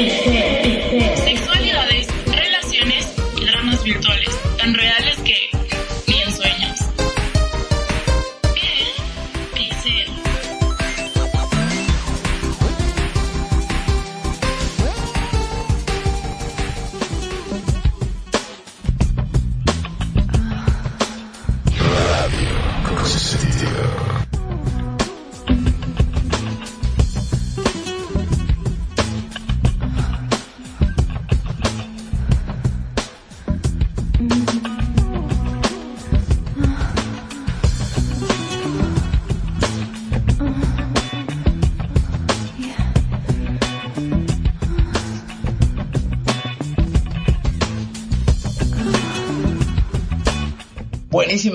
[0.00, 0.39] Sexualidades,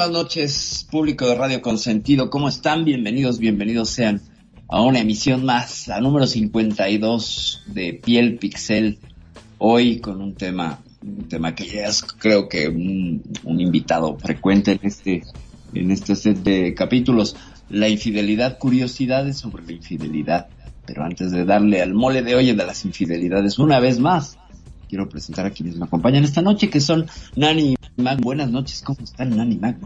[0.05, 2.29] Buenísimas noches, público de Radio Consentido.
[2.29, 2.85] ¿Cómo están?
[2.85, 4.21] Bienvenidos, bienvenidos sean
[4.67, 8.99] a una emisión más, la número 52 de Piel Pixel.
[9.57, 14.73] Hoy con un tema, un tema que ya es creo que un, un invitado frecuente
[14.73, 15.23] en este,
[15.73, 17.35] en este set de capítulos.
[17.69, 20.49] La infidelidad, curiosidades sobre la infidelidad.
[20.85, 24.37] Pero antes de darle al mole de hoy de las infidelidades una vez más,
[24.87, 27.05] quiero presentar a quienes me acompañan esta noche, que son
[27.35, 28.19] Nani y Mag.
[28.21, 29.77] Buenas noches, ¿cómo están Nani y Mag?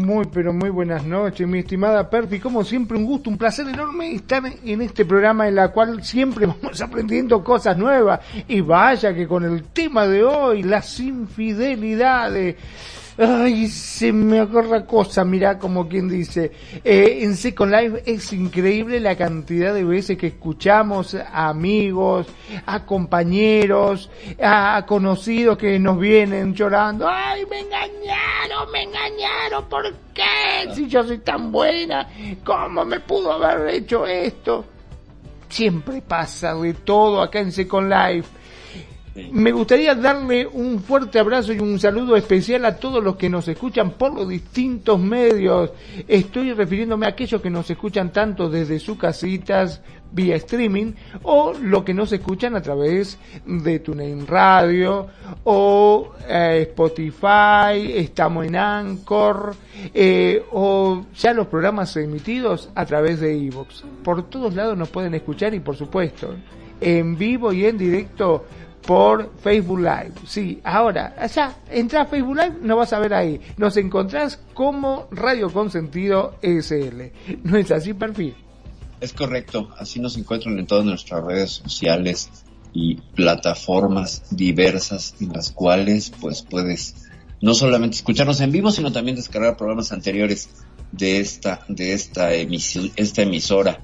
[0.00, 2.38] Muy, pero muy buenas noches, mi estimada Perfi.
[2.38, 6.46] Como siempre, un gusto, un placer enorme estar en este programa en la cual siempre
[6.62, 8.20] vamos aprendiendo cosas nuevas.
[8.48, 12.56] Y vaya que con el tema de hoy, las infidelidades.
[13.18, 16.52] Ay, se me acorra cosa, mirá como quien dice.
[16.84, 22.26] Eh, en Second Life es increíble la cantidad de veces que escuchamos a amigos,
[22.66, 24.10] a compañeros,
[24.42, 27.08] a conocidos que nos vienen llorando.
[27.08, 30.74] Ay, me engañaron, me engañaron, ¿por qué?
[30.74, 32.06] Si yo soy tan buena,
[32.44, 34.64] ¿cómo me pudo haber hecho esto?
[35.48, 38.28] Siempre pasa de todo acá en Second Life.
[39.32, 43.48] Me gustaría darle un fuerte abrazo y un saludo especial a todos los que nos
[43.48, 45.70] escuchan por los distintos medios.
[46.06, 49.80] Estoy refiriéndome a aquellos que nos escuchan tanto desde sus casitas
[50.12, 55.08] vía streaming o lo que nos escuchan a través de TuneIn Radio
[55.44, 59.54] o eh, Spotify, estamos en Anchor
[59.92, 63.84] eh, o ya los programas emitidos a través de Evox.
[64.04, 66.34] Por todos lados nos pueden escuchar y por supuesto
[66.80, 68.44] en vivo y en directo
[68.86, 70.12] por Facebook Live.
[70.26, 73.40] Sí, ahora, allá, entra a Facebook Live, nos vas a ver ahí.
[73.56, 77.02] Nos encontrás como Radio Consentido SL.
[77.42, 78.34] ¿No es así, perfil?
[79.00, 82.30] Es correcto, así nos encuentran en todas nuestras redes sociales
[82.72, 86.94] y plataformas diversas en las cuales pues puedes
[87.42, 90.48] no solamente escucharnos en vivo, sino también descargar programas anteriores
[90.92, 93.82] de esta, de esta, emisi esta emisora.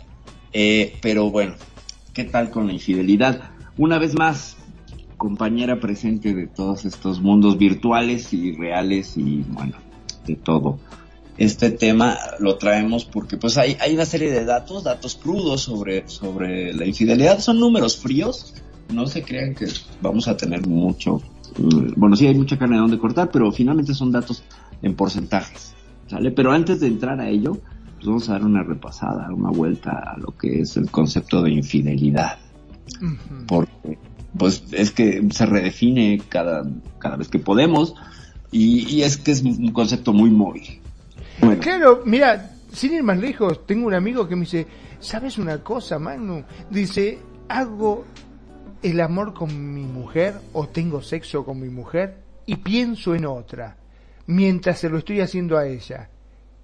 [0.52, 1.56] Eh, pero bueno,
[2.14, 3.50] ¿qué tal con la infidelidad?
[3.76, 4.56] Una vez más,
[5.22, 9.76] compañera presente de todos estos mundos virtuales y reales y bueno,
[10.26, 10.80] de todo.
[11.38, 16.08] Este tema lo traemos porque pues hay, hay una serie de datos, datos crudos sobre,
[16.08, 18.52] sobre la infidelidad, son números fríos,
[18.92, 19.68] no se crean que
[20.00, 21.22] vamos a tener mucho,
[21.96, 24.42] bueno sí hay mucha carne de donde cortar, pero finalmente son datos
[24.82, 25.72] en porcentajes,
[26.08, 26.32] ¿sale?
[26.32, 27.58] Pero antes de entrar a ello,
[27.94, 31.52] pues vamos a dar una repasada, una vuelta a lo que es el concepto de
[31.52, 32.38] infidelidad.
[33.00, 33.46] Uh -huh.
[33.46, 33.98] Porque
[34.36, 36.64] pues es que se redefine cada,
[36.98, 37.94] cada vez que podemos
[38.50, 40.80] y, y es que es un concepto muy móvil.
[41.40, 41.60] Bueno.
[41.60, 44.66] Claro, mira, sin ir más lejos, tengo un amigo que me dice,
[45.00, 46.42] ¿sabes una cosa, Magnum?
[46.70, 47.18] Dice,
[47.48, 48.04] hago
[48.82, 53.76] el amor con mi mujer o tengo sexo con mi mujer y pienso en otra
[54.26, 56.08] mientras se lo estoy haciendo a ella.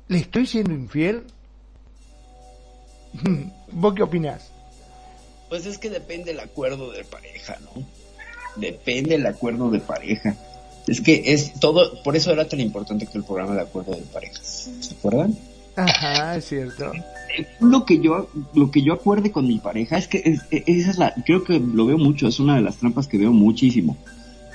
[0.08, 1.24] ¿Le estoy siendo infiel?
[3.72, 4.52] ¿Vos qué opinás?
[5.48, 7.84] Pues es que depende el acuerdo de pareja, ¿no?
[8.56, 10.36] Depende el acuerdo de pareja.
[10.86, 14.02] Es que es todo, por eso era tan importante que el programa de acuerdo de
[14.02, 14.70] parejas.
[14.80, 15.38] ¿Se acuerdan?
[15.76, 16.92] Ajá, es cierto.
[17.60, 20.98] Lo que yo, lo que yo acuerde con mi pareja es que es, esa es
[20.98, 23.96] la, creo que lo veo mucho, es una de las trampas que veo muchísimo.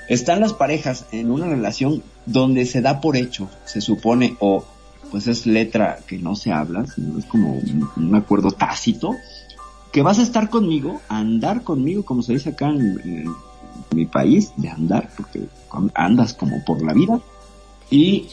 [0.08, 4.64] Están las parejas en una relación donde se da por hecho, se supone, o
[5.10, 9.14] pues es letra que no se habla, sino es como un, un acuerdo tácito,
[9.94, 13.32] que vas a estar conmigo, andar conmigo, como se dice acá en,
[13.94, 15.46] mi país, de andar, porque
[15.94, 17.20] andas como por la vida,
[17.92, 18.26] y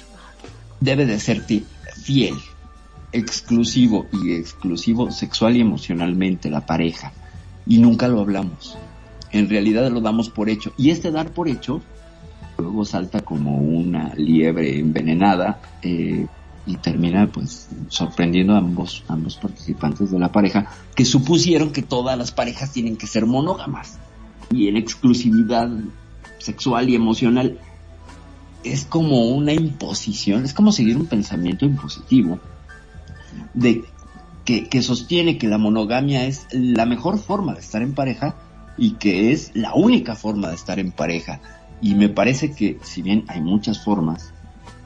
[0.79, 1.63] debe de serte
[2.01, 2.33] fiel,
[3.11, 7.13] exclusivo y exclusivo sexual y emocionalmente la pareja.
[7.67, 8.75] Y nunca lo hablamos.
[9.31, 10.73] En realidad lo damos por hecho.
[10.77, 11.79] Y este dar por hecho
[12.57, 16.25] luego salta como una liebre envenenada eh,
[16.65, 22.17] y termina pues sorprendiendo a ambos, ambos participantes de la pareja que supusieron que todas
[22.17, 23.97] las parejas tienen que ser monógamas
[24.51, 25.69] y en exclusividad
[26.37, 27.59] sexual y emocional
[28.63, 32.39] es como una imposición, es como seguir un pensamiento impositivo
[33.53, 33.83] de
[34.45, 38.35] que, que sostiene que la monogamia es la mejor forma de estar en pareja
[38.77, 41.41] y que es la única forma de estar en pareja.
[41.81, 44.33] Y me parece que si bien hay muchas formas,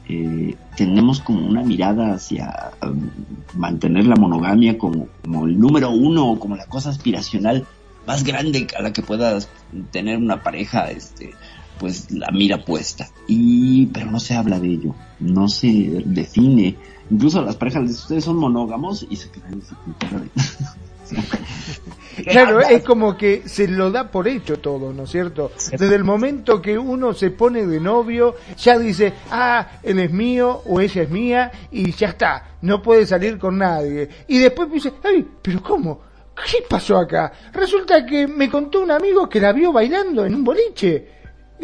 [0.07, 3.10] eh, tenemos como una mirada hacia um,
[3.54, 7.66] mantener la monogamia como, el número uno o como la cosa aspiracional
[8.06, 9.50] más grande a la que puedas
[9.92, 11.34] tener una pareja, este,
[11.80, 13.10] pues la mira puesta.
[13.28, 16.78] Y, pero no se habla de ello, no se define.
[17.10, 19.62] Incluso las parejas, ustedes son monógamos y se quedan
[22.24, 25.52] Claro, es como que se lo da por hecho todo, ¿no es cierto?
[25.72, 30.62] Desde el momento que uno se pone de novio, ya dice, ah, él es mío
[30.66, 34.07] o ella es mía y ya está, no puede salir con nadie.
[34.28, 36.02] Y después dice, ay, pero ¿cómo?
[36.50, 37.31] ¿Qué pasó acá?
[37.54, 41.10] Resulta que me contó un amigo que la vio bailando en un boliche.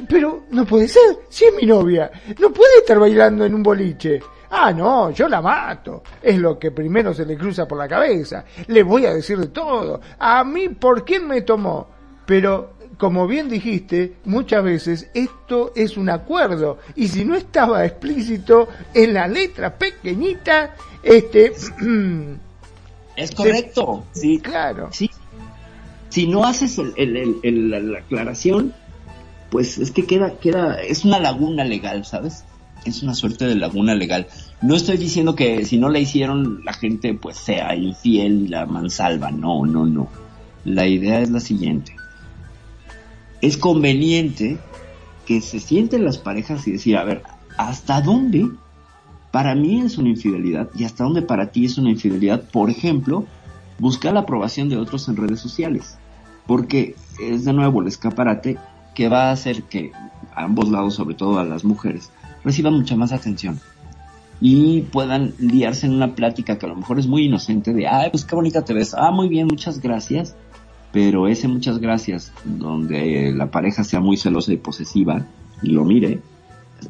[0.08, 2.10] Pero no puede ser, si es mi novia,
[2.40, 4.22] no puede estar bailando en un boliche.
[4.54, 6.04] Ah, no, yo la mato.
[6.22, 8.44] Es lo que primero se le cruza por la cabeza.
[8.68, 10.02] Le voy a decir de todo.
[10.20, 11.88] A mí, ¿por quién me tomó?
[12.26, 16.80] Pero, como bien dijiste, muchas veces esto es un acuerdo.
[16.96, 21.54] Y si no estaba explícito en la letra pequeñita, este...
[23.16, 24.04] es correcto.
[24.12, 24.90] Sí, claro.
[24.92, 25.10] Sí.
[26.10, 28.74] Si no haces la aclaración,
[29.50, 32.44] pues es que queda, queda, es una laguna legal, ¿sabes?
[32.86, 34.28] Es una suerte de laguna legal.
[34.62, 39.32] No estoy diciendo que si no la hicieron la gente pues sea infiel, la mansalva,
[39.32, 40.08] no, no, no.
[40.66, 41.96] La idea es la siguiente.
[43.42, 44.58] Es conveniente
[45.26, 47.24] que se sienten las parejas y decir, a ver,
[47.58, 48.50] ¿hasta dónde
[49.32, 52.44] para mí es una infidelidad y hasta dónde para ti es una infidelidad?
[52.50, 53.26] Por ejemplo,
[53.80, 55.98] buscar la aprobación de otros en redes sociales.
[56.48, 58.58] Porque es de nuevo el escaparate
[58.94, 59.92] que va a hacer que
[60.36, 62.12] a ambos lados, sobre todo a las mujeres,
[62.44, 63.60] reciban mucha más atención
[64.40, 68.10] y puedan liarse en una plática que a lo mejor es muy inocente de, ay,
[68.10, 70.36] pues qué bonita te ves, ah, muy bien, muchas gracias,
[70.92, 75.26] pero ese muchas gracias donde la pareja sea muy celosa y posesiva
[75.62, 76.20] y lo mire,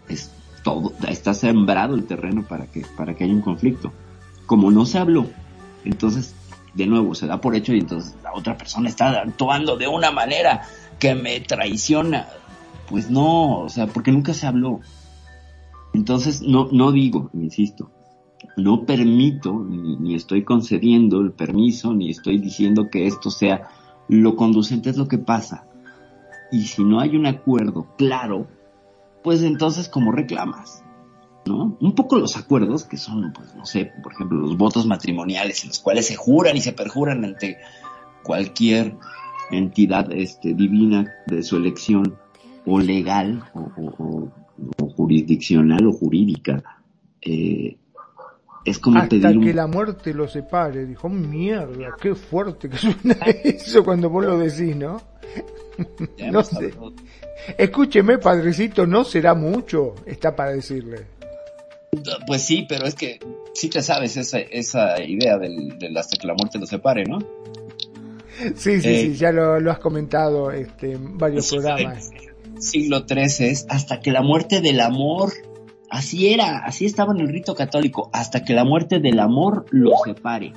[0.08, 0.32] es
[0.64, 3.92] todo, está sembrado el terreno para que, para que haya un conflicto.
[4.46, 5.28] Como no se habló,
[5.86, 6.36] entonces,
[6.74, 10.12] de nuevo, se da por hecho y entonces la otra persona está actuando de una
[10.12, 10.62] manera
[11.00, 12.28] que me traiciona.
[12.90, 14.82] Pues no, o sea, porque nunca se habló.
[15.94, 17.92] Entonces, no, no digo, insisto,
[18.58, 23.70] no permito, ni, estoy concediendo el permiso, ni estoy diciendo que esto sea
[24.08, 25.68] lo conducente es lo que pasa.
[26.52, 28.48] Y si no hay un acuerdo claro,
[29.24, 30.84] pues entonces como reclamas,
[31.46, 31.78] ¿no?
[31.80, 35.70] Un poco los acuerdos que son, pues no sé, por ejemplo, los votos matrimoniales en
[35.70, 37.58] los cuales se juran y se perjuran ante
[38.24, 38.98] cualquier
[39.50, 42.18] entidad este, divina de su elección
[42.66, 44.41] o legal o o
[44.96, 46.64] jurisdiccional o jurídica.
[47.22, 47.78] Eh,
[48.64, 50.86] es como Hasta que la muerte lo separe.
[50.86, 55.02] Dijo, mierda, qué fuerte que suena eso cuando vos lo decís, ¿no?
[56.32, 56.74] no sé.
[57.58, 61.06] Escúcheme, padrecito, no será mucho, está para decirle.
[62.28, 63.20] Pues sí, pero es que
[63.54, 67.20] sí te sabes esa, esa idea del, hasta que la muerte lo separe, ¿no?
[68.56, 72.12] Sí, sí, sí, eh, ya lo, lo, has comentado este, en varios programas
[72.62, 75.32] siglo XIII es hasta que la muerte del amor,
[75.90, 79.92] así era, así estaba en el rito católico, hasta que la muerte del amor lo
[80.06, 80.54] separe.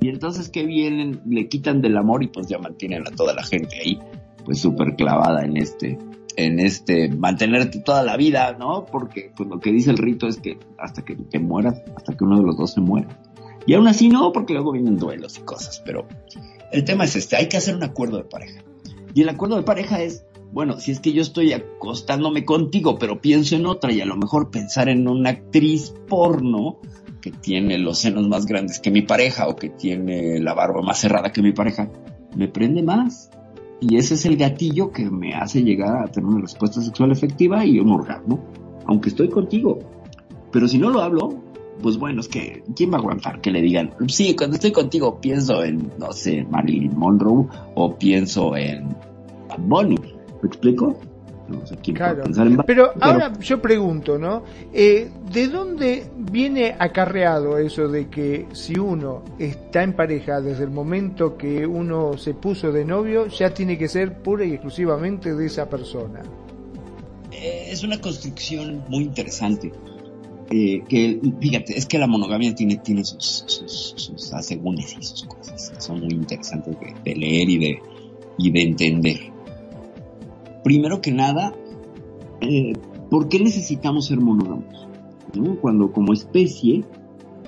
[0.00, 3.42] Y entonces que vienen, le quitan del amor y pues ya mantienen a toda la
[3.42, 3.98] gente ahí,
[4.44, 5.98] pues súper clavada en este,
[6.36, 8.86] en este, mantenerte toda la vida, ¿no?
[8.86, 12.24] Porque pues lo que dice el rito es que hasta que te mueras, hasta que
[12.24, 13.08] uno de los dos se muera.
[13.66, 16.06] Y aún así no, porque luego vienen duelos y cosas, pero
[16.70, 18.62] el tema es este, hay que hacer un acuerdo de pareja.
[19.14, 23.20] Y el acuerdo de pareja es, bueno, si es que yo estoy acostándome contigo, pero
[23.20, 26.78] pienso en otra y a lo mejor pensar en una actriz porno
[27.20, 31.00] que tiene los senos más grandes que mi pareja o que tiene la barba más
[31.00, 31.90] cerrada que mi pareja,
[32.36, 33.30] me prende más.
[33.80, 37.64] Y ese es el gatillo que me hace llegar a tener una respuesta sexual efectiva
[37.64, 38.44] y un orgasmo,
[38.86, 39.78] aunque estoy contigo.
[40.50, 41.42] Pero si no lo hablo,
[41.82, 43.94] pues bueno, es que, ¿quién va a aguantar que le digan?
[44.08, 48.88] Sí, cuando estoy contigo pienso en, no sé, Marilyn Monroe o pienso en
[49.58, 50.17] Bonnie.
[50.42, 50.98] ¿Me explico?
[51.48, 52.24] No sé quién claro.
[52.26, 54.42] en pero, ahora yo pregunto, ¿no?
[54.72, 60.70] Eh, ¿De dónde viene acarreado eso de que si uno está en pareja desde el
[60.70, 65.46] momento que uno se puso de novio, ya tiene que ser pura y exclusivamente de
[65.46, 66.20] esa persona?
[67.32, 69.72] Eh, es una construcción muy interesante.
[70.50, 75.70] Eh, que fíjate, es que la monogamia tiene, tiene sus, sus, asegúnes y sus cosas
[75.70, 77.82] que son muy interesantes de, leer y de,
[78.38, 79.37] y de entender.
[80.68, 81.54] Primero que nada,
[82.42, 82.74] eh,
[83.08, 84.86] ¿por qué necesitamos ser monógamos?
[85.62, 86.84] Cuando como especie,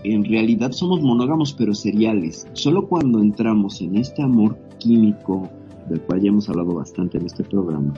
[0.05, 2.49] en realidad somos monógamos pero seriales.
[2.55, 5.51] Solo cuando entramos en este amor químico,
[5.91, 7.93] del cual ya hemos hablado bastante en este programa,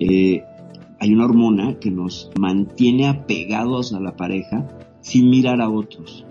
[0.00, 0.42] eh,
[0.98, 4.66] hay una hormona que nos mantiene apegados a la pareja
[5.02, 6.26] sin mirar a otros.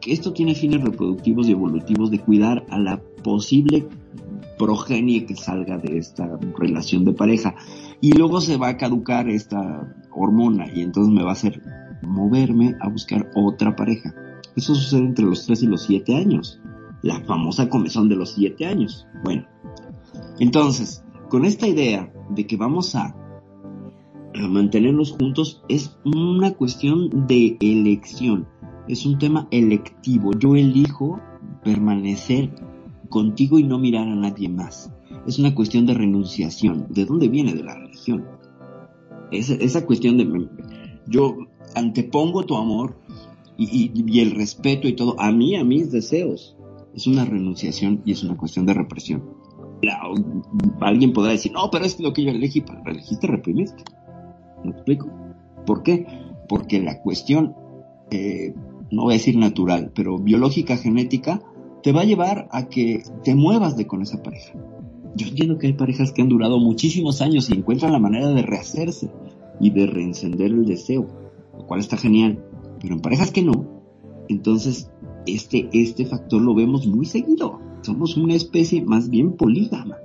[0.00, 3.86] Que esto tiene fines reproductivos y evolutivos de cuidar a la posible
[4.60, 7.54] progenie que salga de esta relación de pareja.
[8.02, 11.62] Y luego se va a caducar esta hormona y entonces me va a hacer
[12.02, 14.14] moverme a buscar otra pareja.
[14.56, 16.60] Eso sucede entre los 3 y los 7 años.
[17.02, 19.06] La famosa comezón de los 7 años.
[19.24, 19.46] Bueno,
[20.38, 23.16] entonces, con esta idea de que vamos a
[24.34, 28.46] mantenerlos juntos es una cuestión de elección,
[28.88, 30.32] es un tema electivo.
[30.38, 31.18] Yo elijo
[31.64, 32.50] permanecer
[33.10, 34.90] contigo y no mirar a nadie más.
[35.26, 36.86] Es una cuestión de renunciación.
[36.88, 37.52] ¿De dónde viene?
[37.52, 38.24] De la religión.
[39.30, 40.48] Esa, esa cuestión de
[41.06, 41.36] yo
[41.74, 42.98] antepongo tu amor
[43.58, 46.56] y, y, el respeto y todo a mí, a mis deseos.
[46.94, 49.22] Es una renunciación y es una cuestión de represión.
[50.80, 53.84] alguien podrá decir, no, pero es lo que yo elegí, pero elegiste reprimiste.
[54.64, 55.10] ¿Me explico?
[55.66, 56.06] ¿Por qué?
[56.48, 57.54] Porque la cuestión,
[58.10, 58.54] eh,
[58.90, 61.40] no voy a decir natural, pero biológica, genética,
[61.82, 64.52] te va a llevar a que te muevas de con esa pareja.
[65.16, 68.42] Yo entiendo que hay parejas que han durado muchísimos años y encuentran la manera de
[68.42, 69.10] rehacerse
[69.58, 71.06] y de reencender el deseo,
[71.56, 72.42] lo cual está genial.
[72.80, 73.82] Pero en parejas que no,
[74.28, 74.90] entonces
[75.26, 77.60] este, este factor lo vemos muy seguido.
[77.82, 79.98] Somos una especie más bien polígama.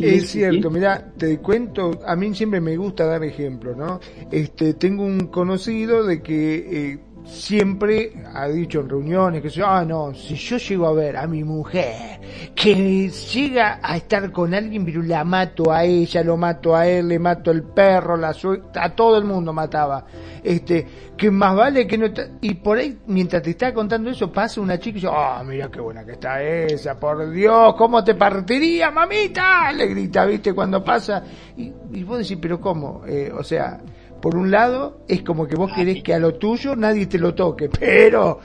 [0.00, 4.00] Es cierto, mira, te cuento, a mí siempre me gusta dar ejemplos, ¿no?
[4.30, 10.14] Este, tengo un conocido de que eh, siempre ha dicho en reuniones que ah no,
[10.14, 12.18] si yo llego a ver a mi mujer
[12.54, 17.08] que llega a estar con alguien, pero la mato a ella, lo mato a él,
[17.08, 18.34] le mato al perro, la
[18.74, 20.04] a todo el mundo mataba.
[20.42, 22.06] Este, que más vale que no
[22.40, 25.68] y por ahí mientras te está contando eso pasa una chica y yo, ah, mira
[25.68, 30.54] qué buena que está esa, por Dios, cómo te partiría, mamita, le grita, ¿viste?
[30.54, 31.22] cuando pasa
[31.56, 33.80] y, y vos decís, pero cómo, eh, o sea,
[34.20, 37.34] por un lado, es como que vos querés que a lo tuyo nadie te lo
[37.34, 38.40] toque, pero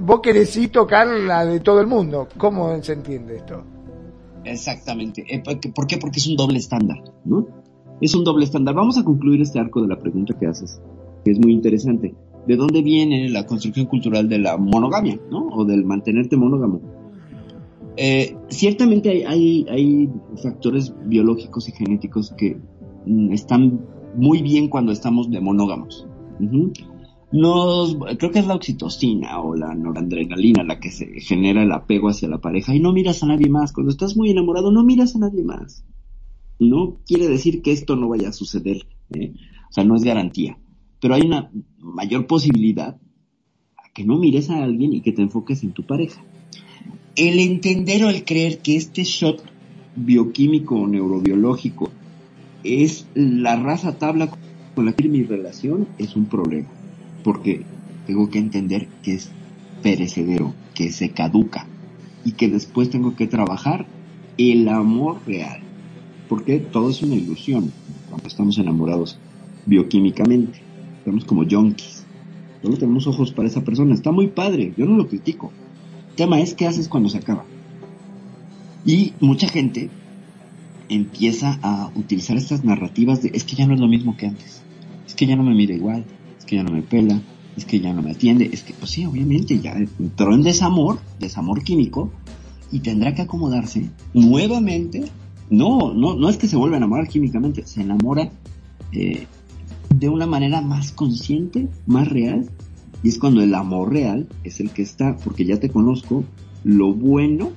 [0.00, 2.28] vos querés sí tocar la de todo el mundo.
[2.38, 3.62] ¿Cómo se entiende esto?
[4.44, 5.24] Exactamente.
[5.28, 5.98] Eh, ¿Por qué?
[5.98, 7.46] Porque es un doble estándar, ¿no?
[8.00, 8.74] Es un doble estándar.
[8.74, 10.80] Vamos a concluir este arco de la pregunta que haces,
[11.24, 12.14] que es muy interesante.
[12.46, 15.48] ¿De dónde viene la construcción cultural de la monogamia, ¿no?
[15.48, 16.80] O del mantenerte monógamo.
[17.96, 20.10] Eh, ciertamente hay, hay, hay
[20.42, 22.56] factores biológicos y genéticos que
[23.06, 23.80] mm, están
[24.16, 26.06] muy bien cuando estamos de monógamos.
[27.32, 32.08] Nos, creo que es la oxitocina o la noradrenalina la que se genera el apego
[32.08, 33.72] hacia la pareja y no miras a nadie más.
[33.72, 35.84] Cuando estás muy enamorado no miras a nadie más.
[36.58, 38.86] No quiere decir que esto no vaya a suceder.
[39.10, 39.34] ¿eh?
[39.68, 40.58] O sea, no es garantía.
[41.00, 42.98] Pero hay una mayor posibilidad
[43.76, 46.24] a que no mires a alguien y que te enfoques en tu pareja.
[47.16, 49.42] El entender o el creer que este shot
[49.96, 51.90] bioquímico o neurobiológico
[52.66, 54.30] es la raza tabla
[54.74, 56.68] con la que mi relación es un problema.
[57.24, 57.62] Porque
[58.06, 59.30] tengo que entender que es
[59.82, 61.66] perecedero, que se caduca
[62.24, 63.86] y que después tengo que trabajar
[64.38, 65.60] el amor real.
[66.28, 67.72] Porque todo es una ilusión
[68.10, 69.18] cuando estamos enamorados
[69.64, 70.60] bioquímicamente.
[70.98, 72.04] Estamos como junkies.
[72.62, 73.94] Solo tenemos ojos para esa persona.
[73.94, 75.52] Está muy padre, yo no lo critico.
[76.10, 77.44] El tema es qué haces cuando se acaba.
[78.84, 79.90] Y mucha gente
[80.88, 84.62] empieza a utilizar estas narrativas de es que ya no es lo mismo que antes,
[85.06, 86.04] es que ya no me mira igual,
[86.38, 87.20] es que ya no me pela,
[87.56, 90.98] es que ya no me atiende, es que, pues sí, obviamente ya entró en desamor,
[91.18, 92.10] desamor químico,
[92.70, 95.04] y tendrá que acomodarse nuevamente.
[95.48, 98.30] No, no, no es que se vuelva a enamorar químicamente, se enamora
[98.92, 99.26] eh,
[99.94, 102.50] de una manera más consciente, más real,
[103.02, 106.24] y es cuando el amor real es el que está, porque ya te conozco
[106.64, 107.52] lo bueno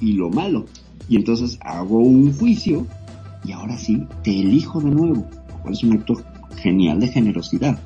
[0.00, 0.66] y lo malo
[1.10, 2.86] y entonces hago un juicio
[3.44, 6.14] y ahora sí te elijo de nuevo, lo cual es un acto
[6.56, 7.76] genial de generosidad.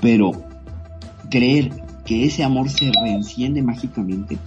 [0.00, 0.32] Pero
[1.30, 4.38] creer que ese amor se reenciende mágicamente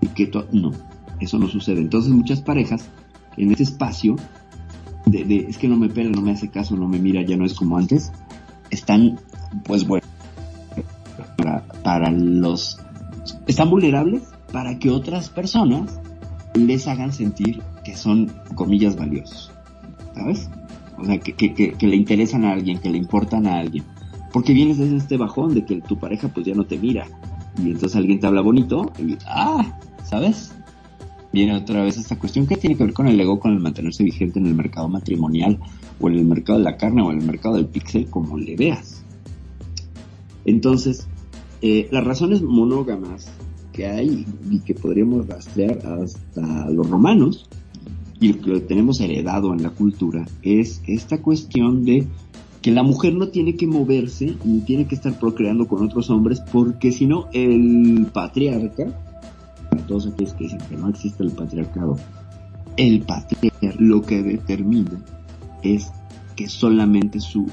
[0.00, 0.72] y que no,
[1.20, 1.80] eso no sucede.
[1.80, 2.88] Entonces muchas parejas
[3.36, 4.16] en ese espacio
[5.04, 7.46] de, es que no me pela, no me hace caso, no me mira, ya no
[7.46, 8.10] es como antes,
[8.70, 9.20] están
[9.64, 10.04] pues bueno
[11.84, 12.80] para los
[13.46, 16.00] están vulnerables para que otras personas
[16.56, 19.50] les hagan sentir que son comillas valiosos.
[20.14, 20.48] ¿Sabes?
[20.98, 23.84] O sea, que, le interesan a alguien, que le importan a alguien.
[24.32, 27.06] Porque vienes desde este bajón de que tu pareja pues ya no te mira.
[27.58, 30.52] Y entonces alguien te habla bonito y, ah, ¿sabes?
[31.32, 34.04] Viene otra vez esta cuestión que tiene que ver con el ego, con el mantenerse
[34.04, 35.58] vigente en el mercado matrimonial,
[36.00, 38.56] o en el mercado de la carne, o en el mercado del pixel, como le
[38.56, 39.04] veas.
[40.44, 41.08] Entonces,
[41.62, 43.30] eh, las razones monógamas
[43.76, 47.46] que hay y que podríamos rastrear hasta los romanos,
[48.18, 52.06] y lo que tenemos heredado en la cultura, es esta cuestión de
[52.62, 56.40] que la mujer no tiene que moverse ni tiene que estar procreando con otros hombres
[56.50, 58.86] porque si no el patriarca,
[59.70, 61.98] para todos aquellos que dicen que no existe el patriarcado,
[62.78, 65.04] el patriarca lo que determina
[65.62, 65.92] es
[66.34, 67.46] que solamente su,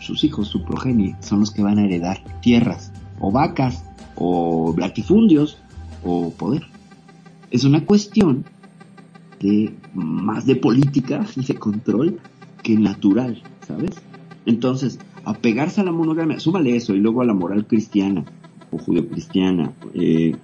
[0.00, 3.84] sus hijos, su progenie, son los que van a heredar tierras o vacas
[4.20, 5.58] o latifundios
[6.04, 6.62] o poder.
[7.50, 8.44] Es una cuestión
[9.40, 12.20] de más de política y de control
[12.62, 13.90] que natural, ¿sabes?
[14.46, 18.24] Entonces, apegarse a la monogamia, súmale eso y luego a la moral cristiana
[18.70, 20.36] o judeocristiana eh,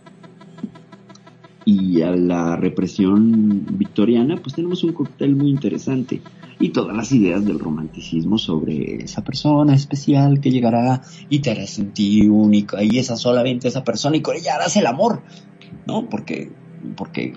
[1.64, 6.23] y a la represión victoriana, pues tenemos un cóctel muy interesante
[6.58, 11.66] y todas las ideas del romanticismo sobre esa persona especial que llegará y te hará
[11.66, 15.22] sentir única y esa solamente esa persona y con ella harás el amor,
[15.86, 16.08] ¿no?
[16.08, 16.50] Porque,
[16.96, 17.34] porque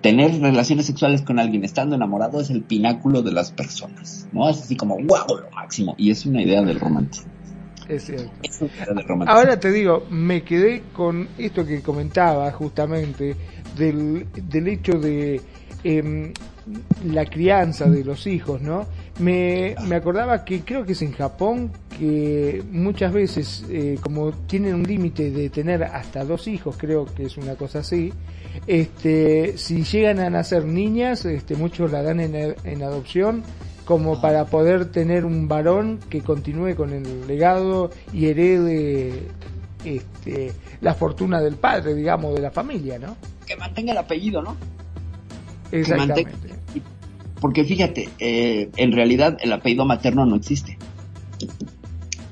[0.00, 4.48] tener relaciones sexuales con alguien estando enamorado es el pináculo de las personas, ¿no?
[4.48, 5.94] Es así como, wow, lo máximo.
[5.96, 7.30] Y es una idea del romanticismo.
[7.88, 8.30] Es cierto.
[9.26, 13.34] Ahora te digo, me quedé con esto que comentaba justamente
[13.76, 15.40] del, del hecho de
[15.82, 16.32] eh,
[17.04, 18.86] la crianza de los hijos, ¿no?
[19.18, 24.74] Me, me, acordaba que creo que es en Japón que muchas veces, eh, como tienen
[24.74, 28.12] un límite de tener hasta dos hijos, creo que es una cosa así,
[28.66, 33.42] este, si llegan a nacer niñas, este, muchos la dan en, en adopción
[33.84, 39.28] como para poder tener un varón que continúe con el legado y herede
[39.84, 43.16] este, la fortuna del padre, digamos, de la familia, ¿no?
[43.46, 44.56] Que mantenga el apellido, ¿no?
[45.72, 46.26] Exactamente.
[47.40, 50.78] Porque fíjate, eh, en realidad el apellido materno no existe.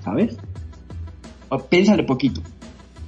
[0.05, 0.37] ¿Sabes?
[1.71, 2.43] piénsale poquito.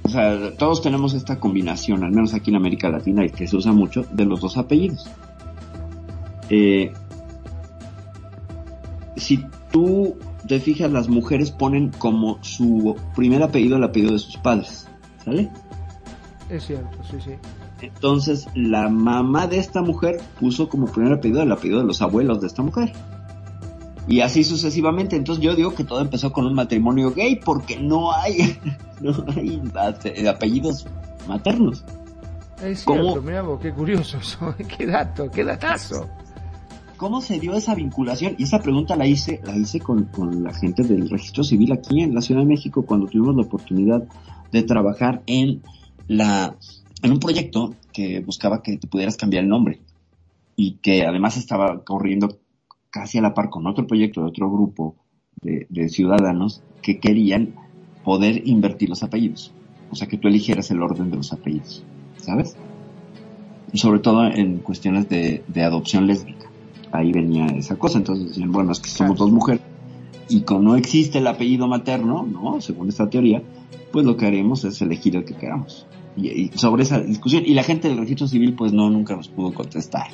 [0.03, 3.55] O sea, todos tenemos esta combinación, al menos aquí en América Latina, y que se
[3.55, 5.07] usa mucho, de los dos apellidos.
[6.49, 6.91] Eh,
[9.15, 10.17] si tú
[10.47, 14.87] te fijas, las mujeres ponen como su primer apellido el apellido de sus padres.
[15.23, 15.49] ¿Sale?
[16.49, 17.31] Es cierto, sí, sí.
[17.81, 22.41] Entonces la mamá de esta mujer puso como primer apellido el apellido de los abuelos
[22.41, 22.93] de esta mujer.
[24.07, 25.15] Y así sucesivamente.
[25.15, 28.57] Entonces yo digo que todo empezó con un matrimonio gay porque no hay,
[29.01, 30.87] no hay apellidos
[31.27, 31.83] maternos.
[32.63, 36.07] Es cierto, vos, qué curioso eso, qué dato, qué datazo.
[36.97, 38.35] ¿Cómo se dio esa vinculación?
[38.37, 42.01] Y esa pregunta la hice, la hice con, con la gente del registro civil aquí
[42.01, 44.03] en la Ciudad de México cuando tuvimos la oportunidad
[44.51, 45.63] de trabajar en
[46.07, 46.55] la
[47.01, 49.81] en un proyecto que buscaba que te pudieras cambiar el nombre
[50.55, 52.39] y que además estaba corriendo
[52.89, 54.95] casi a la par con otro proyecto de otro grupo
[55.41, 57.55] de, ciudadanos que querían
[58.03, 59.51] poder invertir los apellidos.
[59.89, 61.83] O sea, que tú eligieras el orden de los apellidos,
[62.17, 62.55] ¿sabes?
[63.73, 66.49] sobre todo en cuestiones de, adopción lésbica.
[66.91, 67.99] Ahí venía esa cosa.
[67.99, 69.61] Entonces decían, bueno, es que somos dos mujeres
[70.27, 72.59] y como no existe el apellido materno, ¿no?
[72.59, 73.41] Según esta teoría,
[73.91, 77.43] pues lo que haremos es elegir el que queramos y, sobre esa discusión.
[77.45, 80.07] Y la gente del registro civil pues no, nunca nos pudo contestar.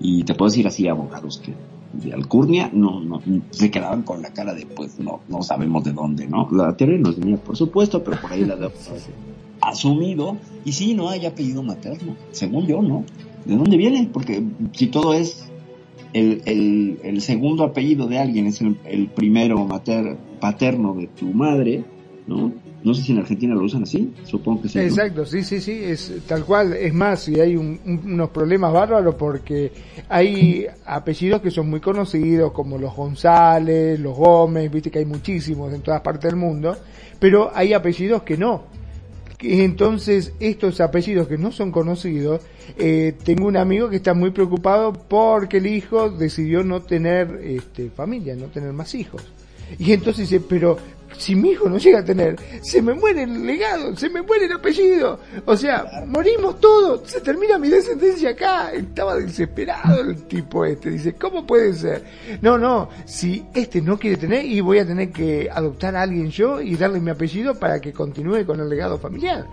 [0.00, 1.54] Y te puedo decir así, abogados que
[1.92, 5.92] de Alcurnia no, no, se quedaban con la cara de pues no, no sabemos de
[5.92, 6.48] dónde, ¿no?
[6.50, 8.70] La teoría nos venía, por supuesto, pero por ahí la de
[9.60, 10.36] asumido.
[10.64, 13.04] Y sí, no hay apellido materno, según yo, ¿no?
[13.44, 14.08] ¿De dónde viene?
[14.12, 15.50] Porque si todo es
[16.12, 21.26] el, el, el segundo apellido de alguien es el, el primero mater, paterno de tu
[21.26, 21.84] madre,
[22.26, 22.52] ¿no?
[22.84, 24.80] No sé si en Argentina lo usan así, supongo que sí.
[24.80, 26.72] Exacto, sí, sí, sí, es tal cual.
[26.72, 29.70] Es más, y hay unos problemas bárbaros porque
[30.08, 35.72] hay apellidos que son muy conocidos, como los González, los Gómez, viste que hay muchísimos
[35.72, 36.76] en todas partes del mundo,
[37.20, 38.64] pero hay apellidos que no.
[39.42, 42.42] Entonces, estos apellidos que no son conocidos,
[42.78, 47.90] eh, tengo un amigo que está muy preocupado porque el hijo decidió no tener este,
[47.90, 49.22] familia, no tener más hijos.
[49.78, 50.78] Y entonces dice, pero
[51.18, 54.46] si mi hijo no llega a tener, se me muere el legado, se me muere
[54.46, 55.20] el apellido.
[55.46, 58.72] O sea, morimos todos, se termina mi descendencia acá.
[58.72, 60.90] Estaba desesperado el tipo este.
[60.90, 62.04] Dice, ¿cómo puede ser?
[62.40, 66.30] No, no, si este no quiere tener y voy a tener que adoptar a alguien
[66.30, 69.46] yo y darle mi apellido para que continúe con el legado familiar.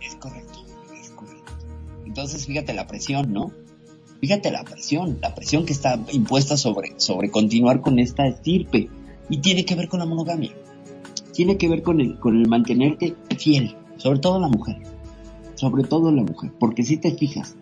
[0.00, 0.64] Es correcto,
[1.00, 1.52] es correcto.
[2.04, 3.52] Entonces, fíjate la presión, ¿no?
[4.20, 8.88] Fíjate la presión, la presión que está impuesta sobre, sobre continuar con esta estirpe.
[9.28, 10.52] Y tiene que ver con la monogamia.
[11.32, 14.78] Tiene que ver con el, con el mantenerte fiel, sobre todo la mujer,
[15.54, 17.56] sobre todo la mujer, porque si te fijas,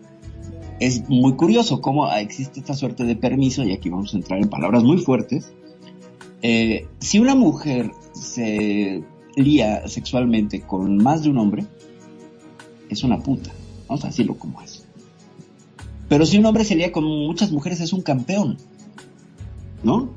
[0.79, 4.49] es muy curioso cómo existe esta suerte de permiso, y aquí vamos a entrar en
[4.49, 5.51] palabras muy fuertes,
[6.41, 9.03] eh, si una mujer se
[9.35, 11.65] lía sexualmente con más de un hombre,
[12.89, 13.51] es una puta,
[13.87, 14.85] vamos a decirlo como es.
[16.07, 18.57] Pero si un hombre se lía con muchas mujeres, es un campeón,
[19.83, 20.09] ¿no?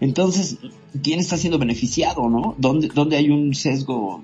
[0.00, 0.58] Entonces,
[1.02, 2.54] ¿quién está siendo beneficiado, no?
[2.58, 4.22] ¿Dónde, dónde hay un sesgo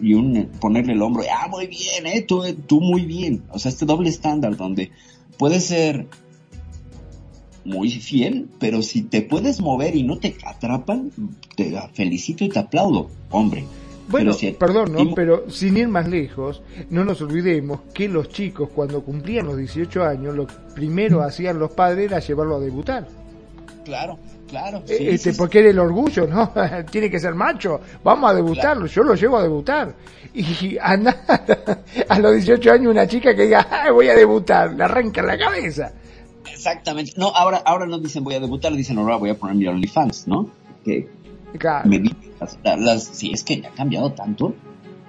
[0.00, 1.22] y un ponerle el hombro?
[1.32, 3.44] Ah, muy bien, eh, tú, tú muy bien.
[3.50, 4.90] O sea, este doble estándar donde
[5.38, 6.06] puede ser
[7.64, 11.10] muy fiel, pero si te puedes mover y no te atrapan,
[11.56, 13.64] te felicito y te aplaudo, hombre.
[14.08, 15.14] Bueno, perdón, ¿no?
[15.14, 20.02] Pero sin ir más lejos, no nos olvidemos que los chicos cuando cumplían los 18
[20.02, 23.08] años, lo primero hacían los padres era llevarlo a debutar.
[23.84, 24.18] Claro,
[24.52, 24.82] Claro.
[24.86, 26.52] Eh, este, porque era el orgullo, ¿no?
[26.90, 27.80] Tiene que ser macho.
[28.04, 28.84] Vamos a debutarlo.
[28.84, 29.94] Yo lo llevo a debutar.
[30.34, 31.24] Y anda
[32.08, 35.94] a los 18 años una chica que diga, voy a debutar, le arranca la cabeza.
[36.52, 37.14] Exactamente.
[37.16, 40.28] No, ahora, ahora no dicen voy a debutar, dicen ahora voy a poner mi OnlyFans,
[40.28, 40.50] ¿no?
[40.84, 41.08] Que
[41.56, 41.88] claro.
[42.76, 44.54] las, sí, es que ha cambiado tanto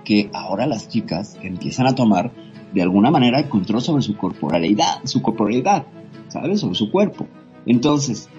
[0.06, 2.32] que ahora las chicas empiezan a tomar
[2.74, 5.86] de alguna manera el control sobre su corporalidad, su corporalidad,
[6.30, 6.62] ¿sabes?
[6.62, 7.28] Sobre su cuerpo.
[7.66, 8.30] Entonces,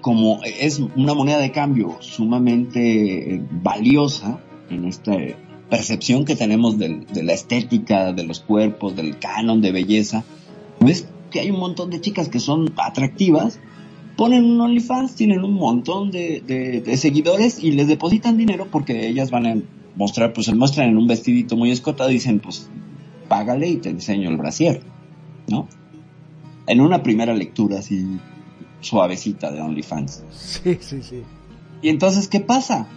[0.00, 5.16] como es una moneda de cambio sumamente eh, valiosa en esta
[5.68, 10.24] percepción que tenemos de, la estética, de los cuerpos, del canon de belleza,
[10.80, 13.60] ves que hay un montón de chicas que son atractivas,
[14.16, 19.46] ponen un OnlyFans, tienen un montón de, seguidores y les depositan dinero porque ellas van
[19.46, 19.56] a
[19.96, 22.68] mostrar, pues se muestran en un vestidito muy escotado y dicen, pues
[23.28, 24.82] págale y te enseño el brasier,
[25.46, 25.68] ¿no?
[26.66, 28.04] En una primera lectura así
[28.80, 30.24] suavecita de OnlyFans.
[30.30, 31.22] Sí, sí, sí.
[31.82, 32.88] Y entonces, ¿qué pasa?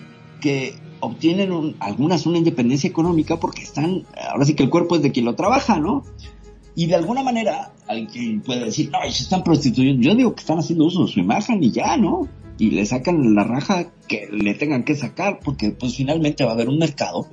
[0.41, 5.11] Que obtienen algunas una independencia económica porque están, ahora sí que el cuerpo es de
[5.11, 6.03] quien lo trabaja, ¿no?
[6.75, 10.01] Y de alguna manera, alguien puede decir, no, se están prostituyendo.
[10.01, 12.27] Yo digo que están haciendo uso de su imagen y ya, ¿no?
[12.57, 16.53] Y le sacan la raja que le tengan que sacar, porque pues finalmente va a
[16.53, 17.27] haber un mercado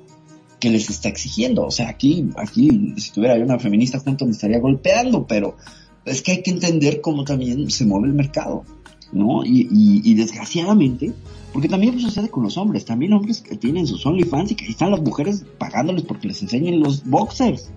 [0.58, 1.64] que les está exigiendo.
[1.64, 5.56] O sea, aquí, aquí, si tuviera una feminista junto me estaría golpeando, pero
[6.04, 8.64] es que hay que entender cómo también se mueve el mercado,
[9.12, 9.44] ¿no?
[9.44, 11.12] Y, desgraciadamente,
[11.52, 14.70] porque también sucede con los hombres, también hombres que tienen sus OnlyFans y que ahí
[14.70, 17.70] están las mujeres pagándoles porque les enseñen los boxers.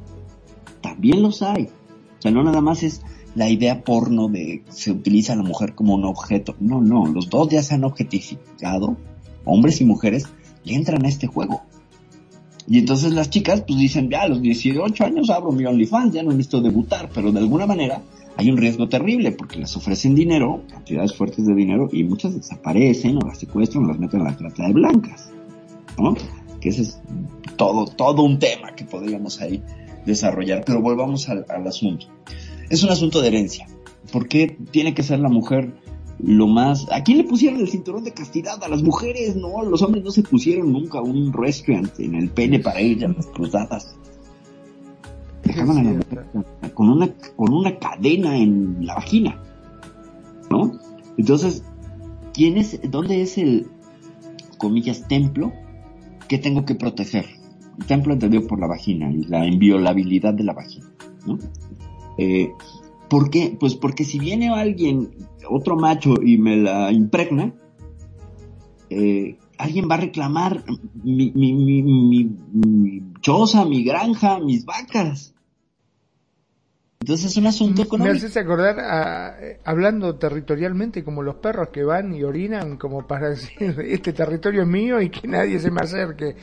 [0.81, 1.63] También los hay.
[1.63, 3.01] O sea, no nada más es
[3.35, 6.55] la idea porno de se utiliza a la mujer como un objeto.
[6.59, 8.97] No, no, los dos ya se han objetificado,
[9.45, 10.25] hombres y mujeres,
[10.63, 11.63] y entran a este juego.
[12.67, 16.23] Y entonces las chicas pues dicen, ya a los 18 años abro mi OnlyFans, ya
[16.23, 18.01] no necesito debutar, pero de alguna manera
[18.37, 23.17] hay un riesgo terrible porque les ofrecen dinero, cantidades fuertes de dinero, y muchas desaparecen
[23.17, 25.29] o las secuestran o las meten a la trata de blancas.
[25.97, 26.15] ¿no?
[26.59, 27.01] Que ese es
[27.57, 29.61] todo, todo un tema que podríamos ahí
[30.05, 30.63] desarrollar.
[30.65, 32.07] Pero volvamos al, al asunto.
[32.69, 33.67] Es un asunto de herencia.
[34.11, 35.73] ¿Por qué tiene que ser la mujer
[36.19, 36.87] lo más...
[36.91, 40.23] Aquí le pusieron el cinturón de castidad a las mujeres, no, los hombres no se
[40.23, 43.95] pusieron nunca un restaurant en el pene para ellas, las cruzadas.
[45.43, 46.25] Dejaban a la mujer
[46.73, 49.41] con una, con una cadena en la vagina,
[50.49, 50.71] ¿no?
[51.17, 51.63] Entonces,
[52.33, 53.67] ¿quién es, dónde es el,
[54.57, 55.51] comillas, templo
[56.27, 57.25] que tengo que proteger?
[57.79, 60.87] El templo entendido por la vagina y la inviolabilidad de la vagina,
[61.25, 61.37] ¿no?
[62.17, 62.51] Eh,
[63.13, 63.55] ¿Por qué?
[63.59, 65.11] Pues porque si viene alguien,
[65.47, 67.53] otro macho, y me la impregna,
[68.89, 70.63] eh, alguien va a reclamar
[71.03, 75.35] mi, mi, mi, mi, choza, mi granja, mis vacas.
[77.01, 78.13] Entonces es un asunto económico.
[78.13, 83.29] Me haces acordar, a, hablando territorialmente, como los perros que van y orinan como para
[83.35, 86.35] decir, este territorio es mío y que nadie se me acerque.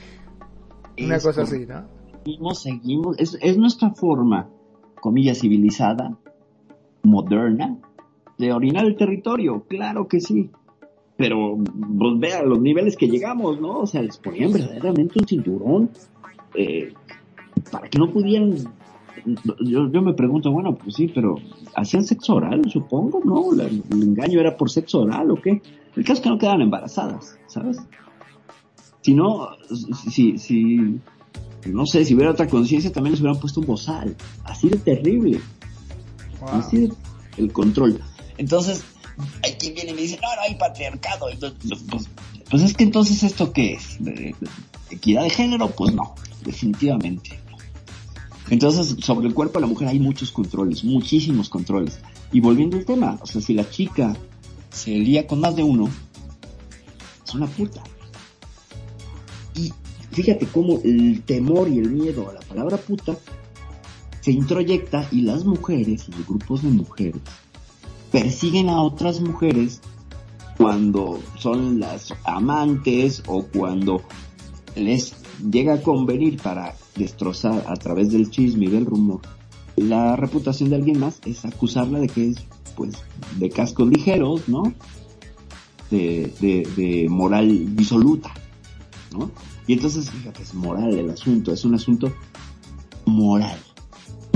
[1.05, 1.89] Una cosa así, ¿no?
[2.23, 4.49] Seguimos, seguimos, es, es nuestra forma,
[5.01, 6.17] comillas, civilizada,
[7.03, 7.77] moderna
[8.39, 10.51] de orinar el territorio, claro que sí.
[11.17, 11.59] Pero
[11.99, 13.81] pues vea los niveles que llegamos, ¿no?
[13.81, 15.91] O sea, les ponían verdaderamente un cinturón
[16.55, 16.95] eh,
[17.71, 18.55] para que no pudieran
[19.61, 21.37] yo, yo me pregunto, bueno, pues sí, pero
[21.75, 23.21] ¿hacían sexo oral, supongo?
[23.25, 23.53] ¿No?
[23.61, 25.61] el engaño era por sexo oral o qué?
[25.97, 27.79] El caso es que no quedaban embarazadas, ¿sabes?
[29.03, 29.49] Si no,
[30.11, 31.01] si, si,
[31.67, 34.17] no sé, si hubiera otra conciencia también les hubieran puesto un bozal.
[34.45, 35.41] Así de terrible.
[37.37, 38.01] El control.
[38.39, 38.83] Entonces,
[39.43, 41.27] hay quien viene y me dice, no, no hay patriarcado.
[41.91, 42.09] pues,
[42.51, 43.99] pues, es que entonces esto qué es?
[44.91, 45.71] ¿Equidad de género?
[45.71, 47.39] Pues no, definitivamente.
[48.51, 52.01] Entonces, sobre el cuerpo de la mujer hay muchos controles, muchísimos controles.
[52.33, 54.17] Y volviendo al tema, o sea, si la chica
[54.71, 55.89] se lía con más de uno,
[57.25, 57.83] es una puta.
[59.55, 59.73] Y
[60.11, 63.17] fíjate cómo el temor y el miedo a la palabra puta
[64.21, 67.23] se introyecta y las mujeres, los grupos de mujeres,
[68.11, 69.81] persiguen a otras mujeres
[70.57, 74.03] cuando son las amantes o cuando
[74.77, 75.15] les
[75.51, 79.21] llega a convenir para destrozar a través del chisme y del rumor
[79.81, 82.37] la reputación de alguien más es acusarla de que es
[82.77, 82.95] pues
[83.39, 84.63] de cascos ligeros, ¿no?
[85.91, 86.33] De,
[86.77, 88.33] de, moral disoluta,
[89.13, 89.31] ¿no?
[89.67, 92.13] Y entonces, fíjate, es moral el asunto, es un asunto
[93.07, 93.59] moral.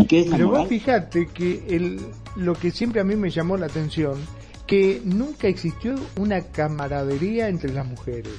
[0.06, 2.00] ¿Qué es la Pero vos fíjate que el,
[2.36, 4.18] lo que siempre a mí me llamó la atención,
[4.66, 8.32] que nunca existió una camaradería entre las mujeres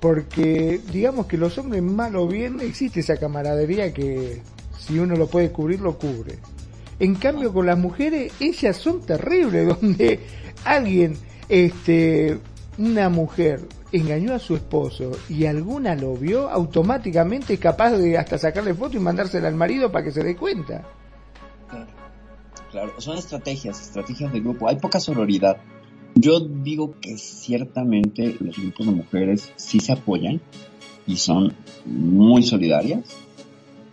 [0.00, 4.40] porque digamos que los hombres mal o bien existe esa camaradería que
[4.78, 6.38] si uno lo puede cubrir lo cubre.
[6.98, 10.20] En cambio con las mujeres ellas son terribles donde
[10.64, 11.16] alguien
[11.48, 12.38] este
[12.78, 13.62] una mujer
[13.96, 18.96] engañó a su esposo y alguna lo vio automáticamente es capaz de hasta sacarle foto
[18.96, 20.84] y mandársela al marido para que se dé cuenta.
[22.70, 24.68] Claro, son estrategias, estrategias de grupo.
[24.68, 25.56] Hay poca sororidad
[26.18, 30.40] yo digo que ciertamente los grupos de mujeres sí se apoyan
[31.06, 31.52] y son
[31.84, 33.04] muy solidarias.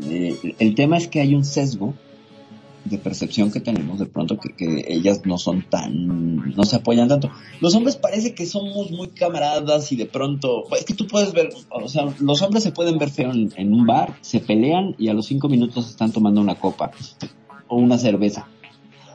[0.02, 1.94] Eh, el tema es que hay un sesgo
[2.86, 7.08] de percepción que tenemos de pronto que, que, ellas no son tan, no se apoyan
[7.08, 7.32] tanto.
[7.62, 11.50] Los hombres parece que somos muy camaradas y de pronto, es que tú puedes ver,
[11.70, 15.08] o sea, los hombres se pueden ver feo en, en un bar, se pelean y
[15.08, 16.92] a los cinco minutos están tomando una copa
[17.68, 18.48] o una cerveza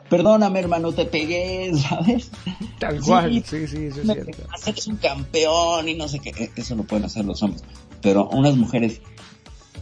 [0.08, 2.30] perdóname hermano, te pegué, ¿sabes?
[2.78, 4.90] Tal cual, sí, sí, eso es cierto.
[4.90, 7.62] Un campeón y no sé qué, e-, eso lo pueden hacer los hombres.
[8.00, 9.00] Pero unas mujeres,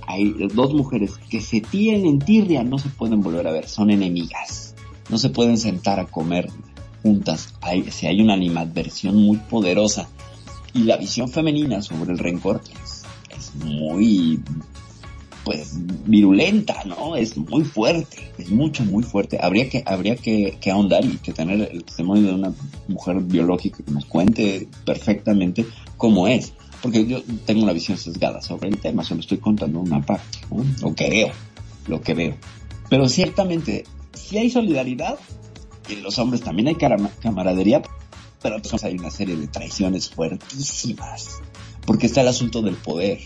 [0.07, 3.91] hay dos mujeres que se tienen en tirria, no se pueden volver a ver, son
[3.91, 4.75] enemigas.
[5.09, 6.51] No se pueden sentar a comer
[7.03, 7.55] juntas.
[7.61, 10.09] Hay, si hay una animadversión muy poderosa.
[10.75, 12.61] Y la visión femenina sobre el rencor
[13.31, 14.41] es muy
[15.47, 15.75] pues
[16.07, 17.15] virulenta, ¿no?
[17.15, 19.39] Es muy fuerte, es mucho, muy fuerte.
[19.41, 22.53] Habría que, habría que, que ahondar y que tener el testimonio de una
[22.89, 25.65] mujer biológica que nos cuente perfectamente
[25.97, 26.53] cómo es.
[26.87, 30.39] Porque yo tengo una visión sesgada sobre el tema, solo estoy contando una parte.
[30.81, 31.31] Lo que veo,
[31.89, 32.37] lo que veo.
[32.89, 33.83] Pero ciertamente,
[34.15, 35.19] si hay solidaridad,
[35.89, 37.83] en los hombres también hay camaradería,
[38.41, 41.41] pero hay una serie de traiciones fuertísimas.
[41.85, 43.19] Porque está el asunto del poder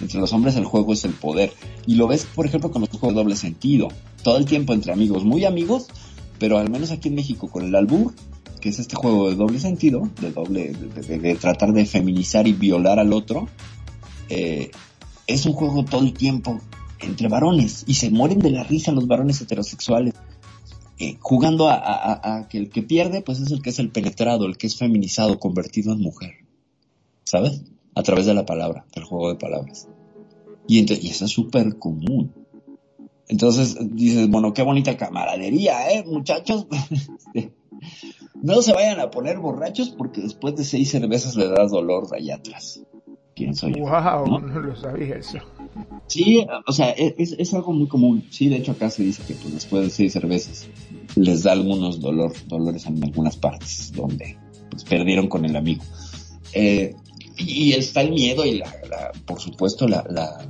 [0.00, 1.52] entre los hombres el juego es el poder.
[1.86, 3.88] Y lo ves, por ejemplo, con los juegos de doble sentido.
[4.22, 5.88] Todo el tiempo entre amigos, muy amigos,
[6.38, 8.14] pero al menos aquí en México con el albur,
[8.64, 12.98] que es este juego de doble sentido, de doble, de, tratar de feminizar y violar
[12.98, 13.46] al otro,
[14.30, 14.70] eh,
[15.26, 16.62] es un juego todo el tiempo
[16.98, 20.14] entre varones y se mueren de la risa los varones heterosexuales.
[20.98, 24.56] Eh, jugando a, que el que pierde, pues es el que es el penetrado, el
[24.56, 26.32] que es feminizado, convertido en mujer.
[27.24, 27.60] ¿Sabes?
[27.94, 29.88] a través de la palabra, del juego de palabras.
[30.66, 32.32] Y, y eso es súper común.
[33.28, 36.66] Entonces dices, bueno, qué bonita camaradería, ¿eh, muchachos?
[38.42, 42.18] no se vayan a poner borrachos porque después de seis cervezas le das dolor de
[42.18, 42.82] allá atrás.
[43.34, 43.84] ¿Quién soy yo?
[43.84, 45.38] Wow, no, lo sabía eso.
[46.06, 48.24] Sí, o sea, es, es, algo muy común.
[48.30, 50.68] Sí, de hecho acá se dice que pues, después de seis cervezas
[51.16, 54.38] les da algunos dolor, dolores en algunas partes donde
[54.70, 55.82] pues, perdieron con el amigo.
[56.52, 56.94] Eh,
[57.36, 58.70] y está el miedo y la,
[59.26, 60.46] por supuesto la, la,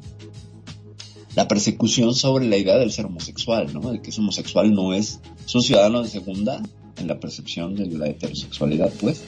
[1.34, 3.90] la, persecución sobre la idea del ser homosexual, ¿no?
[3.90, 6.62] El que es homosexual no es, es un ciudadano de segunda
[6.96, 9.22] en la percepción de la heterosexualidad, pues.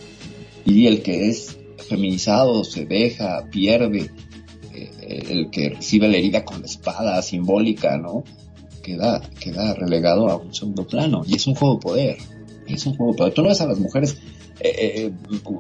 [0.65, 1.57] Y el que es
[1.89, 4.11] feminizado, se deja, pierde,
[4.75, 8.25] eh, el que recibe la herida con la espada simbólica, ¿no?
[8.83, 11.23] Queda, queda relegado a un segundo plano.
[11.27, 12.17] Y es un juego de poder.
[12.67, 13.35] Es un juego de poder.
[13.35, 14.17] Tú no ves a las mujeres
[14.61, 15.13] eh,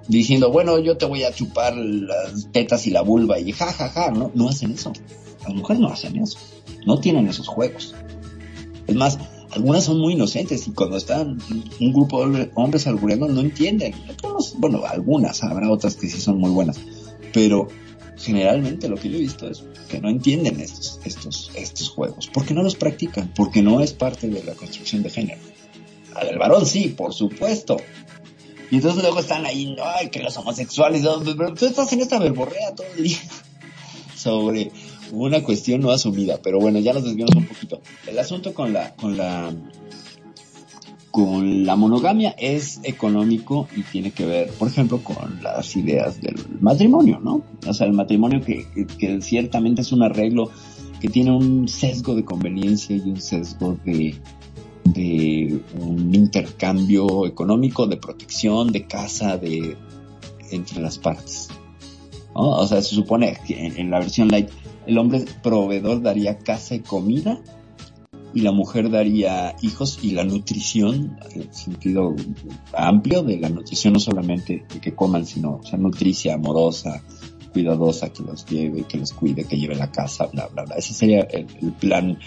[0.08, 3.88] diciendo, bueno, yo te voy a chupar las tetas y la vulva y ja, ja,
[3.88, 4.92] ja, no, no hacen eso.
[5.46, 6.38] Las mujeres no hacen eso.
[6.84, 7.94] No tienen esos juegos.
[8.86, 9.18] Es más,
[9.50, 11.38] algunas son muy inocentes y cuando están
[11.80, 13.94] un grupo de hombres albureando no entienden.
[14.58, 16.78] Bueno, algunas, habrá otras que sí son muy buenas.
[17.32, 17.68] Pero
[18.16, 22.54] generalmente lo que yo he visto es que no entienden estos, estos, estos juegos, porque
[22.54, 25.40] no los practican, porque no es parte de la construcción de género.
[26.14, 27.76] Al varón sí, por supuesto.
[28.70, 31.02] Y entonces luego están ahí, ay, que los homosexuales,
[31.36, 33.18] pero tú estás en esta verborrea todo el día
[34.16, 34.72] sobre
[35.12, 37.80] una cuestión no asumida, pero bueno, ya nos desviamos un poquito.
[38.06, 39.54] El asunto con la, con la,
[41.10, 46.36] con la monogamia es económico y tiene que ver, por ejemplo, con las ideas del
[46.60, 47.42] matrimonio, ¿no?
[47.66, 48.66] O sea, el matrimonio que,
[48.98, 50.50] que, ciertamente es un arreglo
[51.00, 54.14] que tiene un sesgo de conveniencia y un sesgo de,
[54.84, 59.76] de un intercambio económico, de protección, de casa, de
[60.50, 61.48] entre las partes.
[62.38, 64.50] O sea, se supone que en, la versión light
[64.86, 67.40] el hombre proveedor daría casa y comida
[68.34, 72.14] y la mujer daría hijos y la nutrición, en sentido
[72.74, 77.02] amplio de la nutrición, no solamente que coman, sino o sea, nutricia amorosa,
[77.52, 80.74] cuidadosa, que los lleve, que los cuide, que lleve la casa, bla, bla, bla.
[80.76, 81.46] Ese sería el
[81.80, 82.18] plan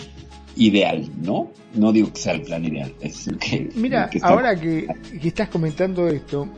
[0.56, 1.52] ideal, ¿no?
[1.76, 3.70] No digo que sea el plan ideal, es el que...
[3.76, 4.88] Mira, ahora que,
[5.24, 6.50] estás comentando esto,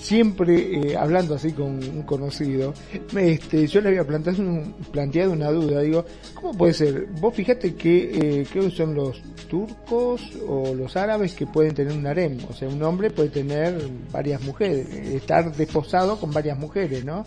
[0.00, 2.72] siempre eh, hablando así con un conocido,
[3.16, 7.06] este, yo le había planteado, planteado una duda, digo, ¿cómo puede ser?
[7.20, 11.92] Vos fíjate que eh, creo que son los turcos o los árabes que pueden tener
[11.92, 13.76] un harem, o sea, un hombre puede tener
[14.12, 17.24] varias mujeres, estar desposado con varias mujeres, ¿no?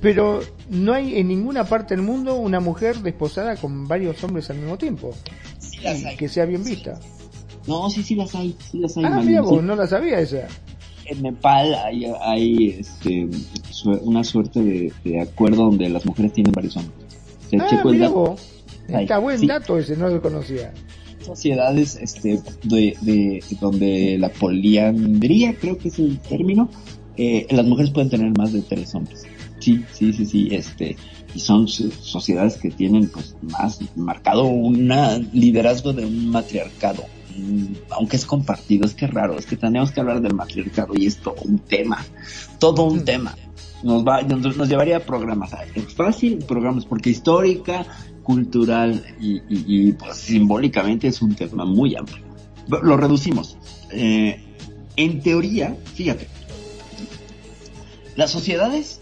[0.00, 0.40] Pero
[0.70, 4.78] no hay en ninguna parte del mundo una mujer desposada con varios hombres al mismo
[4.78, 5.14] tiempo
[6.18, 6.98] que sea bien vista.
[7.66, 9.04] No, sí, sí las hay, sí las hay.
[9.04, 10.48] Ah, mira vos, no la sabía esa.
[11.06, 13.28] En Nepal hay, hay este,
[14.02, 17.18] una suerte de, acuerdo donde las mujeres tienen varios hombres.
[17.60, 18.40] ah, mira vos.
[18.88, 20.72] Está buen dato ese, no lo conocía.
[21.20, 26.70] Sociedades este, de, de, donde la poliandría, creo que es el término,
[27.16, 29.24] eh, las mujeres pueden tener más de tres hombres.
[29.60, 30.96] Sí, sí, sí, sí, este,
[31.34, 34.92] y son sociedades que tienen pues más marcado un
[35.32, 37.04] liderazgo de un matriarcado
[37.36, 41.06] mm, aunque es compartido, es que raro, es que tenemos que hablar del matriarcado y
[41.06, 42.04] es todo un tema,
[42.58, 43.04] todo un mm.
[43.04, 43.36] tema.
[43.82, 47.86] Nos va, nos, llevaría a programas, es fácil programas, porque histórica,
[48.22, 52.22] cultural y, pues, simbólicamente es un tema muy amplio.
[52.68, 53.56] Lo reducimos.
[53.90, 54.38] Eh,
[54.96, 56.28] en teoría, fíjate,
[58.16, 59.00] las sociedades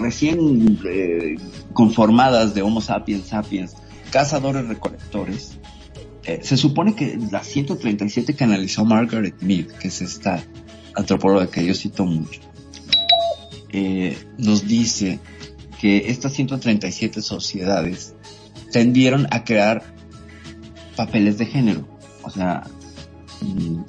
[0.00, 1.36] recién eh,
[1.72, 3.74] conformadas de Homo sapiens sapiens,
[4.10, 5.58] cazadores recolectores,
[6.24, 10.42] eh, se supone que la 137 que analizó Margaret Mead, que es esta
[10.94, 12.40] antropóloga que yo cito mucho,
[13.70, 15.20] eh, nos dice
[15.80, 18.14] que estas 137 sociedades
[18.72, 19.82] tendieron a crear
[20.96, 21.86] papeles de género,
[22.22, 22.64] o sea,
[23.40, 23.82] mm,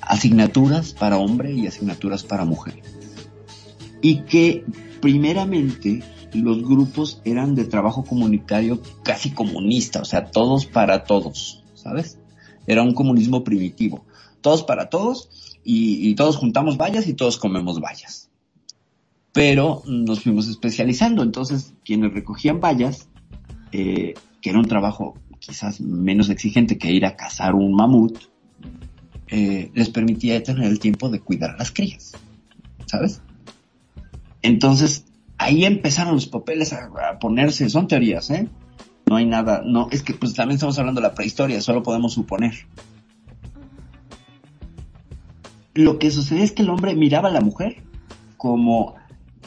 [0.00, 2.83] asignaturas para hombre y asignaturas para mujer
[4.04, 4.66] y que
[5.00, 6.02] primeramente
[6.34, 12.18] los grupos eran de trabajo comunitario casi comunista, o sea, todos para todos, ¿sabes?
[12.66, 14.04] Era un comunismo primitivo,
[14.42, 15.30] todos para todos
[15.64, 18.30] y, todos juntamos vallas y todos comemos vallas.
[19.32, 23.08] Pero nos fuimos especializando, entonces quienes recogían vallas,
[23.72, 24.12] eh,
[24.42, 28.18] que era un trabajo quizás menos exigente que ir a cazar un mamut,
[29.28, 32.12] eh, les permitía tener el tiempo de cuidar a las crías,
[32.84, 33.22] ¿sabes?
[34.44, 35.06] Entonces,
[35.38, 38.46] ahí empezaron los papeles a, ponerse, son teorías, ¿eh?
[39.06, 42.12] No hay nada, no, es que pues también estamos hablando de la prehistoria, solo podemos
[42.12, 42.52] suponer.
[45.72, 47.82] Lo que sucede es que el hombre miraba a la mujer
[48.36, 48.96] como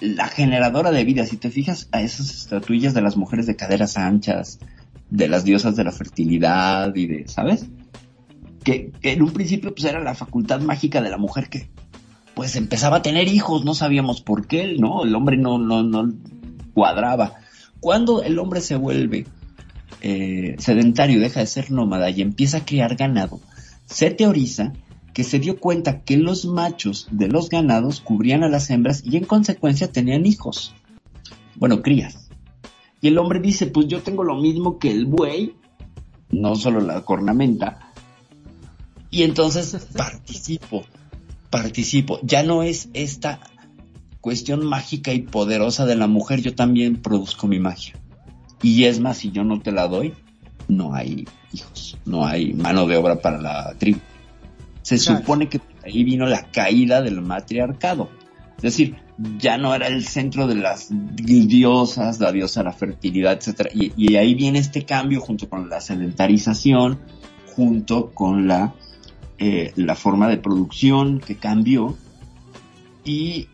[0.02, 1.28] la generadora de vida.
[1.28, 4.60] Si te fijas a esas estatuillas de las mujeres de caderas anchas,
[5.12, 7.68] de las diosas de la fertilidad y de, ¿sabes?
[8.64, 11.70] Que, que, en un principio pues era la facultad mágica de la mujer que
[12.38, 15.04] pues empezaba a tener hijos, no sabíamos por qué, ¿no?
[15.04, 16.14] El hombre no, no, no
[16.72, 17.34] cuadraba.
[17.80, 19.26] Cuando el hombre se vuelve
[20.02, 23.40] eh, sedentario, deja de ser nómada y empieza a criar ganado,
[23.88, 24.74] se teoriza
[25.16, 29.18] que se dio cuenta que los machos de los ganados cubrían a las hembras y
[29.18, 30.76] en consecuencia tenían hijos.
[31.56, 32.30] Bueno, crías.
[33.02, 35.56] Y el hombre dice, pues yo tengo lo mismo que el buey,
[36.30, 37.94] no solo la cornamenta,
[39.10, 40.84] y entonces participo
[41.62, 42.20] participo.
[42.24, 43.40] Ya no es esta
[44.22, 47.94] cuestión mágica y poderosa de la mujer, yo también produzco mi magia.
[48.62, 50.14] Y es más, si yo no te la doy,
[50.68, 54.00] no hay hijos, no hay mano de obra para la tribu.
[54.82, 58.10] Se supone que ahí vino la caída del matriarcado.
[58.58, 58.96] Es decir,
[59.40, 63.70] ya no era el centro de las diosas, la diosa de la fertilidad, etc.
[63.74, 67.00] Y, y ahí viene este cambio junto con la sedentarización,
[67.56, 68.74] junto con la
[69.40, 71.96] eh, la forma de producción que cambió
[73.04, 73.48] y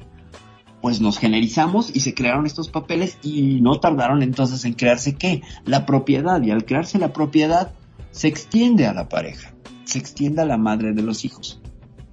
[0.81, 5.41] pues nos generizamos y se crearon estos papeles y no tardaron entonces en crearse qué?
[5.65, 6.41] La propiedad.
[6.41, 7.71] Y al crearse la propiedad,
[8.11, 9.53] se extiende a la pareja,
[9.85, 11.61] se extiende a la madre de los hijos.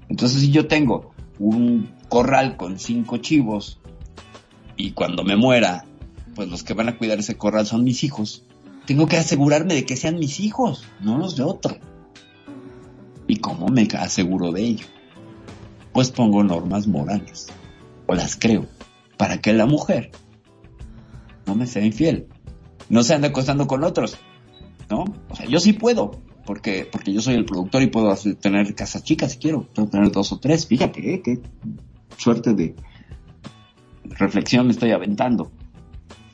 [0.08, 3.80] Entonces si yo tengo un corral con cinco chivos
[4.76, 5.84] y cuando me muera,
[6.34, 8.44] pues los que van a cuidar ese corral son mis hijos,
[8.86, 11.76] tengo que asegurarme de que sean mis hijos, no los de otro.
[13.30, 14.86] ¿Y cómo me aseguro de ello?
[15.92, 17.46] Pues pongo normas morales
[18.08, 18.66] o las creo,
[19.16, 20.10] para que la mujer
[21.46, 22.26] no me sea infiel,
[22.88, 24.16] no se ande acostando con otros,
[24.90, 25.04] ¿no?
[25.28, 26.10] O sea, yo sí puedo,
[26.44, 30.10] porque, porque yo soy el productor y puedo tener casas chicas si quiero, puedo tener
[30.10, 31.22] dos o tres, fíjate, ¿eh?
[31.22, 31.40] qué
[32.16, 32.74] suerte de
[34.06, 35.52] reflexión me estoy aventando.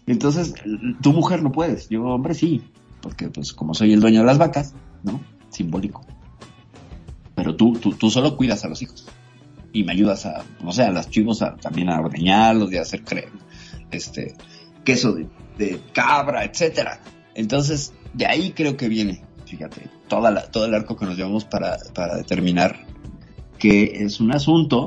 [0.06, 0.54] Entonces,
[1.02, 2.62] tu mujer no puedes, yo hombre sí,
[3.02, 5.20] porque pues como soy el dueño de las vacas, ¿no?
[5.50, 6.00] Simbólico.
[7.56, 9.06] Tú, tú, tú solo cuidas a los hijos
[9.72, 13.02] y me ayudas a, no sé, a las chivos también a ordeñarlos y a hacer
[13.90, 14.34] este,
[14.84, 15.14] queso
[15.58, 17.00] de, cabra, etcétera.
[17.34, 21.44] Entonces, de ahí creo que viene, fíjate, toda la, todo el arco que nos llevamos
[21.44, 22.86] para, para determinar
[23.58, 24.86] que es un asunto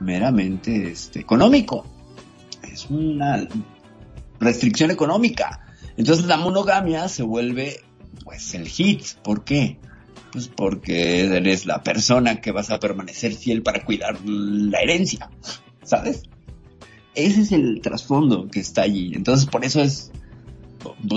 [0.00, 1.86] meramente este, económico.
[2.62, 3.46] Es una
[4.40, 5.66] restricción económica.
[5.96, 7.82] Entonces la monogamia se vuelve
[8.24, 9.04] pues el hit.
[9.22, 9.78] ¿Por qué?
[10.34, 15.30] Pues porque eres la persona que vas a permanecer fiel para cuidar la herencia,
[15.84, 16.24] ¿sabes?
[17.14, 19.12] Ese es el trasfondo que está allí.
[19.14, 20.10] Entonces por eso es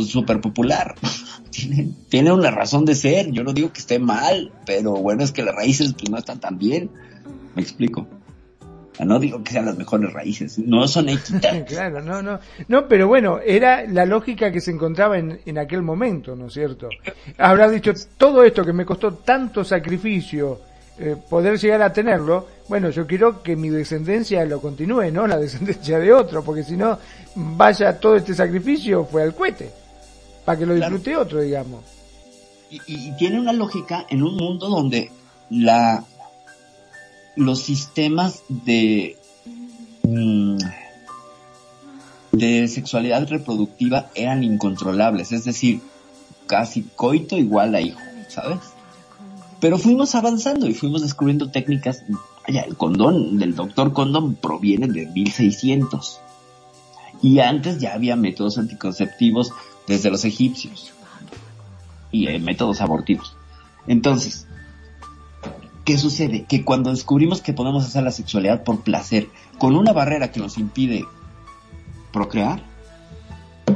[0.06, 0.94] súper pues, popular.
[1.50, 3.32] tiene, tiene una razón de ser.
[3.32, 6.40] Yo no digo que esté mal, pero bueno, es que las raíces pues, no están
[6.40, 6.92] tan bien.
[7.56, 8.08] Me explico.
[9.06, 11.64] No digo que sean las mejores raíces, no son equitas.
[11.68, 12.40] claro, no, no.
[12.68, 16.54] No, pero bueno, era la lógica que se encontraba en, en aquel momento, ¿no es
[16.54, 16.90] cierto?
[17.38, 20.62] Habrás dicho, todo esto que me costó tanto sacrificio,
[21.00, 25.38] eh, poder llegar a tenerlo, bueno, yo quiero que mi descendencia lo continúe, no la
[25.38, 26.98] descendencia de otro, porque si no,
[27.36, 29.70] vaya todo este sacrificio fue al cohete,
[30.44, 31.84] para que lo disfrute otro, digamos.
[32.72, 35.12] Y, y, tiene una lógica en un mundo donde
[35.52, 36.04] la
[37.38, 39.18] los sistemas de,
[40.04, 40.58] mm,
[42.32, 45.82] de sexualidad reproductiva eran incontrolables, es decir,
[46.48, 48.60] casi coito igual a hijo, ¿sabes?
[49.60, 52.04] Pero fuimos avanzando y fuimos descubriendo técnicas.
[52.48, 56.22] El condón del doctor Condón proviene de 1600.
[57.22, 59.52] Y antes ya había métodos anticonceptivos
[59.88, 60.94] desde los egipcios.
[62.12, 63.36] Y eh, métodos abortivos.
[63.88, 64.47] Entonces,
[65.88, 66.44] ¿Qué sucede?
[66.44, 70.58] Que cuando descubrimos que podemos hacer la sexualidad por placer con una barrera que nos
[70.58, 71.06] impide
[72.12, 72.62] procrear,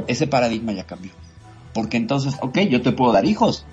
[0.06, 1.10] ese paradigma ya cambió.
[1.72, 3.64] Porque entonces, ok, yo te puedo dar hijos,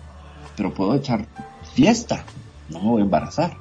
[0.56, 1.26] pero puedo echar
[1.74, 2.24] fiesta,
[2.70, 3.58] no me voy a embarazar.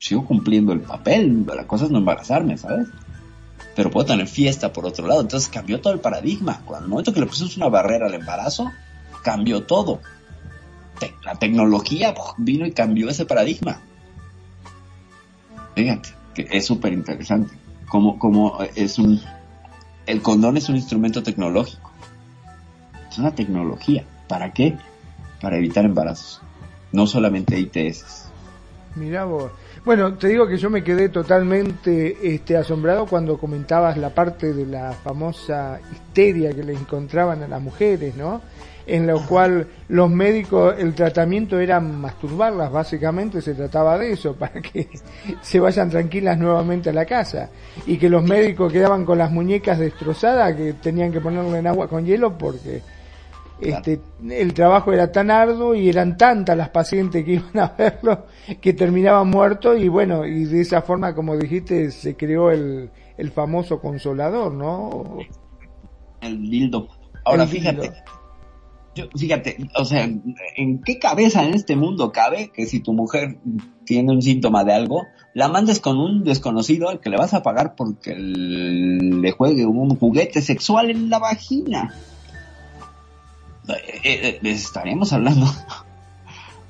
[0.00, 2.88] Sigo cumpliendo el papel, la cosa es no embarazarme, ¿sabes?
[3.76, 5.20] Pero puedo tener fiesta por otro lado.
[5.20, 6.62] Entonces cambió todo el paradigma.
[6.64, 8.72] Cuando el momento que le pusimos una barrera al embarazo,
[9.22, 10.00] cambió todo.
[11.22, 13.82] la tecnología vino y cambió ese paradigma.
[15.76, 17.54] Fíjate, que es súper interesante.
[17.86, 19.20] Como, como es un,
[20.06, 21.92] el condón es un instrumento tecnológico.
[23.10, 24.04] Es una tecnología.
[24.26, 24.76] ¿Para qué?
[25.40, 26.40] Para evitar embarazos.
[26.92, 28.30] No solamente ITS.
[28.94, 29.52] Mira vos.
[29.84, 34.64] Bueno, te digo que yo me quedé totalmente este, asombrado cuando comentabas la parte de
[34.64, 38.40] la famosa histeria que le encontraban a las mujeres, ¿no?
[38.86, 44.60] En lo cual los médicos, el tratamiento era masturbarlas, básicamente se trataba de eso, para
[44.60, 44.88] que
[45.40, 47.50] se vayan tranquilas nuevamente a la casa.
[47.86, 51.88] Y que los médicos quedaban con las muñecas destrozadas, que tenían que ponerle en agua
[51.88, 52.82] con hielo porque
[53.60, 58.26] este, el trabajo era tan arduo y eran tantas las pacientes que iban a verlo
[58.60, 63.30] que terminaban muertos y bueno, y de esa forma, como dijiste, se creó el, el
[63.30, 65.18] famoso consolador, ¿no?
[66.20, 66.88] El dildo.
[67.24, 67.92] Ahora fíjate,
[69.16, 70.08] fíjate, o sea,
[70.56, 73.38] ¿en qué cabeza en este mundo cabe que si tu mujer
[73.84, 77.42] tiene un síntoma de algo, la mandes con un desconocido al que le vas a
[77.42, 81.94] pagar porque le juegue un juguete sexual en la vagina?
[83.68, 83.72] Eh,
[84.04, 85.46] eh, eh, estaríamos hablando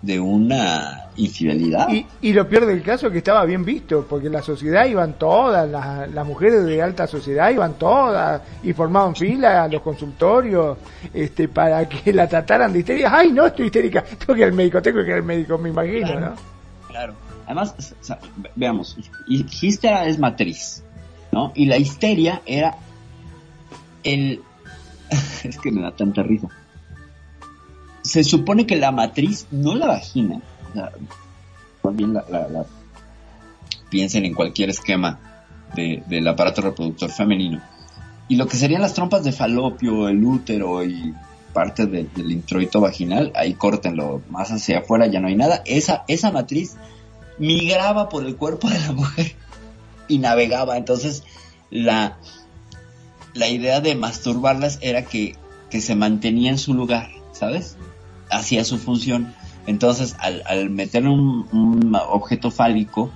[0.03, 1.89] de una infidelidad.
[1.91, 4.85] Y, y, lo peor del caso es que estaba bien visto, porque en la sociedad
[4.87, 10.77] iban todas, las, mujeres de alta sociedad iban todas y formaban fila a los consultorios
[11.13, 13.11] este, para que la trataran de histeria.
[13.13, 15.71] Ay, no, estoy histérica, tengo que ir al médico, tengo que ir al médico, me
[15.71, 16.35] imagino, claro, ¿no?
[16.89, 17.15] Claro.
[17.47, 17.95] Además,
[18.55, 18.97] veamos,
[19.29, 20.83] histera es matriz,
[21.33, 21.53] ¿no?
[21.55, 22.77] Y la histeria era
[24.05, 24.43] el...
[25.45, 26.49] es que me da tanta risa
[28.07, 30.41] se supone que la matriz, no la vagina,
[30.71, 30.93] o sea,
[31.93, 32.67] bien la,
[33.91, 35.19] piensen en cualquier esquema
[35.75, 37.61] del aparato reproductor femenino.
[38.29, 41.15] Y lo que serían las trompas de falopio, el útero y
[41.53, 45.63] parte del introito vaginal, ahí córtenlo más hacia afuera, ya no hay nada.
[45.65, 46.77] Esa, esa matriz
[47.39, 49.35] migraba por el cuerpo de la mujer
[50.09, 50.77] y navegaba.
[50.77, 51.23] Entonces,
[51.71, 52.19] la,
[53.35, 55.37] la idea de masturbarlas era que,
[55.71, 57.77] que se mantenía en su lugar, ¿sabes?
[58.31, 59.35] Hacía su función.
[59.67, 63.11] Entonces, al, al meter un, un, objeto fálico,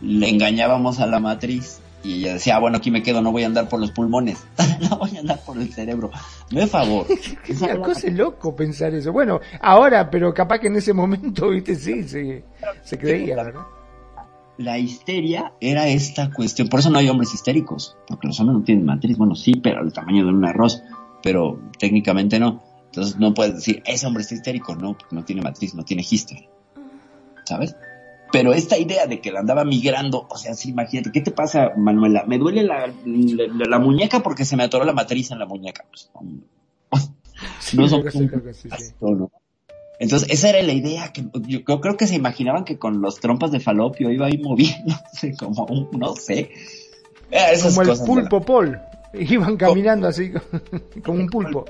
[0.00, 3.42] le engañábamos a la matriz y ella decía, ah, bueno, aquí me quedo, no voy
[3.42, 4.46] a andar por los pulmones,
[4.90, 6.10] no voy a andar por el cerebro.
[6.52, 7.06] Me favor.
[7.48, 9.12] es una cosa loco pensar eso.
[9.12, 12.44] Bueno, ahora, pero capaz que en ese momento, viste, sí, se,
[12.84, 13.62] se creía, ¿verdad?
[14.58, 18.64] La histeria era esta cuestión, por eso no hay hombres histéricos, porque los hombres no
[18.64, 20.82] tienen matriz, bueno, sí, pero el tamaño de un arroz,
[21.22, 22.62] pero técnicamente no.
[22.96, 26.02] Entonces no puedes decir, ese hombre está histérico, no, porque no tiene matriz, no tiene
[26.08, 26.48] hister.
[27.44, 27.76] ¿Sabes?
[28.32, 31.72] Pero esta idea de que la andaba migrando, o sea, sí, imagínate, ¿qué te pasa,
[31.76, 32.24] Manuela?
[32.26, 35.84] Me duele la, la, la muñeca porque se me atoró la matriz en la muñeca.
[35.90, 36.10] Pues,
[37.60, 38.68] sí, no son sí, sí,
[39.02, 39.30] ¿no?
[39.98, 43.20] Entonces, esa era la idea que yo, yo, creo que se imaginaban que con los
[43.20, 46.50] trompas de falopio iba a ir moviéndose como un, no sé.
[47.30, 48.80] Esas como el pulpo Pol.
[49.12, 50.32] Iban caminando así,
[51.04, 51.66] como un pulpo.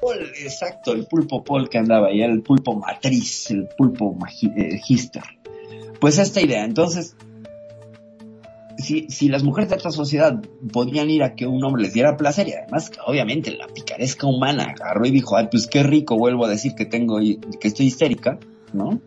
[0.00, 4.16] Pol, exacto, el pulpo Pol que andaba ahí, el pulpo matriz, el pulpo
[4.56, 5.22] eh, hister.
[6.00, 7.16] Pues esta idea, entonces,
[8.78, 10.40] si, si las mujeres de otra sociedad
[10.72, 14.74] podían ir a que un hombre les diera placer y además, obviamente, la picaresca humana
[14.78, 18.38] agarró y dijo, ay, pues qué rico, vuelvo a decir que tengo, que estoy histérica,
[18.72, 19.00] ¿no?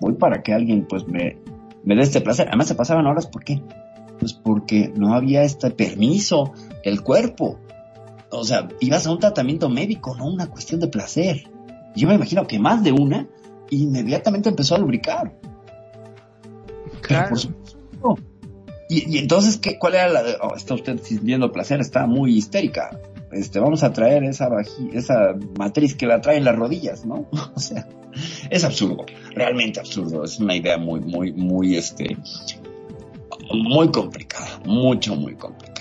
[0.00, 1.38] Voy para que alguien, pues, me,
[1.84, 2.48] me dé este placer.
[2.48, 3.62] Además, se pasaban horas, ¿por qué?
[4.18, 6.52] Pues porque no había este permiso
[6.84, 7.58] del cuerpo.
[8.30, 11.48] O sea, ibas a un tratamiento médico, no una cuestión de placer.
[11.94, 13.28] Yo me imagino que más de una
[13.70, 15.38] inmediatamente empezó a lubricar.
[17.00, 17.30] Claro.
[17.30, 17.76] Por supuesto.
[18.88, 21.80] Y, y, entonces, ¿qué, ¿cuál era la de, oh, está usted sintiendo placer?
[21.80, 23.00] Está muy histérica.
[23.32, 24.48] Este, vamos a traer esa
[24.92, 27.28] esa matriz que la trae en las rodillas, ¿no?
[27.54, 27.88] o sea,
[28.50, 29.04] es absurdo,
[29.34, 30.24] realmente absurdo.
[30.24, 32.16] Es una idea muy, muy, muy, este,
[33.52, 35.75] muy complicada, mucho, muy complicada.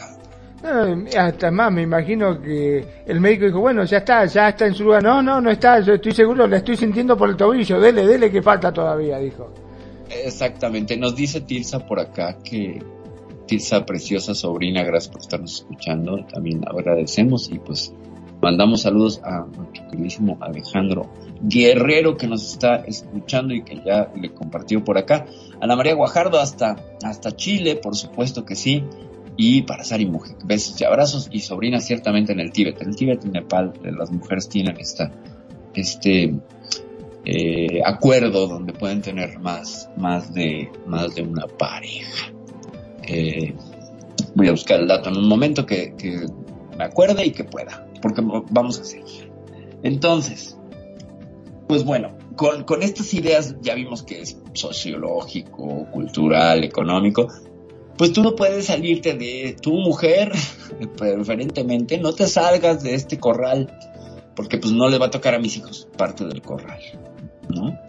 [1.18, 4.84] Hasta más, me imagino que el médico dijo, bueno, ya está, ya está en su
[4.84, 5.03] lugar.
[5.03, 8.32] No, no, no está, yo estoy seguro, la estoy sintiendo por el tobillo, dele, dele
[8.32, 9.51] que falta todavía, dijo.
[10.09, 12.82] Exactamente, nos dice Tirsa por acá que
[13.47, 17.93] Tirsa, preciosa sobrina, gracias por estarnos escuchando, también agradecemos y pues
[18.41, 21.11] mandamos saludos a nuestro queridísimo Alejandro
[21.41, 25.26] Guerrero que nos está escuchando y que ya le compartió por acá.
[25.59, 28.84] Ana María Guajardo hasta, hasta Chile, por supuesto que sí
[29.38, 30.38] y para Sari Mujer.
[30.43, 32.81] Besos y abrazos y sobrinas ciertamente en el Tíbet.
[32.81, 35.11] En el Tíbet y Nepal las mujeres tienen esta,
[35.73, 36.33] este
[37.25, 42.31] eh, acuerdo donde pueden tener más, más de, más de una pareja.
[43.07, 43.53] Eh,
[44.36, 45.93] voy a buscar el dato en un momento que,
[46.77, 48.21] me acuerde y que pueda, porque
[48.51, 49.31] vamos a seguir.
[49.81, 50.57] Entonces,
[51.67, 57.27] pues bueno, con, con estas ideas ya vimos que es sociológico, cultural, económico,
[57.97, 60.31] pues tú no puedes salirte de tu mujer,
[60.97, 63.71] preferentemente, no te salgas de este corral,
[64.35, 66.79] porque pues no le va a tocar a mis hijos parte del corral,
[67.49, 67.79] ¿no?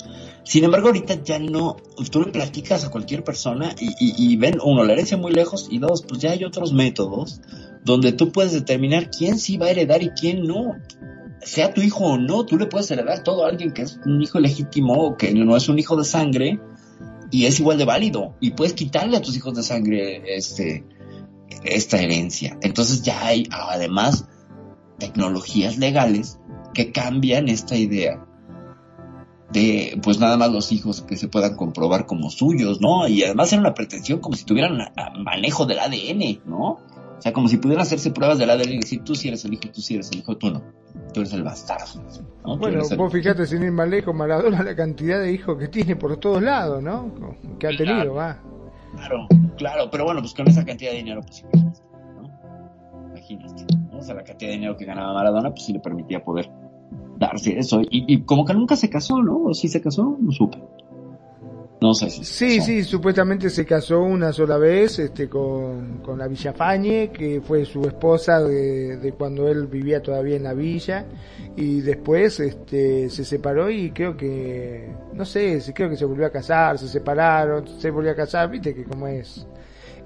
[0.44, 1.76] Sin embargo, ahorita ya no,
[2.10, 5.66] tú le platicas a cualquier persona y, y, y, ven, uno, la herencia muy lejos
[5.72, 7.40] y dos, pues ya hay otros métodos
[7.82, 10.76] donde tú puedes determinar quién sí va a heredar y quién no.
[11.40, 14.22] Sea tu hijo o no, tú le puedes heredar todo a alguien que es un
[14.22, 16.60] hijo legítimo o que no es un hijo de sangre
[17.30, 20.84] y es igual de válido y puedes quitarle a tus hijos de sangre este
[21.64, 22.58] esta herencia.
[22.62, 24.26] Entonces ya hay además
[24.98, 26.38] tecnologías legales
[26.74, 28.24] que cambian esta idea
[29.50, 33.08] de pues nada más los hijos que se puedan comprobar como suyos, ¿no?
[33.08, 36.80] Y además era una pretensión como si tuvieran manejo del ADN, ¿no?
[37.18, 39.54] O sea, como si pudieran hacerse pruebas del ADN y decir, tú sí eres el
[39.54, 40.62] hijo, tú sí eres el hijo, tú no.
[41.12, 42.02] Tú eres el bastardo.
[42.44, 42.58] ¿no?
[42.58, 42.96] Bueno, el...
[42.96, 46.42] vos fíjate, sin ir más lejos, Maradona, la cantidad de hijos que tiene por todos
[46.42, 47.12] lados, ¿no?
[47.58, 48.38] Que ha claro, tenido, va.
[48.96, 51.80] Claro, claro, pero bueno, pues con esa cantidad de dinero, pues imagínate,
[52.14, 53.08] ¿no?
[53.10, 53.98] Imagínate, ¿no?
[53.98, 56.50] O sea, la cantidad de dinero que ganaba Maradona, pues sí le permitía poder
[57.18, 57.80] darse eso.
[57.80, 59.44] Y, y como que nunca se casó, ¿no?
[59.44, 60.16] ¿O sí se casó?
[60.20, 60.58] No supe.
[61.78, 66.26] No sé si sí, sí, supuestamente se casó una sola vez este, con, con la
[66.26, 71.04] Villafañe, que fue su esposa de, de, cuando él vivía todavía en la villa,
[71.54, 76.30] y después este, se separó y creo que, no sé, creo que se volvió a
[76.30, 79.46] casar, se separaron, se volvió a casar, viste que como es,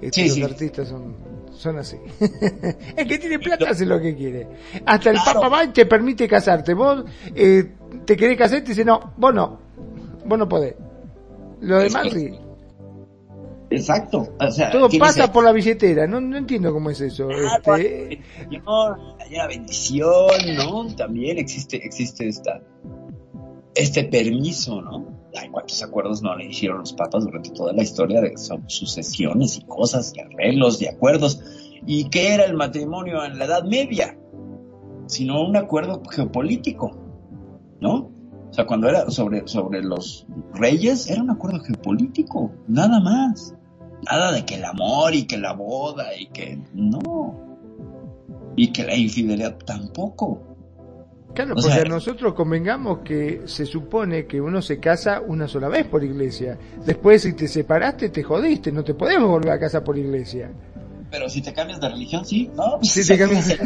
[0.01, 0.43] este, Sí, los sí.
[0.43, 1.15] artistas son,
[1.53, 1.95] son así.
[2.97, 4.45] el que tiene plata hace lo que quiere.
[4.85, 5.39] Hasta el Claro.
[5.39, 6.73] Papa va y te permite casarte.
[6.73, 7.71] Vos eh,
[8.03, 9.59] te querés casar y te dice, no, vos no,
[10.25, 10.75] vos no podés.
[11.61, 12.31] Lo que- sí.
[13.69, 14.27] Exacto.
[14.37, 17.29] O sea, Todo pasa por la billetera, no, no entiendo cómo es eso.
[17.29, 20.93] Claro, Este, Señor, hay una bendición, ¿no?
[20.95, 22.61] También existe, existe esta,
[23.73, 25.21] este permiso, ¿no?
[25.33, 29.55] Ay, cuántos acuerdos no le hicieron los papas durante toda la historia de son sucesiones
[29.57, 31.41] y cosas y arreglos y acuerdos.
[31.85, 34.17] ¿Y qué era el matrimonio en la Edad Media?
[35.07, 36.91] Sino un acuerdo geopolítico,
[37.79, 38.11] ¿no?
[38.51, 43.55] O sea, cuando era sobre, sobre los reyes, era un acuerdo geopolítico, nada más.
[44.09, 47.39] Nada de que el amor y que la boda y que no.
[48.57, 50.41] Y que la infidelidad tampoco.
[51.33, 55.69] Claro, O porque sea- nosotros convengamos que se supone que uno se casa una sola
[55.69, 56.57] vez por iglesia.
[56.85, 60.51] Después, si te separaste, te jodiste, no te podemos volver a casa por iglesia.
[61.09, 62.79] Pero si te cambias de religión, sí, ¿no?
[62.83, 63.57] Si te cambias-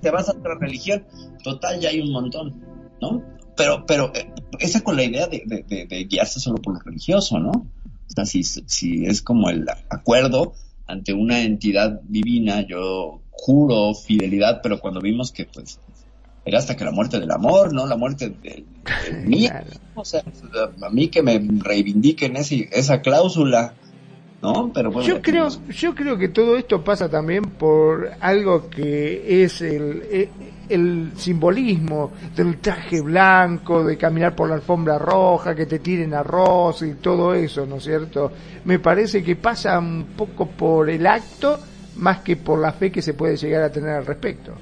[0.00, 1.04] te vas a otra religión,
[1.42, 2.54] total, ya hay un montón,
[3.00, 3.20] ¿no?
[3.58, 6.80] Pero, pero, eh, esa con la idea de, de- de- de guiarse solo por lo
[6.80, 7.50] religioso, ¿no?
[7.50, 10.54] O sea, si, si es como el acuerdo
[10.86, 15.78] ante una entidad divina, yo juro fidelidad, pero cuando vimos que, pues,
[16.46, 17.86] era hasta que la muerte del amor, ¿no?
[17.86, 18.64] La muerte de,
[19.10, 19.66] de mí, Claro.
[19.94, 20.22] o sea,
[20.82, 23.74] a mí que me reivindiquen ese, esa cláusula,
[24.42, 24.70] ¿no?
[24.72, 29.60] Pero bueno, Yo creo, yo creo que todo esto pasa también por algo que es
[29.62, 30.28] el, el,
[30.68, 36.82] el simbolismo del traje blanco, de caminar por la alfombra roja, que te tiren arroz
[36.82, 38.32] y todo eso, ¿no es cierto?
[38.64, 41.58] Me parece que pasa un poco por el acto
[41.96, 44.52] más que por la fe que se puede llegar a tener al respecto.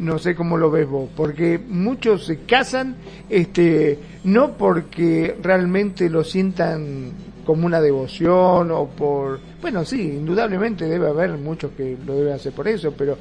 [0.00, 2.96] No sé cómo lo ves vos, porque muchos se casan,
[3.28, 7.12] este, no porque realmente lo sientan
[7.44, 12.52] como una devoción o por, bueno, sí, indudablemente debe haber muchos que lo deben hacer
[12.54, 13.18] por eso, pero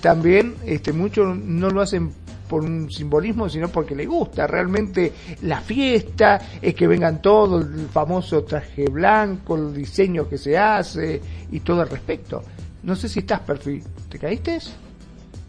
[0.00, 2.12] también, este, muchos no lo hacen
[2.48, 5.12] por un simbolismo, sino porque les gusta realmente
[5.42, 11.20] la fiesta, es que vengan todos, el famoso traje blanco, el diseño que se hace
[11.50, 12.40] y todo al respecto.
[12.84, 14.60] No sé si estás perfil, ¿te caíste?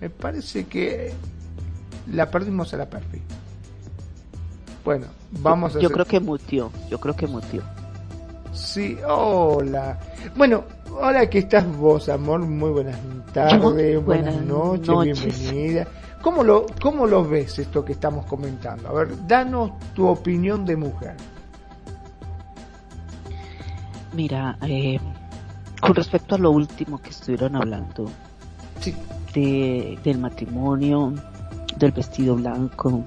[0.06, 1.14] Me parece que
[2.12, 3.24] la perdimos a la perfil.
[4.84, 7.64] Bueno, vamos a Yo hacer- creo que mutió, yo creo que mutió.
[8.54, 10.00] Sí, hola.
[10.36, 10.64] Bueno,
[11.02, 12.42] hola que estás vos, amor.
[12.42, 13.00] Muy buenas
[13.34, 15.40] tardes, buenas, Buenas noches, noches.
[15.52, 15.88] bienvenida.
[16.22, 18.88] ¿Cómo lo, ¿Cómo lo ves esto que estamos comentando?
[18.90, 21.16] A ver, danos tu opinión de mujer.
[24.14, 25.00] Mira, eh,
[25.82, 28.06] con respecto a lo último que estuvieron hablando,
[28.80, 28.94] Sí.
[29.34, 31.14] de, del matrimonio,
[31.78, 33.04] del vestido blanco.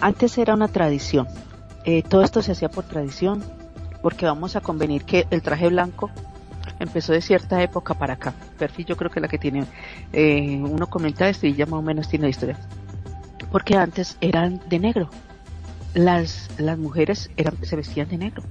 [0.00, 1.26] Antes era una tradición.
[1.84, 3.42] Eh, todo esto se hacía por tradición,
[4.02, 6.10] porque vamos a convenir que el traje blanco
[6.78, 8.34] empezó de cierta época para acá.
[8.58, 9.64] Perfil yo creo que la que tiene,
[10.12, 12.58] eh, uno comenta esto y ya más o menos tiene la historia.
[13.50, 15.10] Porque antes eran de negro.
[15.94, 18.42] Las, las mujeres eran, se vestían de negro.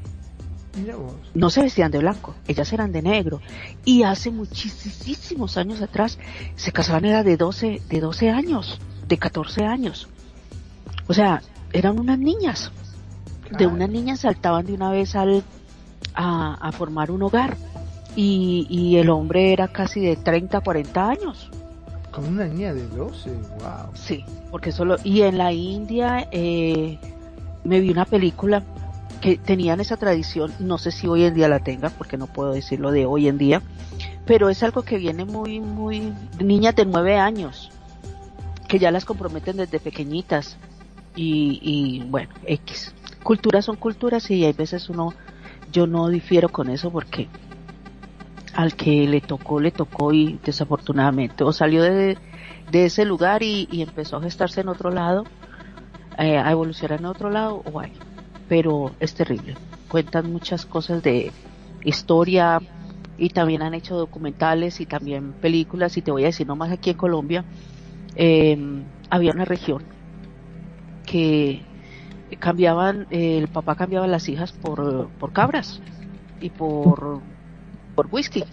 [1.33, 3.41] No se vestían de blanco, ellas eran de negro.
[3.85, 6.17] Y hace muchísimos años atrás
[6.55, 10.07] se casaban era de 12, de 12 años, de 14 años.
[11.07, 11.41] O sea,
[11.73, 12.71] eran unas niñas.
[13.57, 15.43] De unas niñas saltaban de una vez al,
[16.13, 17.57] a, a formar un hogar.
[18.15, 21.51] Y, y el hombre era casi de 30, 40 años.
[22.11, 23.91] Con una niña de 12, wow.
[23.93, 26.97] Sí, porque solo y en la India eh,
[27.63, 28.63] me vi una película
[29.21, 32.53] que tenían esa tradición, no sé si hoy en día la tengan, porque no puedo
[32.53, 33.61] decirlo de hoy en día,
[34.25, 37.71] pero es algo que viene muy, muy niñas de nueve años
[38.67, 40.57] que ya las comprometen desde pequeñitas
[41.15, 42.93] y, y bueno X.
[43.23, 45.13] Culturas son culturas y hay veces uno
[45.71, 47.27] yo no difiero con eso porque
[48.53, 52.17] al que le tocó le tocó y desafortunadamente o salió de,
[52.71, 55.23] de ese lugar y, y empezó a gestarse en otro lado
[56.17, 57.93] eh, a evolucionar en otro lado guay
[58.47, 59.57] pero es terrible.
[59.87, 61.31] Cuentan muchas cosas de
[61.83, 62.61] historia
[63.17, 65.97] y también han hecho documentales y también películas.
[65.97, 67.45] Y te voy a decir nomás aquí en Colombia
[68.15, 68.57] eh,
[69.09, 69.83] había una región
[71.05, 71.61] que
[72.39, 75.81] cambiaban eh, el papá cambiaba las hijas por, por cabras
[76.41, 77.21] y por
[77.95, 78.43] por whisky.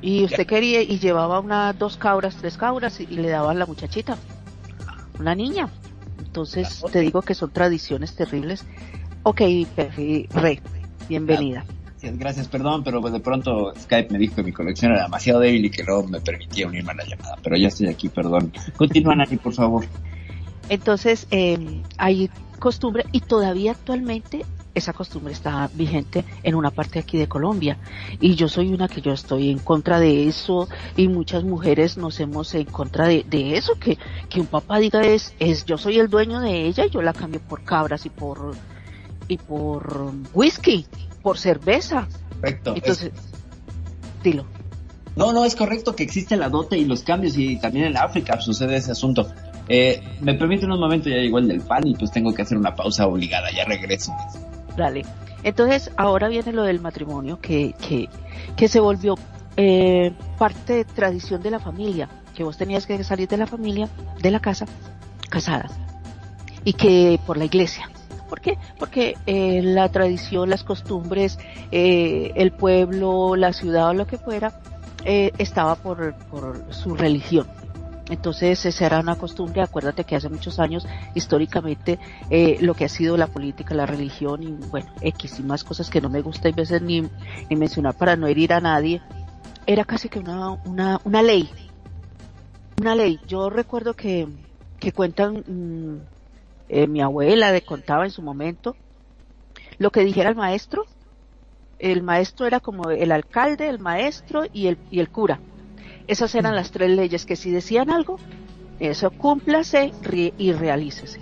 [0.00, 3.66] Y usted quería y llevaba unas dos cabras tres cabras y, y le daban la
[3.66, 4.16] muchachita
[5.18, 5.68] una niña
[6.34, 8.64] entonces te digo que son tradiciones terribles
[9.22, 9.42] ok
[9.76, 10.60] Perfi, Rey
[11.08, 11.64] bienvenida
[12.02, 15.64] Gracias, gracias, perdón, pero de pronto Skype me dijo que mi conexión era demasiado débil
[15.64, 17.38] y que no me permitía unirme a la llamada.
[17.42, 18.52] Pero ya estoy aquí, perdón.
[18.76, 19.86] Continúa, Nani, por favor.
[20.68, 22.28] Entonces, eh, hay
[22.58, 24.44] costumbre y todavía actualmente
[24.74, 27.78] esa costumbre está vigente en una parte aquí de Colombia.
[28.20, 32.18] Y yo soy una que yo estoy en contra de eso y muchas mujeres nos
[32.20, 33.24] hemos en contra de,
[33.56, 33.98] eso, que,
[34.28, 37.12] que un papá diga es, es yo soy el dueño de ella y yo la
[37.12, 38.54] cambio por cabras y por,
[39.28, 40.86] y por whisky,
[41.22, 42.08] por cerveza.
[42.40, 42.74] Perfecto.
[42.74, 43.12] Entonces,
[44.22, 44.44] dilo.
[45.16, 48.40] No, no, es correcto que existe la dote y los cambios y también en África
[48.40, 49.28] sucede ese asunto.
[49.68, 52.58] Eh, me permite un momento, ya llegó el del pan y pues tengo que hacer
[52.58, 54.12] una pausa obligada, ya regreso.
[54.76, 55.04] Dale.
[55.42, 58.08] Entonces, ahora viene lo del matrimonio que, que,
[58.56, 59.14] que se volvió
[59.56, 63.88] eh, parte de tradición de la familia, que vos tenías que salir de la familia,
[64.20, 64.66] de la casa,
[65.28, 65.68] casada,
[66.64, 67.90] y que por la iglesia.
[68.28, 68.58] ¿Por qué?
[68.78, 71.38] Porque eh, la tradición, las costumbres,
[71.70, 74.60] eh, el pueblo, la ciudad o lo que fuera,
[75.04, 77.46] eh, estaba por, por su religión.
[78.10, 81.98] Entonces esa era una costumbre, acuérdate que hace muchos años históricamente
[82.28, 85.88] eh, lo que ha sido la política, la religión y bueno, X y más cosas
[85.88, 89.00] que no me gusta y veces ni, ni mencionar para no herir a nadie,
[89.66, 91.48] era casi que una, una, una ley.
[92.78, 93.20] Una ley.
[93.26, 94.28] Yo recuerdo que,
[94.78, 96.00] que cuentan, mm,
[96.68, 98.76] eh, mi abuela le contaba en su momento,
[99.78, 100.84] lo que dijera el maestro,
[101.78, 105.40] el maestro era como el alcalde, el maestro y el, y el cura
[106.06, 108.18] esas eran las tres leyes que si decían algo,
[108.78, 109.92] eso cúmplase
[110.38, 111.20] y realícese.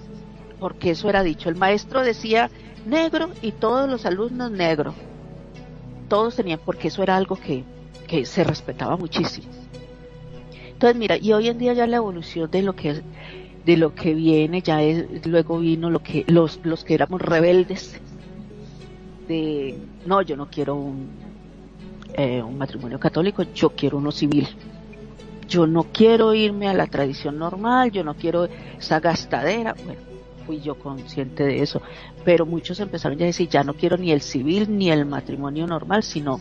[0.59, 1.49] Porque eso era dicho.
[1.49, 2.51] El maestro decía
[2.87, 4.95] negro y todos los alumnos negro.
[6.09, 7.64] Todos tenían, porque eso era algo que,
[8.07, 9.49] que se respetaba muchísimo.
[10.72, 13.03] Entonces, mira, y hoy en día ya la evolución de lo que
[13.64, 18.01] de lo que viene, ya es, luego vino lo que, los, los que éramos rebeldes,
[19.28, 21.11] de no, yo no quiero un,
[22.14, 24.49] eh, un matrimonio católico, yo quiero uno civil
[25.53, 28.48] yo no quiero irme a la tradición normal, yo no quiero
[28.78, 29.74] esa gastadera.
[29.84, 30.00] Bueno,
[30.46, 31.82] fui yo consciente de eso,
[32.24, 35.66] pero muchos empezaron ya a decir, ya no quiero ni el civil ni el matrimonio
[35.66, 36.40] normal, sino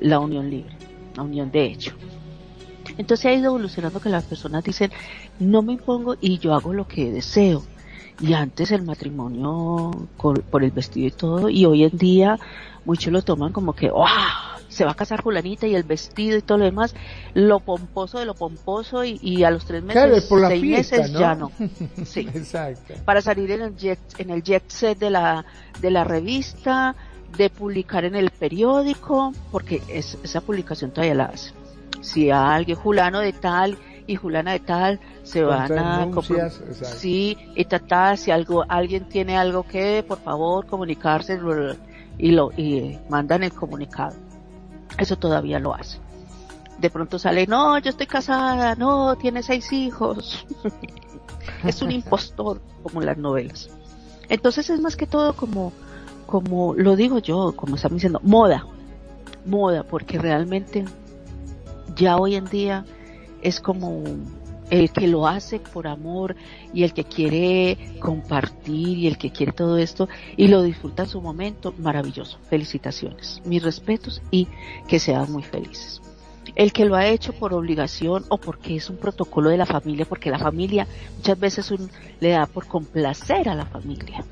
[0.00, 0.76] la unión libre,
[1.16, 1.92] la unión de hecho.
[2.98, 4.92] Entonces ha ido evolucionando que las personas dicen,
[5.38, 7.62] no me impongo y yo hago lo que deseo.
[8.20, 12.38] Y antes el matrimonio por el vestido y todo, y hoy en día
[12.84, 14.55] muchos lo toman como que, ¡wow!
[14.76, 16.94] Se va a casar Julanita y el vestido y todo lo demás,
[17.32, 21.20] lo pomposo de lo pomposo y, a los tres meses, por seis meses ¿no?
[21.20, 21.50] ya no.
[22.04, 22.28] Sí.
[22.32, 22.94] Exacto.
[23.04, 25.46] Para salir en el jet, en el jet set de la,
[25.80, 26.94] de la revista,
[27.38, 31.52] de publicar en el periódico, porque es, esa publicación todavía la hace.
[32.02, 36.06] Si a alguien Julano de tal y Julana de tal se van a
[36.82, 41.40] sí y tratar si algo alguien tiene algo que por favor comunicarse
[42.18, 44.25] y lo y mandan el comunicado
[44.98, 45.98] eso todavía lo hace.
[46.78, 50.46] De pronto sale, no, yo estoy casada, no, tiene seis hijos.
[51.64, 53.70] es un impostor, como las novelas.
[54.28, 55.72] Entonces es más que todo como,
[56.26, 58.66] como lo digo yo, como estamos diciendo, moda.
[59.44, 60.84] Moda, porque realmente
[61.94, 62.84] ya hoy en día
[63.42, 64.02] es como
[64.70, 66.36] el que lo hace por amor
[66.72, 71.08] y el que quiere compartir y el que quiere todo esto y lo disfruta en
[71.08, 72.38] su momento, maravilloso.
[72.48, 74.48] Felicitaciones, mis respetos y
[74.88, 76.00] que sean muy felices.
[76.54, 80.06] El que lo ha hecho por obligación o porque es un protocolo de la familia,
[80.06, 80.86] porque la familia
[81.16, 81.90] muchas veces un,
[82.20, 84.24] le da por complacer a la familia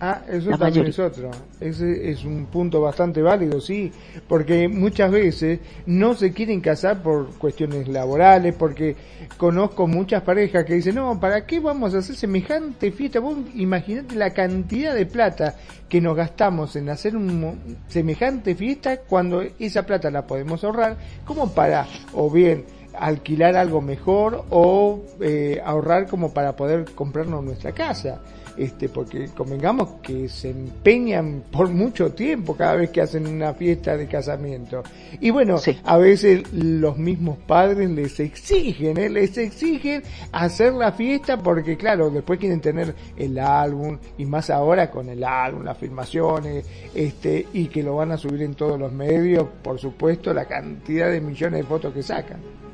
[0.00, 1.30] Ah, eso también es otro.
[1.58, 3.90] Ese es un punto bastante válido, sí,
[4.28, 8.94] porque muchas veces no se quieren casar por cuestiones laborales, porque
[9.36, 13.18] conozco muchas parejas que dicen, no, ¿para qué vamos a hacer semejante fiesta?
[13.18, 15.56] Vos imaginate la cantidad de plata
[15.88, 21.52] que nos gastamos en hacer un semejante fiesta cuando esa plata la podemos ahorrar, como
[21.52, 22.64] para, o bien,
[22.96, 28.20] alquilar algo mejor o eh, ahorrar como para poder comprarnos nuestra casa
[28.58, 33.96] este, porque convengamos que se empeñan por mucho tiempo cada vez que hacen una fiesta
[33.96, 34.82] de casamiento.
[35.20, 39.08] Y bueno, a veces los mismos padres les exigen, ¿eh?
[39.08, 40.02] les exigen
[40.32, 45.22] hacer la fiesta porque claro, después quieren tener el álbum y más ahora con el
[45.22, 49.78] álbum, las filmaciones, este, y que lo van a subir en todos los medios, por
[49.78, 52.67] supuesto, la cantidad de millones de fotos que sacan.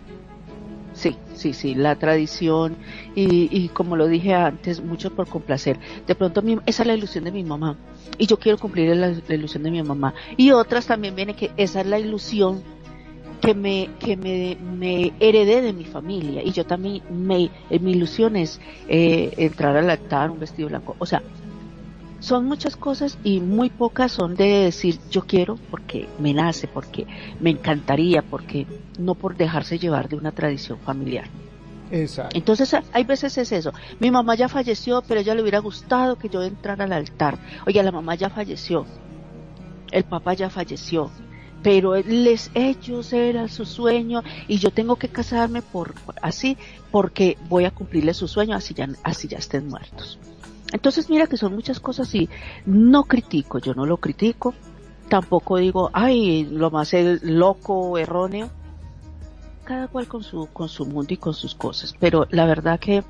[1.04, 2.76] Sí, sí, sí, la tradición
[3.14, 5.78] y, y como lo dije antes, mucho por complacer.
[6.06, 7.76] De pronto esa es la ilusión de mi mamá
[8.16, 10.14] y yo quiero cumplir la, ilusión de mi mamá.
[10.38, 12.62] Y otras también viene que esa es la ilusión
[13.42, 17.92] que me que me, me heredé de mi familia y yo también me eh, mi
[17.92, 20.96] ilusión es eh, entrar a lactar un vestido blanco.
[20.98, 21.22] O sea,
[22.24, 27.06] son muchas cosas y muy pocas son de decir yo quiero porque me nace, porque
[27.38, 28.66] me encantaría, porque
[28.98, 31.26] no por dejarse llevar de una tradición familiar.
[31.90, 32.34] Exacto.
[32.34, 33.74] Entonces hay veces es eso.
[34.00, 37.38] Mi mamá ya falleció, pero ella le hubiera gustado que yo entrara al altar.
[37.66, 38.86] Oye, la mamá ya falleció.
[39.92, 41.10] El papá ya falleció.
[41.62, 46.56] Pero les, ellos eran su sueño y yo tengo que casarme por así
[46.90, 50.18] porque voy a cumplirle su sueño así ya, así ya estén muertos.
[50.74, 52.28] Entonces mira que son muchas cosas y
[52.66, 54.54] no critico, yo no lo critico,
[55.08, 58.50] tampoco digo, ay, lo más loco, erróneo,
[59.62, 63.04] cada cual con su, con su mundo y con sus cosas, pero la verdad que,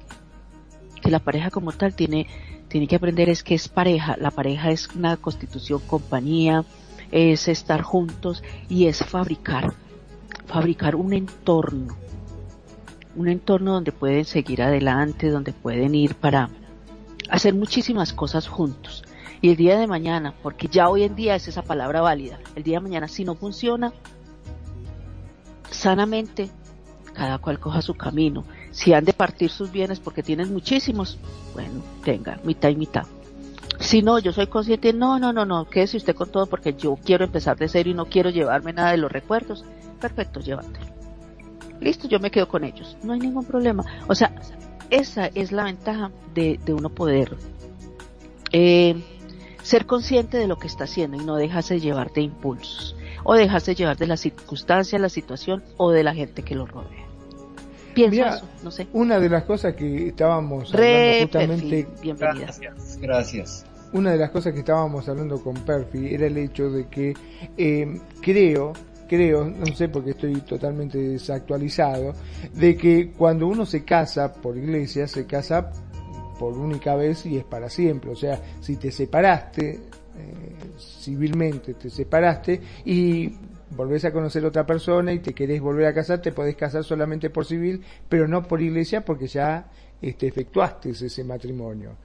[1.01, 2.27] que la pareja como tal tiene,
[2.69, 6.67] tiene que aprender es que es pareja, la pareja es una constitución, compañía,
[7.13, 9.73] es estar juntos y es fabricar,
[10.45, 11.97] fabricar un entorno,
[13.17, 16.51] un entorno donde pueden seguir adelante, donde pueden ir para
[17.31, 19.05] hacer muchísimas cosas juntos.
[19.41, 22.63] Y el día de mañana, porque ya hoy en día es esa palabra válida, el
[22.63, 23.93] día de mañana si no funciona,
[25.71, 26.51] sanamente,
[27.13, 28.45] cada cual coja su camino.
[28.71, 31.19] Si han de partir sus bienes porque tienen muchísimos,
[31.53, 33.05] bueno, tenga, mitad y mitad.
[33.81, 36.97] Si no, yo soy consciente, no, no, no, no, quédese usted con todo porque yo
[37.05, 39.65] quiero empezar de cero y no quiero llevarme nada de los recuerdos.
[40.01, 40.87] Perfecto, llévatelo.
[41.81, 42.97] Listo, yo me quedo con ellos.
[43.03, 43.85] No hay ningún problema.
[44.09, 44.35] O sea,
[44.91, 47.37] esa es la ventaja de, de uno poder
[48.53, 48.95] eh,
[49.63, 53.75] ser consciente de lo que está haciendo y no dejarse llevar de impulsos o dejarse
[53.75, 57.05] llevar de la circunstancia, la situación o de la gente que lo rodea.
[57.95, 58.87] Pienso eso, no sé.
[58.93, 61.89] Una de las cosas que estábamos hablando justamente.
[62.03, 62.47] bienvenida.
[62.47, 63.67] Gracias, gracias.
[63.93, 67.15] Una de las cosas que estábamos hablando con Perfi era el hecho de que
[67.57, 68.73] eh, creo
[69.09, 72.15] creo, no sé porque estoy totalmente desactualizado,
[72.53, 75.71] de que cuando uno se casa por iglesia, se casa
[76.39, 78.11] por única vez y es para siempre.
[78.11, 79.81] O sea, si te separaste, eh,
[80.79, 83.33] civilmente te separaste y
[83.71, 86.85] volvés a conocer a otra persona y te querés volver a casar, te podés casar
[86.85, 91.97] solamente por civil, pero no por iglesia porque ya este, efectuaste ese matrimonio.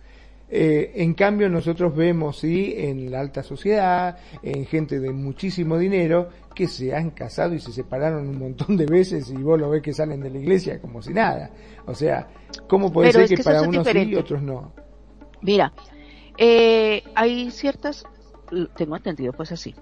[0.52, 6.30] Eh, en cambio, nosotros vemos, sí, en la alta sociedad, en gente de muchísimo dinero,
[6.56, 9.84] que se han casado y se separaron un montón de veces y vos lo ves
[9.84, 11.52] que salen de la iglesia como si nada.
[11.86, 12.28] O sea,
[12.68, 14.74] ¿cómo puede ser que, para unos sí y otros no?
[15.42, 15.72] Mira,
[16.38, 18.04] eh, hay ciertas,
[18.76, 19.76] tengo entendido pues así,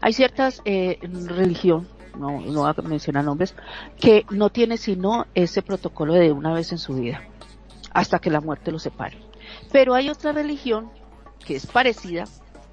[0.00, 1.86] hay ciertas eh, religión,
[2.18, 3.54] no, no voy a mencionar nombres,
[3.98, 7.22] que no tiene sino ese protocolo de una vez en su vida,
[7.92, 9.31] hasta que la muerte lo separe.
[9.72, 10.90] Pero hay otra religión
[11.44, 12.24] que es parecida,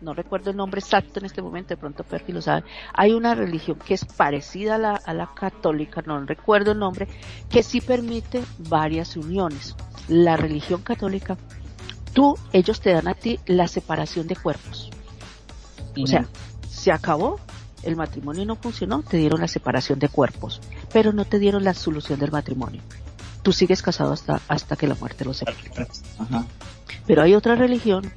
[0.01, 3.35] no recuerdo el nombre exacto en este momento, de pronto Perfi lo sabe, hay una
[3.35, 7.07] religión que es parecida a la, a la católica, no recuerdo el nombre,
[7.49, 9.75] que sí permite varias uniones.
[10.07, 11.37] La religión católica,
[12.13, 14.89] tú, ellos te dan a ti la separación de cuerpos.
[16.01, 16.27] O sea,
[16.69, 17.39] se acabó,
[17.83, 20.61] el matrimonio no funcionó, te dieron la separación de cuerpos,
[20.93, 22.81] pero no te dieron la solución del matrimonio.
[23.41, 25.57] Tú sigues casado hasta, hasta que la muerte lo separe.
[27.05, 28.11] Pero hay otra religión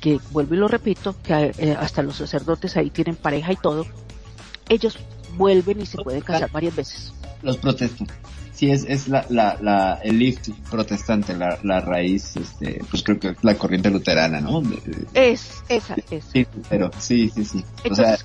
[0.00, 3.86] que, vuelvo y lo repito, que eh, hasta los sacerdotes ahí tienen pareja y todo,
[4.68, 4.98] ellos
[5.36, 7.12] vuelven y se pueden casar varias veces.
[7.42, 8.08] Los protestan.
[8.52, 13.18] Sí, es, es la, la, la, el lift protestante, la, la raíz, este, pues creo
[13.18, 14.62] que es la corriente luterana, ¿no?
[15.14, 16.24] Es, esa, es.
[16.32, 17.64] Sí, pero sí, sí, sí.
[17.82, 18.24] Entonces,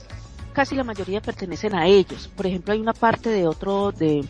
[0.53, 2.29] casi la mayoría pertenecen a ellos.
[2.35, 4.25] Por ejemplo, hay una parte de otro, de,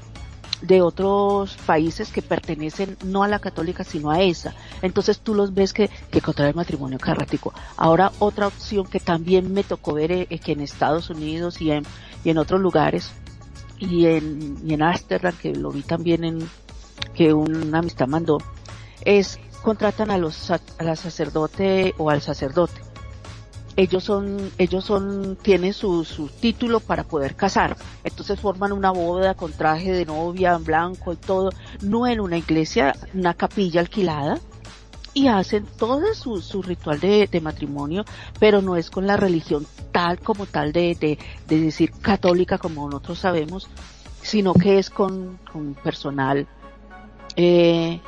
[0.62, 4.54] de otros países que pertenecen no a la católica sino a esa.
[4.82, 7.54] Entonces tú los ves que, que contra el matrimonio carrático.
[7.76, 11.72] Ahora otra opción que también me tocó ver es eh, que en Estados Unidos y
[11.72, 11.86] en,
[12.24, 13.12] y en otros lugares
[13.80, 16.50] y en, y en Amsterdam que lo vi también en
[17.14, 18.40] que una amistad mandó
[19.06, 22.87] es contratan a los a la sacerdote o al sacerdote
[23.78, 27.78] ellos son, ellos son, tienen su, su título para poder casar.
[28.04, 31.52] Entonces forman una boda con traje de novia en blanco y todo,
[31.82, 34.40] no en una iglesia, una capilla alquilada,
[35.14, 38.04] y hacen todo su, su ritual de, de, matrimonio,
[38.40, 41.18] pero no es con la religión tal como tal de, de,
[41.48, 43.68] de, decir católica como nosotros sabemos,
[44.22, 46.48] sino que es con, con personal
[47.36, 48.00] eh,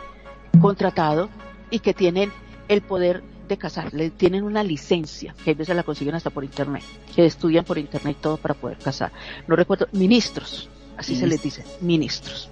[0.61, 1.30] contratado
[1.72, 2.32] y que tienen
[2.67, 6.43] el poder de casar, le tienen una licencia, que a veces la consiguen hasta por
[6.43, 6.84] internet,
[7.14, 9.12] que estudian por internet todo para poder casar.
[9.47, 12.50] No recuerdo, ministros, así se les dice, ministros.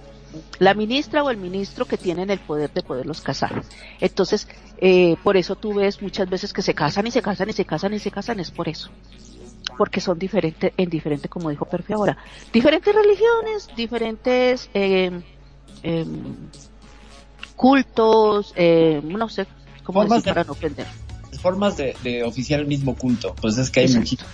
[0.58, 3.62] La ministra o el ministro que tienen el poder de poderlos casar.
[3.98, 4.46] Entonces,
[4.76, 7.64] eh, por eso tú ves muchas veces que se casan y se casan y se
[7.64, 8.90] casan y se casan, es por eso.
[9.78, 12.18] Porque son diferentes, en diferente, como dijo Perfi ahora,
[12.52, 15.22] diferentes religiones, diferentes eh,
[15.82, 16.04] eh,
[17.58, 19.46] cultos, eh, no sé,
[19.92, 20.56] formas de, para no
[21.40, 23.34] Formas de, de, oficiar el mismo culto.
[23.40, 24.32] Pues es que hay muchísimos.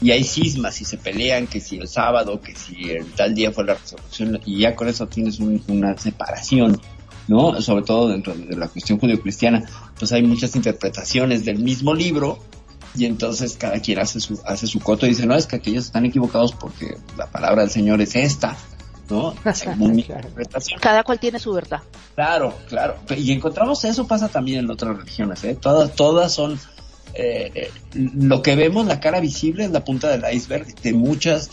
[0.00, 3.50] y hay cismas y se pelean que si el sábado, que si el tal día
[3.50, 6.80] fue la resurrección y ya con eso tienes una separación,
[7.28, 7.60] ¿no?
[7.62, 9.64] Sobre todo dentro de la cuestión judio-cristiana,
[9.98, 12.38] pues hay muchas interpretaciones del mismo libro
[12.94, 15.86] y entonces cada quien hace su, hace su coto y dice, no, es que aquellos
[15.86, 18.56] están equivocados porque la palabra del Señor es esta,
[19.08, 19.34] ¿no?
[20.80, 21.80] Cada cual tiene su verdad.
[22.14, 22.96] Claro, claro.
[23.16, 25.56] Y encontramos eso pasa también en otras religiones, ¿eh?
[25.60, 26.58] Todas, todas son
[27.14, 31.50] eh, lo que vemos, la cara visible es la punta del iceberg de muchas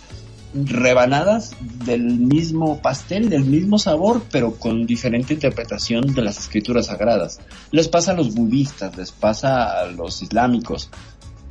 [0.53, 7.39] rebanadas del mismo pastel, del mismo sabor, pero con diferente interpretación de las escrituras sagradas.
[7.71, 10.89] Les pasa a los budistas, les pasa a los islámicos.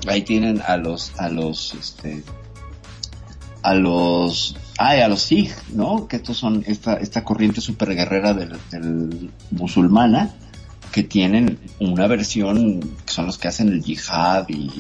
[0.07, 2.23] Ahí tienen a los, a los, este,
[3.65, 6.07] a los, ay, a los Sikh, ¿no?
[6.07, 10.35] Que estos son esta, esta corriente super guerrera del, del musulmana
[10.93, 14.71] que tienen una versión que son los que hacen el yihad y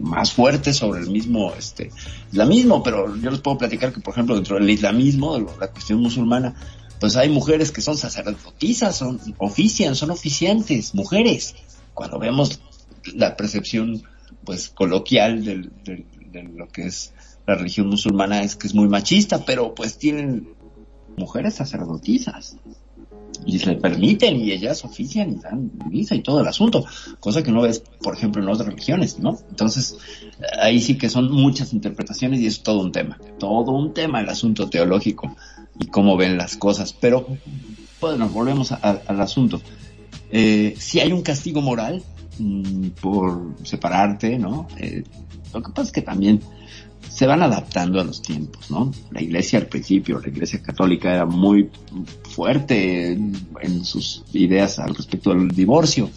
[0.00, 1.92] más fuerte sobre el mismo este
[2.32, 6.00] islamismo, pero yo les puedo platicar que por ejemplo dentro del islamismo, de la cuestión
[6.00, 6.56] musulmana,
[6.98, 11.54] pues hay mujeres que son sacerdotisas, son ofician, son oficiantes, mujeres.
[11.94, 12.60] Cuando vemos
[13.14, 14.02] la percepción
[14.44, 17.12] pues coloquial de lo que es
[17.46, 20.48] la religión musulmana es que es muy machista, pero pues tienen
[21.16, 22.56] mujeres sacerdotisas
[23.44, 26.84] y se le permiten y ellas ofician y dan misa y todo el asunto,
[27.20, 29.38] cosa que no ves, por ejemplo, en otras religiones, ¿no?
[29.48, 29.96] Entonces,
[30.60, 34.28] ahí sí que son muchas interpretaciones y es todo un tema, todo un tema el
[34.28, 35.36] asunto teológico
[35.78, 37.26] y cómo ven las cosas, pero
[38.00, 39.60] bueno, volvemos al asunto.
[40.30, 42.02] Eh, si hay un castigo moral
[42.38, 44.66] mm, por separarte, ¿no?
[44.78, 45.04] Eh,
[45.54, 46.40] lo que pasa es que también
[47.08, 48.92] se van adaptando a los tiempos, ¿no?
[49.10, 51.70] La iglesia al principio, la iglesia católica era muy
[52.30, 56.10] fuerte en, sus ideas al respecto del divorcio.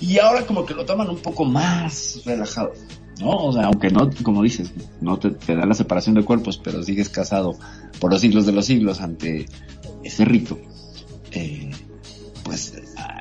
[0.00, 2.72] Y ahora como que lo toman un poco más relajado,
[3.20, 3.30] ¿no?
[3.30, 7.08] O sea, aunque no, como dices, no te, da la separación de cuerpos, pero sigues
[7.08, 7.56] casado
[8.00, 9.46] por los siglos de los siglos ante
[10.02, 10.58] ese rito,
[11.30, 11.70] eh,
[12.42, 12.74] pues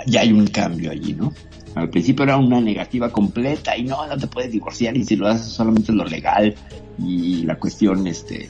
[0.07, 1.33] ya hay un cambio allí, ¿no?
[1.75, 5.27] Al principio era una negativa completa y no, no te puedes divorciar y si lo
[5.27, 6.53] haces solamente lo legal
[6.99, 8.49] y la cuestión este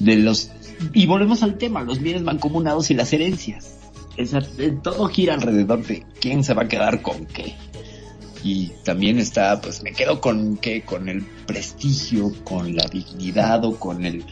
[0.00, 0.50] de los
[0.92, 3.76] y volvemos al tema, los bienes mancomunados y las herencias.
[4.16, 4.40] Esa,
[4.82, 7.54] todo gira alrededor de quién se va a quedar con qué.
[8.42, 13.78] Y también está, pues me quedo con qué, con el prestigio, con la dignidad o
[13.78, 14.24] con el,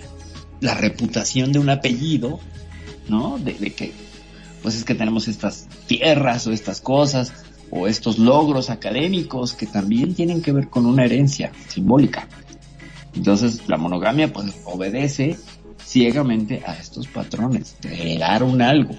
[0.61, 2.41] la reputación de un apellido,
[3.09, 3.39] ¿no?
[3.39, 3.93] De, de que,
[4.63, 7.33] pues es que tenemos estas tierras o estas cosas
[7.75, 12.29] o estos logros académicos que también tienen que ver con una herencia simbólica.
[13.15, 15.37] Entonces la monogamia pues obedece
[15.85, 18.95] ciegamente a estos patrones de heredar un algo.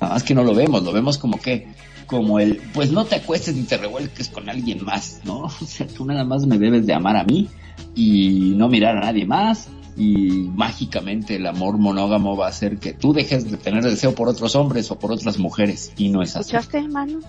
[0.00, 1.68] Nada más que no lo vemos, lo vemos como que,
[2.06, 5.44] como el, pues no te acuestes ni te revuelques con alguien más, ¿no?
[5.60, 7.48] O sea, tú nada más me debes de amar a mí
[7.94, 12.92] y no mirar a nadie más y mágicamente el amor monógamo va a hacer que
[12.92, 16.36] tú dejes de tener deseo por otros hombres o por otras mujeres y no es
[16.36, 16.56] así.
[16.56, 17.20] ¿Escuchaste, hermano?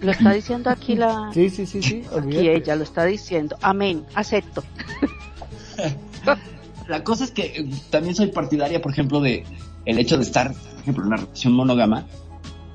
[0.00, 1.30] Lo está diciendo aquí la...
[1.34, 2.02] Sí, sí, sí, sí.
[2.16, 3.56] Aquí ella lo está diciendo.
[3.60, 4.62] Amén, acepto.
[6.88, 9.44] la cosa es que eh, también soy partidaria, por ejemplo, de
[9.84, 12.06] el hecho de estar, por ejemplo, en una relación monógama,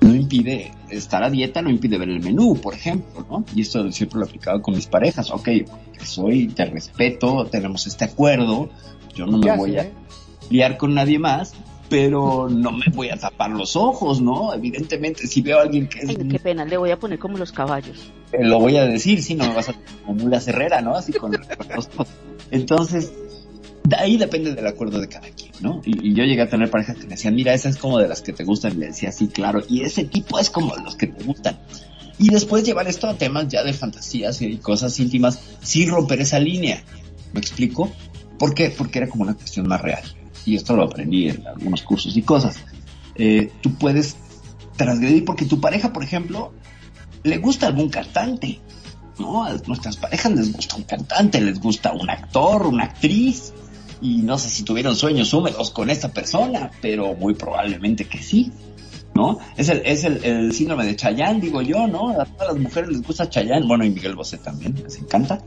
[0.00, 3.44] no impide estar a dieta, no impide ver el menú, por ejemplo, ¿no?
[3.54, 5.30] Y esto siempre lo he aplicado con mis parejas.
[5.30, 5.48] Ok,
[6.02, 8.70] soy, te respeto, tenemos este acuerdo,
[9.18, 9.90] yo no me voy a
[10.48, 11.54] liar con nadie más,
[11.88, 14.54] pero no me voy a tapar los ojos, ¿no?
[14.54, 16.16] Evidentemente, si veo a alguien que es...
[16.16, 18.12] qué pena, le voy a poner como los caballos.
[18.38, 19.74] lo voy a decir, si no me vas a
[20.06, 20.94] como una cerrera, ¿no?
[20.94, 21.88] Así con los
[22.52, 23.12] Entonces,
[23.82, 25.82] de ahí depende del acuerdo de cada quien, ¿no?
[25.84, 28.22] Y, yo llegué a tener parejas que me decían, mira, esa es como de las
[28.22, 30.94] que te gustan, y le decía, sí, claro, y ese tipo es como de los
[30.94, 31.58] que te gustan.
[32.20, 36.38] Y después llevar esto a temas ya de fantasías y cosas íntimas, sin romper esa
[36.38, 36.82] línea.
[37.32, 37.90] ¿Me explico?
[38.38, 38.70] ¿Por qué?
[38.70, 40.02] Porque era como una cuestión más real.
[40.46, 42.58] Y esto lo aprendí en algunos cursos y cosas.
[43.16, 44.16] Eh, tú puedes
[44.76, 46.52] transgredir porque tu pareja, por ejemplo,
[47.24, 48.60] le gusta algún cantante.
[49.18, 49.44] ¿no?
[49.44, 53.52] A nuestras parejas les gusta un cantante, les gusta un actor, una actriz.
[54.00, 58.52] Y no sé si tuvieron sueños húmedos con esta persona, pero muy probablemente que sí.
[59.14, 59.40] ¿no?
[59.56, 62.10] Es el, es el, síndrome de Chayanne, digo yo, ¿no?
[62.10, 65.42] A todas las mujeres les gusta Chayanne, bueno, y Miguel Bosé también, les encanta.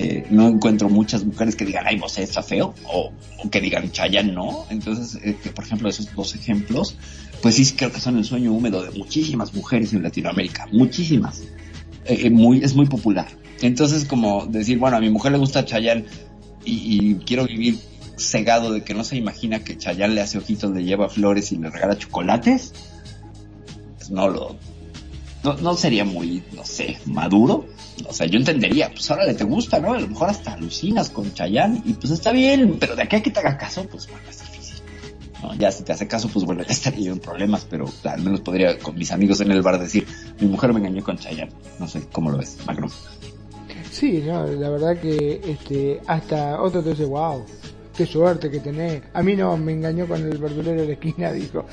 [0.00, 3.10] Eh, no encuentro muchas mujeres que digan, ay, vos está feo, o,
[3.50, 4.64] que digan, Chayanne no.
[4.70, 6.96] Entonces, eh, que por ejemplo, esos dos ejemplos,
[7.42, 11.42] pues sí creo que son el sueño húmedo de muchísimas mujeres en Latinoamérica, muchísimas.
[12.04, 13.26] Eh, muy, es muy popular.
[13.60, 16.04] Entonces, como decir, bueno, a mi mujer le gusta Chayanne
[16.64, 17.80] y, quiero vivir
[18.16, 21.56] cegado de que no se imagina que Chayanne le hace ojitos, le lleva flores y
[21.56, 22.72] le regala chocolates,
[23.96, 24.56] pues no lo,
[25.42, 27.66] no, no sería muy, no sé, maduro.
[28.06, 29.94] O sea, yo entendería, pues ahora le te gusta, ¿no?
[29.94, 33.22] A lo mejor hasta alucinas con Chayanne y pues está bien, pero de aquí a
[33.22, 34.82] que te haga caso, pues bueno, es difícil.
[35.42, 35.54] ¿no?
[35.54, 38.40] Ya si te hace caso, pues bueno, ya estaría yo en problemas, pero al menos
[38.40, 40.06] podría con mis amigos en el bar decir,
[40.40, 41.52] mi mujer me engañó con Chayanne.
[41.78, 42.90] No sé, ¿cómo lo ves, Macron?
[43.90, 47.44] Sí, no, la verdad que este, hasta otro te dice, wow,
[47.98, 49.02] qué suerte que tenés.
[49.12, 51.66] A mí no, me engañó con el verdulero de la esquina, dijo.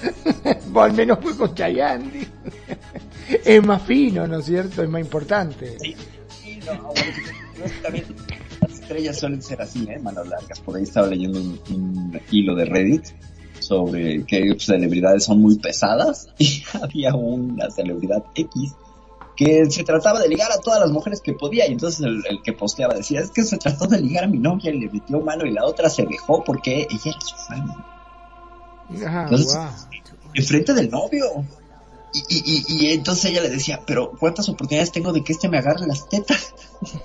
[0.74, 2.28] o al menos fue con Chayanne.
[3.46, 4.82] es más fino, ¿no es cierto?
[4.82, 5.78] Es más importante.
[5.80, 5.96] Sí,
[6.74, 8.05] no, bueno, también
[8.61, 9.99] las estrellas suelen ser así, ¿eh?
[9.99, 10.59] Manos largas.
[10.59, 13.05] Por ahí estaba leyendo un, un hilo de Reddit
[13.59, 16.28] sobre que celebridades son muy pesadas.
[16.39, 18.74] Y había una celebridad X
[19.36, 21.68] que se trataba de ligar a todas las mujeres que podía.
[21.68, 24.39] Y entonces el, el, que posteaba decía es que se trató de ligar a mi
[24.39, 27.95] novia y le metió mano y la otra se dejó porque ella era su fan
[29.05, 29.57] Ah, entonces
[30.34, 31.26] enfrente del novio
[32.30, 35.88] y, y, entonces ella le decía pero cuántas oportunidades tengo de que este me agarre
[35.88, 36.53] las tetas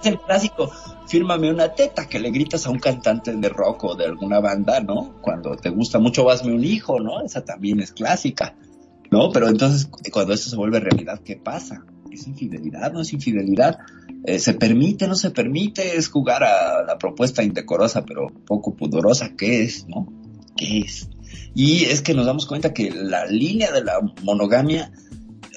[0.00, 0.70] es el clásico
[1.06, 4.80] fírmame una teta que le gritas a un cantante de rock o de alguna banda
[4.80, 8.54] no cuando te gusta mucho hazme un hijo no esa también es clásica
[9.12, 9.30] ¿no?
[9.30, 11.84] Pero entonces, cuando esto se vuelve realidad, ¿qué pasa?
[12.10, 12.92] ¿Es infidelidad?
[12.92, 13.78] ¿No es infidelidad?
[14.24, 15.06] Eh, ¿Se permite?
[15.06, 15.96] ¿No se permite?
[15.96, 19.36] ¿Es jugar a la propuesta indecorosa pero poco pudorosa?
[19.36, 19.86] ¿Qué es?
[19.86, 20.08] ¿No?
[20.56, 21.10] ¿Qué es?
[21.54, 24.90] Y es que nos damos cuenta que la línea de la monogamia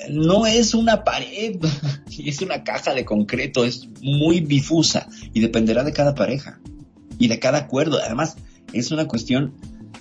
[0.10, 1.58] no es una pared,
[2.26, 6.60] es una caja de concreto, es muy difusa y dependerá de cada pareja
[7.18, 8.00] y de cada acuerdo.
[8.04, 8.36] Además,
[8.74, 9.54] es una cuestión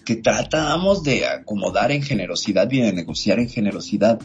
[0.05, 4.21] que tratamos de acomodar en generosidad y de negociar en generosidad,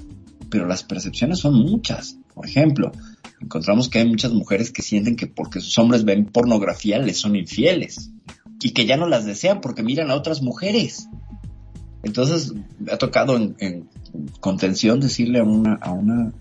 [0.50, 2.18] pero las percepciones son muchas.
[2.34, 2.92] Por ejemplo,
[3.40, 7.36] encontramos que hay muchas mujeres que sienten que porque sus hombres ven pornografía les son
[7.36, 8.12] infieles
[8.62, 11.08] y que ya no las desean porque miran a otras mujeres.
[12.04, 13.90] Entonces, me ha tocado en, en
[14.40, 16.32] contención decirle a una, a una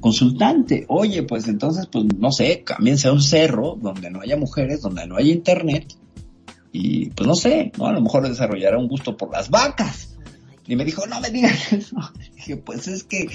[0.00, 4.82] consultante, oye, pues entonces, pues no sé, cámbiense a un cerro donde no haya mujeres,
[4.82, 5.94] donde no haya internet
[6.72, 7.86] y pues no sé, ¿no?
[7.86, 10.16] A lo mejor desarrollará un gusto por las vacas.
[10.66, 11.96] Y me dijo, no me digas eso.
[12.34, 13.28] Dije, pues es que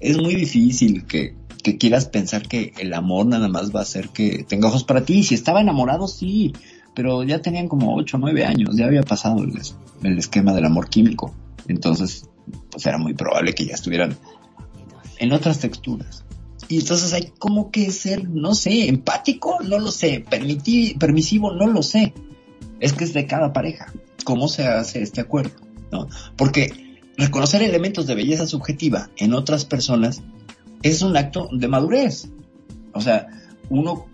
[0.00, 4.08] es muy difícil que, que quieras pensar que el amor nada más va a hacer
[4.10, 5.24] que tenga ojos para ti.
[5.24, 6.52] Si estaba enamorado, sí,
[6.94, 9.52] pero ya tenían como 8 o 9 años, ya había pasado el,
[10.02, 11.34] el esquema del amor químico.
[11.68, 12.28] Entonces,
[12.70, 14.16] pues era muy probable que ya estuvieran
[15.18, 16.24] en otras texturas.
[16.68, 21.82] Y entonces hay como que ser, no sé, empático, no lo sé, permisivo, no lo
[21.82, 22.12] sé
[22.80, 23.92] es que es de cada pareja.
[24.24, 25.52] ¿Cómo se hace este acuerdo?
[25.90, 26.08] ¿No?
[26.36, 30.22] Porque reconocer elementos de belleza subjetiva en otras personas
[30.82, 32.28] es un acto de madurez.
[32.92, 33.28] O sea,
[33.70, 34.06] uno,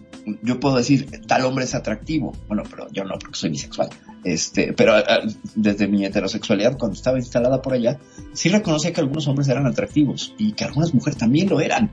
[0.42, 2.32] yo puedo decir, tal hombre es atractivo.
[2.48, 3.88] Bueno, pero yo no, porque soy bisexual.
[4.24, 7.98] Este, pero uh, desde mi heterosexualidad, cuando estaba instalada por allá,
[8.32, 11.90] sí reconocía que algunos hombres eran atractivos y que algunas mujeres también lo eran.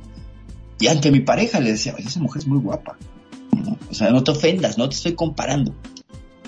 [0.80, 2.98] Y ante mi pareja le decía, esa mujer es muy guapa.
[3.90, 5.76] O sea, no te ofendas, no te estoy comparando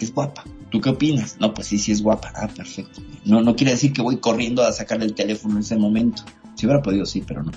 [0.03, 0.43] es guapa.
[0.69, 1.37] ¿Tú qué opinas?
[1.39, 2.31] No, pues sí, sí es guapa.
[2.35, 3.01] Ah, perfecto.
[3.25, 6.23] No, no quiere decir que voy corriendo a sacarle el teléfono en ese momento.
[6.55, 7.51] Si hubiera podido, sí, pero no.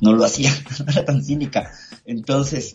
[0.00, 0.50] No lo hacía.
[0.84, 1.70] No era tan cínica.
[2.04, 2.74] Entonces,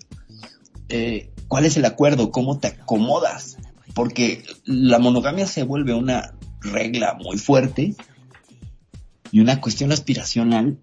[0.89, 2.31] eh, ¿cuál es el acuerdo?
[2.31, 3.57] ¿Cómo te acomodas?
[3.93, 7.95] Porque la monogamia se vuelve una regla muy fuerte
[9.31, 10.79] y una cuestión aspiracional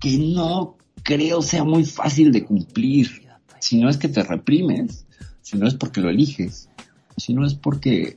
[0.00, 3.26] que no creo sea muy fácil de cumplir.
[3.60, 5.06] Si no es que te reprimes,
[5.42, 6.68] si no es porque lo eliges,
[7.16, 8.16] si no es porque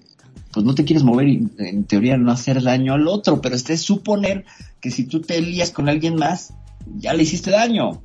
[0.52, 3.74] pues no te quieres mover y en teoría no hacer daño al otro, pero este
[3.74, 4.46] es suponer
[4.82, 6.54] que si tú te lías con alguien más,
[6.96, 8.02] ya le hiciste daño.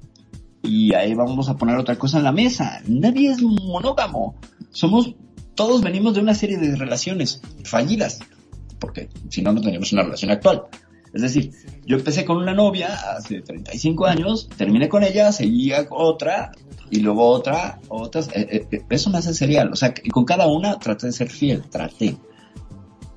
[0.63, 2.81] Y ahí vamos a poner otra cosa en la mesa.
[2.87, 4.37] Nadie es monógamo.
[4.71, 5.15] Somos,
[5.55, 8.21] todos venimos de una serie de relaciones fallidas.
[8.79, 10.65] Porque si no, no teníamos una relación actual.
[11.13, 11.53] Es decir,
[11.85, 16.53] yo empecé con una novia hace 35 años, terminé con ella, seguía otra,
[16.91, 20.79] y luego otra, otras, eh, eh, eso me hace serial, o sea, con cada una
[20.79, 22.17] traté de ser fiel, traté.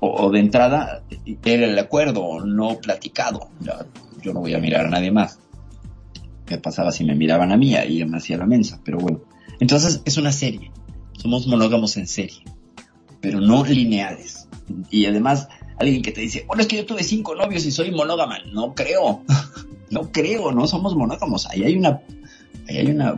[0.00, 1.02] O, de entrada
[1.44, 3.48] era el acuerdo, no platicado,
[4.22, 5.38] yo no voy a mirar a nadie más.
[6.46, 7.74] ¿Qué pasaba si me miraban a mí?
[7.74, 9.20] Ahí me hacía la mensa, pero bueno.
[9.60, 10.70] Entonces es una serie,
[11.18, 12.42] somos monógamos en serie,
[13.20, 14.48] pero no lineales.
[14.90, 15.48] Y además,
[15.78, 18.74] alguien que te dice, bueno, es que yo tuve cinco novios y soy monógama, no
[18.74, 19.22] creo,
[19.90, 22.02] no creo, no somos monógamos, ahí hay una,
[22.68, 23.16] ahí hay una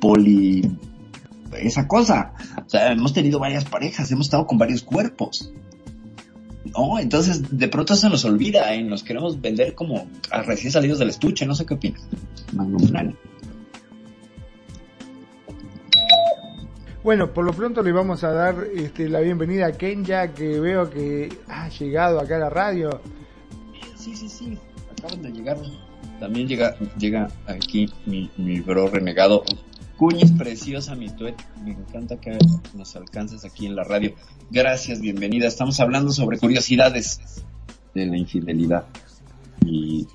[0.00, 0.62] poli
[1.58, 2.32] esa cosa.
[2.64, 5.52] O sea, hemos tenido varias parejas, hemos estado con varios cuerpos.
[6.64, 10.98] No, entonces de pronto se nos olvida y nos queremos vender como a recién salidos
[10.98, 12.02] del estuche, no sé qué opinas.
[17.02, 20.88] Bueno, por lo pronto le vamos a dar este, la bienvenida a Kenya, que veo
[20.88, 23.00] que ha llegado acá a la radio.
[23.96, 24.56] Sí, sí, sí.
[24.96, 25.58] acaban de llegar.
[26.20, 29.42] También llega, llega aquí mi, mi bro renegado.
[29.96, 31.36] Cuñis, preciosa mi tuet.
[31.64, 32.36] Me encanta que
[32.74, 34.14] nos alcances aquí en la radio.
[34.50, 35.46] Gracias, bienvenida.
[35.46, 37.44] Estamos hablando sobre curiosidades
[37.94, 38.84] de la infidelidad.
[39.64, 40.06] Y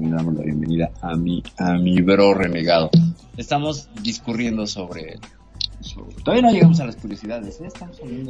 [0.00, 2.90] le damos la bienvenida a mi, a mi bro renegado.
[3.36, 5.18] Estamos discurriendo sobre
[6.24, 7.68] Todavía no llegamos a las curiosidades, ¿eh?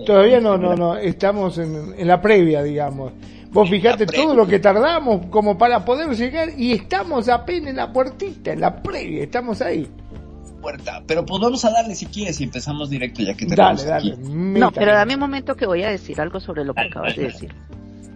[0.04, 3.12] Todavía no, no, no, estamos en, en la previa, digamos.
[3.52, 7.92] Vos fijate todo lo que tardamos como para poder llegar y estamos apenas en la
[7.92, 9.88] puertita, en la previa, estamos ahí.
[10.64, 14.16] Puerta, pero pues vamos a darle si quieres y empezamos directo ya que tenemos dale,
[14.16, 17.14] dale, No, pero dame un momento que voy a decir algo sobre lo que acabas
[17.16, 17.54] de decir.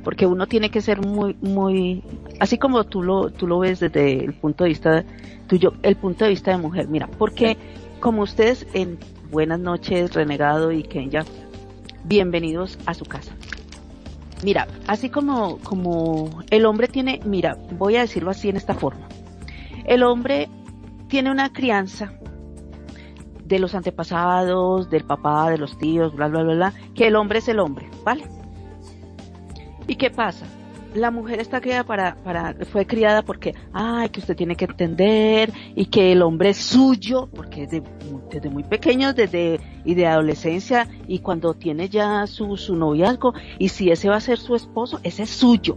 [0.02, 2.02] Porque uno tiene que ser muy, muy,
[2.40, 5.04] así como tú lo, tú lo ves desde el punto de vista
[5.46, 6.88] tuyo, el punto de vista de mujer.
[6.88, 7.58] Mira, porque
[8.00, 8.98] como ustedes en
[9.30, 11.22] Buenas noches, Renegado y Kenya.
[12.04, 13.32] Bienvenidos a su casa.
[14.42, 19.06] Mira, así como, como el hombre tiene, mira, voy a decirlo así en esta forma.
[19.84, 20.48] El hombre
[21.08, 22.14] tiene una crianza
[23.48, 27.38] de los antepasados, del papá, de los tíos, bla, bla, bla, bla, que el hombre
[27.38, 28.24] es el hombre, ¿vale?
[29.86, 30.46] ¿Y qué pasa?
[30.94, 35.52] la mujer está criada para, para, fue criada porque, ay, que usted tiene que entender
[35.74, 37.82] y que el hombre es suyo, porque desde,
[38.30, 43.68] desde muy pequeño, desde, y de adolescencia, y cuando tiene ya su, su noviazgo, y
[43.68, 45.76] si ese va a ser su esposo, ese es suyo.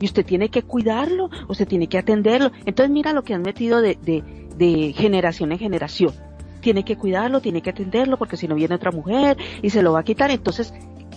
[0.00, 2.52] Y usted tiene que cuidarlo, usted tiene que atenderlo.
[2.64, 4.22] Entonces mira lo que han metido de, de,
[4.56, 6.12] de generación en generación.
[6.60, 9.92] Tiene que cuidarlo, tiene que atenderlo, porque si no viene otra mujer y se lo
[9.92, 10.30] va a quitar.
[10.30, 10.74] Entonces,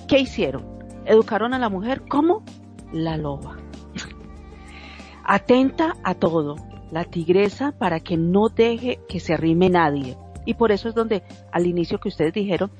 [0.07, 0.65] ¿qué hicieron?
[1.05, 2.43] Educaron a la mujer, ¿cómo?
[2.91, 3.57] la loba.
[5.23, 6.55] Atenta a todo,
[6.91, 10.18] la tigresa para que no deje que se arrime nadie.
[10.45, 12.72] Y por eso es donde al inicio que ustedes dijeron,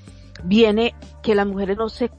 [0.43, 2.11] viene que las mujeres no se,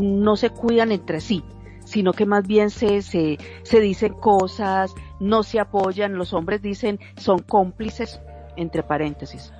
[0.00, 1.42] no se cuidan entre sí,
[1.84, 7.00] sino que más bien se, se, se dicen cosas, no se apoyan, los hombres dicen
[7.16, 8.20] son cómplices,
[8.56, 9.52] entre paréntesis,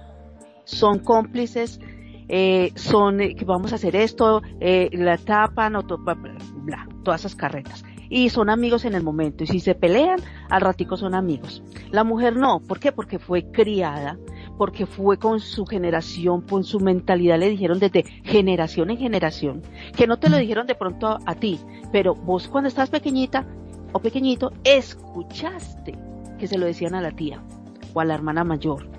[0.65, 1.81] son cómplices,
[2.29, 7.35] eh, son eh, que vamos a hacer esto, eh, la tapan, o bla, todas esas
[7.35, 7.85] carretas.
[8.11, 9.45] Y son amigos en el momento.
[9.45, 10.21] Y si se pelean,
[10.51, 11.63] al ratico son amigos.
[11.91, 12.61] La mujer no.
[12.61, 12.93] ¿Por qué?
[12.93, 14.19] Porque fue criada,
[14.57, 19.63] porque fue con su generación, con su mentalidad, le dijeron desde generación en generación,
[19.97, 21.59] que no te lo dijeron de pronto a, ti,
[21.93, 23.47] pero vos cuando estás pequeñita
[23.93, 25.99] o pequeñito, escuchaste
[26.39, 27.43] que se lo decían a la tía
[27.95, 28.94] o a la hermana mayor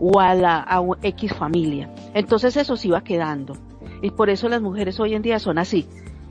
[0.00, 1.92] o a la a X familia.
[2.14, 3.54] Entonces eso se iba quedando.
[4.02, 5.86] Y por eso las mujeres hoy en día son así.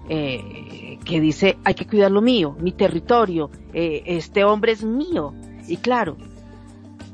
[0.10, 5.34] Eh, que dice hay que cuidar lo mío, mi territorio, eh, este hombre es mío.
[5.68, 6.18] Y claro,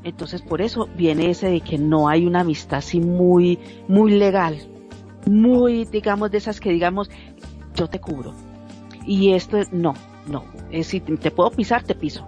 [0.02, 4.56] entonces por eso viene ese de que no hay una amistad así muy, muy legal,
[5.26, 7.10] muy, digamos, de esas que digamos,
[7.74, 8.32] yo te cubro.
[9.04, 9.94] Y esto no,
[10.26, 10.44] no.
[10.82, 12.26] Si te puedo pisar, te piso.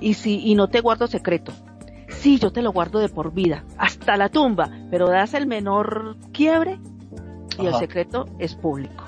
[0.00, 1.52] Y si, y no te guardo secreto.
[2.18, 6.16] Sí, yo te lo guardo de por vida, hasta la tumba, pero das el menor
[6.32, 6.80] quiebre
[7.58, 9.04] y el secreto es público.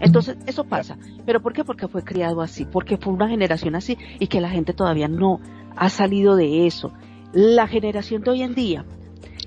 [0.00, 0.98] Entonces, eso pasa.
[1.24, 1.64] ¿Pero por qué?
[1.64, 5.40] Porque fue criado así, porque fue una generación así y que la gente todavía no
[5.74, 6.92] ha salido de eso.
[7.32, 8.84] La generación de hoy en día,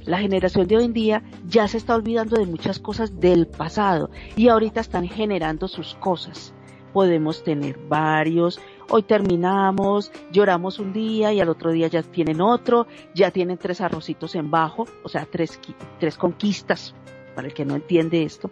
[0.06, 4.10] la generación de hoy en día ya se está olvidando de muchas cosas del pasado
[4.36, 6.54] y ahorita están generando sus cosas.
[6.94, 8.60] Podemos tener varios,
[8.90, 13.82] hoy terminamos, lloramos un día y al otro día ya tienen otro, ya tienen tres
[13.82, 15.60] arrocitos en bajo, o sea, tres,
[16.00, 16.94] tres conquistas,
[17.36, 18.50] para el que no entiende esto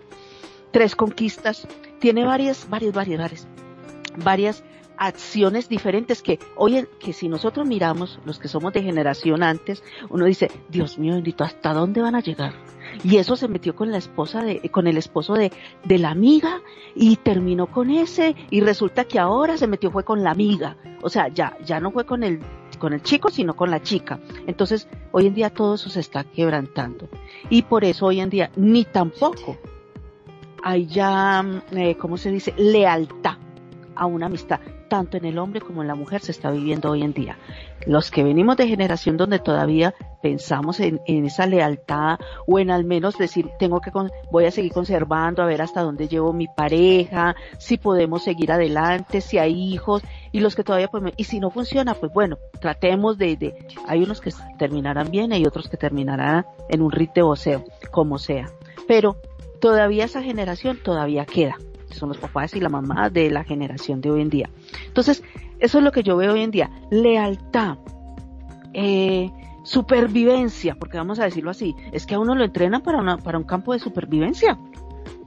[0.72, 1.68] tres conquistas,
[1.99, 3.47] tiene varias, varias, varias, varias,
[4.23, 4.64] varias
[4.97, 10.26] acciones diferentes que hoy, que si nosotros miramos, los que somos de generación antes, uno
[10.26, 12.53] dice, Dios mío bendito, ¿hasta dónde van a llegar?
[13.03, 15.52] Y eso se metió con la esposa de, con el esposo de,
[15.84, 16.61] de la amiga
[16.95, 20.78] y terminó con ese y resulta que ahora se metió fue con la amiga.
[21.02, 22.40] O sea, ya, ya no fue con el,
[22.80, 24.19] con el chico, sino con la chica.
[24.48, 27.07] Entonces, hoy en día todo eso se está quebrantando.
[27.49, 29.57] Y por eso hoy en día ni tampoco
[30.64, 33.38] hay ya, eh, ¿cómo se dice?, lealtad
[33.95, 37.03] a una amistad, tanto en el hombre como en la mujer se está viviendo hoy
[37.03, 37.38] en día.
[37.85, 43.18] Los que venimos de generación donde todavía pensamos en, esa lealtad o en al menos
[43.18, 43.91] decir, tengo que,
[44.31, 49.22] voy a seguir conservando a ver hasta dónde llevo mi pareja, si podemos seguir adelante,
[49.22, 50.01] si hay hijos,
[50.31, 53.55] y los que todavía, y si no funciona, pues bueno, tratemos de,
[53.88, 58.49] hay unos que terminarán bien, hay otros que terminarán en un rite sea, como sea.
[58.88, 59.18] Pero
[59.59, 61.57] todavía esa generación todavía queda.
[61.89, 64.49] Son los papás y la mamá de la generación de hoy en día.
[64.85, 65.23] Entonces,
[65.59, 66.69] eso es lo que yo veo hoy en día.
[66.91, 67.77] Lealtad.
[68.73, 69.31] Eh,
[69.64, 73.43] supervivencia, porque vamos a decirlo así, es que a uno lo entrenan para, para un
[73.43, 74.57] campo de supervivencia.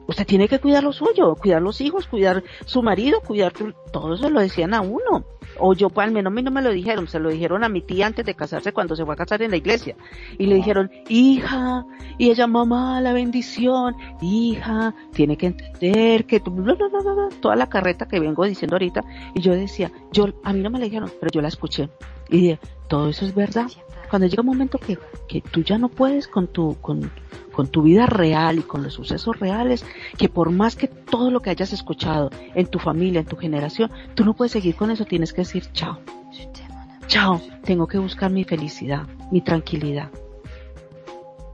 [0.06, 3.52] Usted tiene que cuidar lo suyo, cuidar los hijos, cuidar su marido, cuidar
[3.92, 5.24] todo eso lo decían a uno.
[5.60, 7.68] O yo, pues al menos a mí no me lo dijeron, se lo dijeron a
[7.68, 9.94] mi tía antes de casarse cuando se fue a casar en la iglesia.
[10.38, 11.84] Y le dijeron, hija,
[12.18, 16.64] y ella, mamá, la bendición, hija, tiene que entender que tú,
[17.40, 19.04] toda la carreta que vengo diciendo ahorita.
[19.34, 21.88] Y yo decía, yo, a mí no me lo dijeron, pero yo la escuché.
[22.28, 22.58] Y dije,
[22.88, 23.68] todo eso es verdad.
[24.08, 27.12] Cuando llega un momento que, que tú ya no puedes con tu, con,
[27.60, 29.84] con tu vida real y con los sucesos reales,
[30.16, 33.90] que por más que todo lo que hayas escuchado en tu familia, en tu generación,
[34.14, 35.98] tú no puedes seguir con eso, tienes que decir chao.
[37.06, 40.08] Chao, tengo que buscar mi felicidad, mi tranquilidad.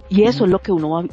[0.09, 1.05] Y eso es lo que uno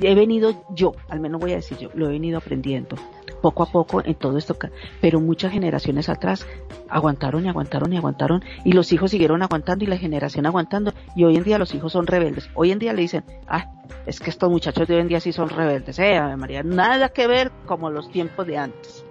[0.00, 2.96] he venido yo, al menos voy a decir yo, lo he venido aprendiendo
[3.40, 4.56] poco a poco en todo esto,
[5.00, 6.46] pero muchas generaciones atrás
[6.88, 11.24] aguantaron y aguantaron y aguantaron y los hijos siguieron aguantando y la generación aguantando y
[11.24, 12.50] hoy en día los hijos son rebeldes.
[12.54, 13.72] Hoy en día le dicen, ah,
[14.06, 17.26] es que estos muchachos de hoy en día sí son rebeldes, eh, María, nada que
[17.26, 19.04] ver como los tiempos de antes.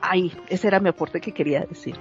[0.00, 1.96] Ay, ese era mi aporte que quería decir.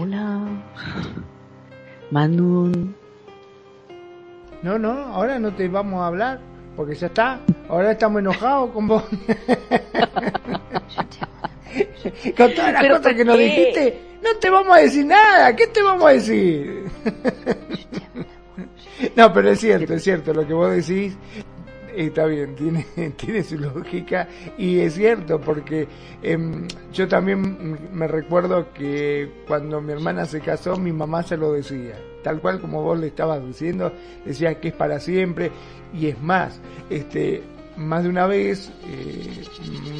[0.00, 0.46] Hola.
[2.10, 2.94] Manun.
[4.62, 6.40] No, no, ahora no te vamos a hablar
[6.74, 9.02] porque ya está, ahora estamos enojados con vos.
[12.36, 15.82] con todas las cosas que nos dijiste, no te vamos a decir nada, ¿qué te
[15.82, 16.84] vamos a decir?
[19.16, 21.16] no, pero es cierto, es cierto, lo que vos decís
[22.06, 25.88] está bien, tiene, tiene su lógica y es cierto porque
[26.22, 31.52] em, yo también me recuerdo que cuando mi hermana se casó mi mamá se lo
[31.52, 33.92] decía, tal cual como vos le estabas diciendo,
[34.24, 35.50] decía que es para siempre
[35.92, 36.60] y es más,
[36.90, 37.42] este,
[37.76, 39.44] más de una vez eh,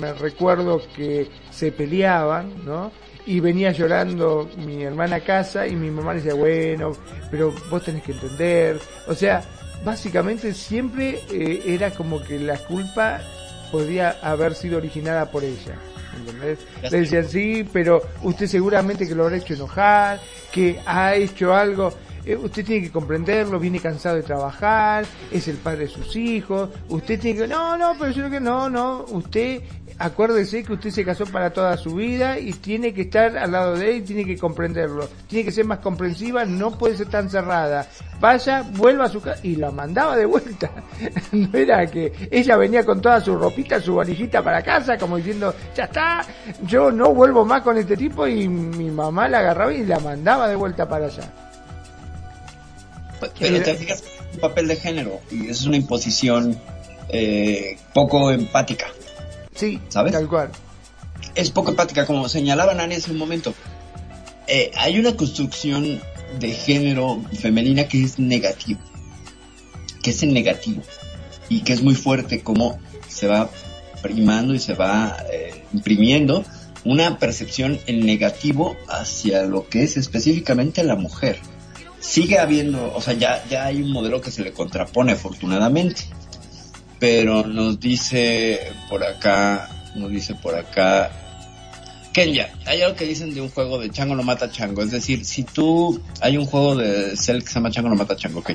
[0.01, 2.91] me recuerdo que se peleaban, ¿no?
[3.25, 6.93] Y venía llorando mi hermana a casa y mi mamá decía, bueno,
[7.31, 8.81] pero vos tenés que entender.
[9.07, 9.43] O sea,
[9.85, 13.21] básicamente siempre eh, era como que la culpa
[13.71, 15.77] podía haber sido originada por ella.
[16.17, 16.59] ¿Entendés?
[16.91, 20.21] Le decían, sí, pero usted seguramente que lo habrá hecho enojar,
[20.53, 21.93] que ha hecho algo.
[22.25, 26.69] Eh, usted tiene que comprenderlo, viene cansado de trabajar, es el padre de sus hijos,
[26.89, 29.63] usted tiene que, no, no, pero yo creo que no, no, usted
[29.99, 33.77] acuérdese que usted se casó para toda su vida y tiene que estar al lado
[33.77, 35.09] de él y tiene que comprenderlo.
[35.27, 37.89] Tiene que ser más comprensiva, no puede ser tan cerrada.
[38.21, 40.71] Vaya, vuelva a su casa y la mandaba de vuelta.
[41.33, 45.55] no era que ella venía con toda su ropita, su valijita para casa, como diciendo,
[45.77, 46.25] ya está,
[46.63, 50.49] yo no vuelvo más con este tipo y mi mamá la agarraba y la mandaba
[50.49, 51.33] de vuelta para allá.
[53.39, 54.05] Pero te fijas,
[54.35, 56.57] un papel de género y es una imposición
[57.09, 58.87] eh, poco empática.
[59.59, 60.13] Sí, ¿sabes?
[60.13, 60.51] Tal cual.
[61.35, 63.55] Es poco empática, como señalaban en ese momento.
[64.47, 66.01] Eh, hay una construcción
[66.39, 68.81] de género femenina que es negativo,
[70.03, 70.83] que es en negativo
[71.49, 72.79] y que es muy fuerte, como
[73.09, 73.51] se va
[74.01, 76.45] primando y se va eh, imprimiendo
[76.85, 81.41] una percepción en negativo hacia lo que es específicamente la mujer.
[81.99, 86.05] Sigue habiendo, o sea, ya, ya hay un modelo que se le contrapone afortunadamente
[86.99, 91.11] pero nos dice por acá, nos dice por acá,
[92.13, 95.25] Kenya, hay algo que dicen de un juego de Chango no mata Chango, es decir,
[95.25, 98.53] si tú, hay un juego de Cell que se llama Chango no mata Chango, ok.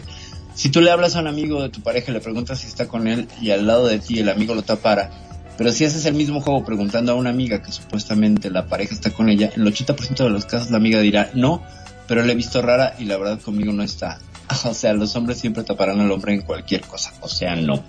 [0.54, 2.88] Si tú le hablas a un amigo de tu pareja y le preguntas si está
[2.88, 5.10] con él y al lado de ti el amigo lo tapara,
[5.58, 9.12] pero si haces el mismo juego preguntando a una amiga que supuestamente la pareja está
[9.12, 11.64] con ella, el 80% de los casos la amiga dirá no,
[12.08, 14.20] pero le he visto rara y la verdad conmigo no está.
[14.66, 17.84] O sea, los hombres siempre taparán al hombre en cualquier cosa, o sea, no.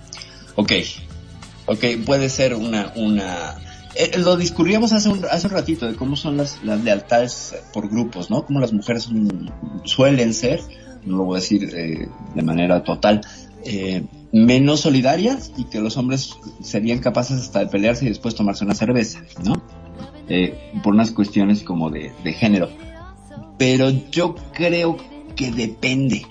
[0.56, 0.72] Ok,
[1.66, 3.56] ok, puede ser una, una,
[3.96, 7.88] eh, lo discurríamos hace un, hace un ratito de cómo son las, las lealtades por
[7.88, 8.44] grupos, ¿no?
[8.44, 9.08] Cómo las mujeres
[9.84, 10.60] suelen ser,
[11.04, 13.22] no lo voy a decir eh, de manera total,
[13.64, 18.64] eh, menos solidarias y que los hombres serían capaces hasta de pelearse y después tomarse
[18.64, 19.62] una cerveza, ¿no?
[20.82, 22.70] por unas cuestiones como de, de género.
[23.58, 24.96] Pero yo creo
[25.36, 26.26] que depende,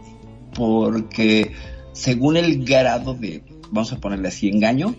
[0.55, 1.51] porque
[1.91, 3.43] según el grado de
[3.73, 4.95] vamos a ponerle así, engaño.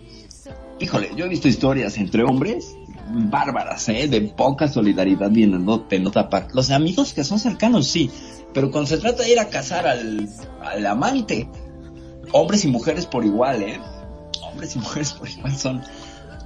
[0.81, 2.77] Híjole, yo he visto historias entre hombres
[3.09, 4.09] bárbaras, ¿eh?
[4.09, 6.49] De poca solidaridad de no tapar.
[6.53, 8.11] Los amigos que son cercanos, sí,
[8.53, 10.29] pero cuando se trata de ir a casar al,
[10.63, 11.49] al amante,
[12.33, 13.81] hombres y mujeres por igual, ¿eh?
[14.43, 15.83] Hombres y mujeres por igual son,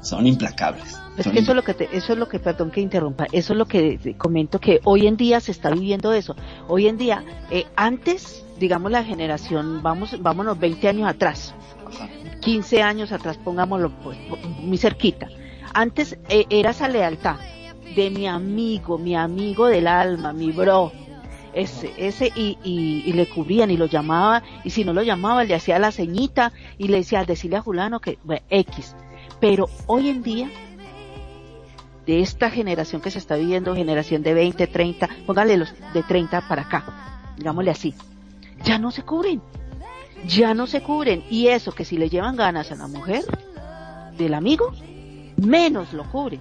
[0.02, 0.98] son implacables.
[1.16, 3.58] Es que eso es lo que eso es lo que, perdón que interrumpa, eso es
[3.58, 6.36] lo que comento que hoy en día se está viviendo eso.
[6.68, 11.54] Hoy en día, eh, antes, digamos la generación, vamos, vámonos 20 años atrás,
[12.40, 14.18] 15 años atrás, pongámoslo pues,
[14.60, 15.28] muy cerquita.
[15.74, 17.36] Antes eh, era esa lealtad
[17.94, 20.92] de mi amigo, mi amigo del alma, mi bro.
[21.52, 25.54] ese, ese, y, y, le cubrían y lo llamaba, y si no lo llamaba, le
[25.54, 28.94] hacía la ceñita y le decía, decirle a Julano que, bueno, X.
[29.40, 30.50] Pero hoy en día,
[32.06, 36.48] de esta generación que se está viviendo, generación de 20, 30, póngale los de 30
[36.48, 37.94] para acá, digámosle así,
[38.64, 39.42] ya no se cubren,
[40.26, 41.24] ya no se cubren.
[41.30, 43.24] Y eso que si le llevan ganas a la mujer
[44.16, 44.72] del amigo,
[45.36, 46.40] menos lo cubren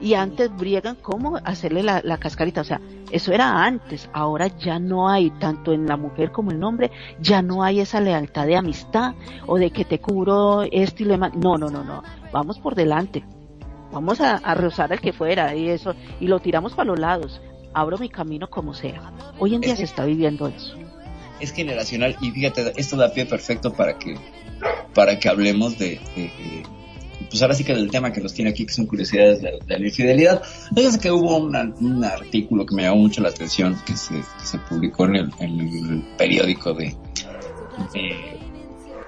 [0.00, 2.60] y antes briegan cómo hacerle la, la, cascarita.
[2.60, 2.80] O sea,
[3.10, 4.08] eso era antes.
[4.12, 6.90] Ahora ya no hay, tanto en la mujer como en el hombre,
[7.20, 9.14] ya no hay esa lealtad de amistad
[9.46, 11.34] o de que te cubro esto y lo demás.
[11.34, 12.02] No, no, no, no.
[12.32, 13.24] Vamos por delante.
[13.92, 15.94] Vamos a, a rozar el que fuera y eso.
[16.20, 17.40] Y lo tiramos para los lados.
[17.72, 19.12] Abro mi camino como sea.
[19.38, 20.76] Hoy en día se está viviendo eso.
[21.40, 24.16] Es generacional y fíjate, esto da pie perfecto para que,
[24.94, 26.30] para que hablemos de, de
[27.28, 29.78] pues ahora sí que del tema que nos tiene aquí, que son curiosidades de, la
[29.78, 30.42] infidelidad.
[30.74, 34.14] Fíjense que hubo un artículo que me llamó mucho la atención, que se,
[34.68, 36.96] publicó en el, periódico de...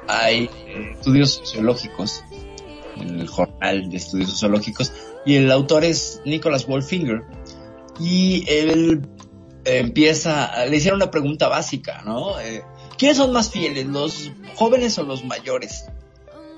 [0.06, 2.24] hay eh, estudios sociológicos,
[2.96, 4.92] en el jornal de estudios sociológicos,
[5.24, 7.22] y el autor es Nicholas Wolfinger,
[8.00, 9.02] y él
[9.76, 12.40] empieza, le hicieron una pregunta básica, ¿no?
[12.40, 12.62] Eh,
[12.96, 15.84] ¿Quiénes son más fieles, los jóvenes o los mayores?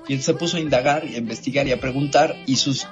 [0.07, 2.87] y él se puso a indagar a investigar y a preguntar y sus,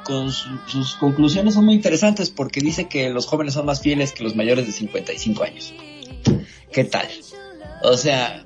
[0.68, 4.36] sus conclusiones son muy interesantes porque dice que los jóvenes son más fieles que los
[4.36, 5.74] mayores de 55 años.
[6.72, 7.08] ¿Qué tal?
[7.84, 8.46] O sea,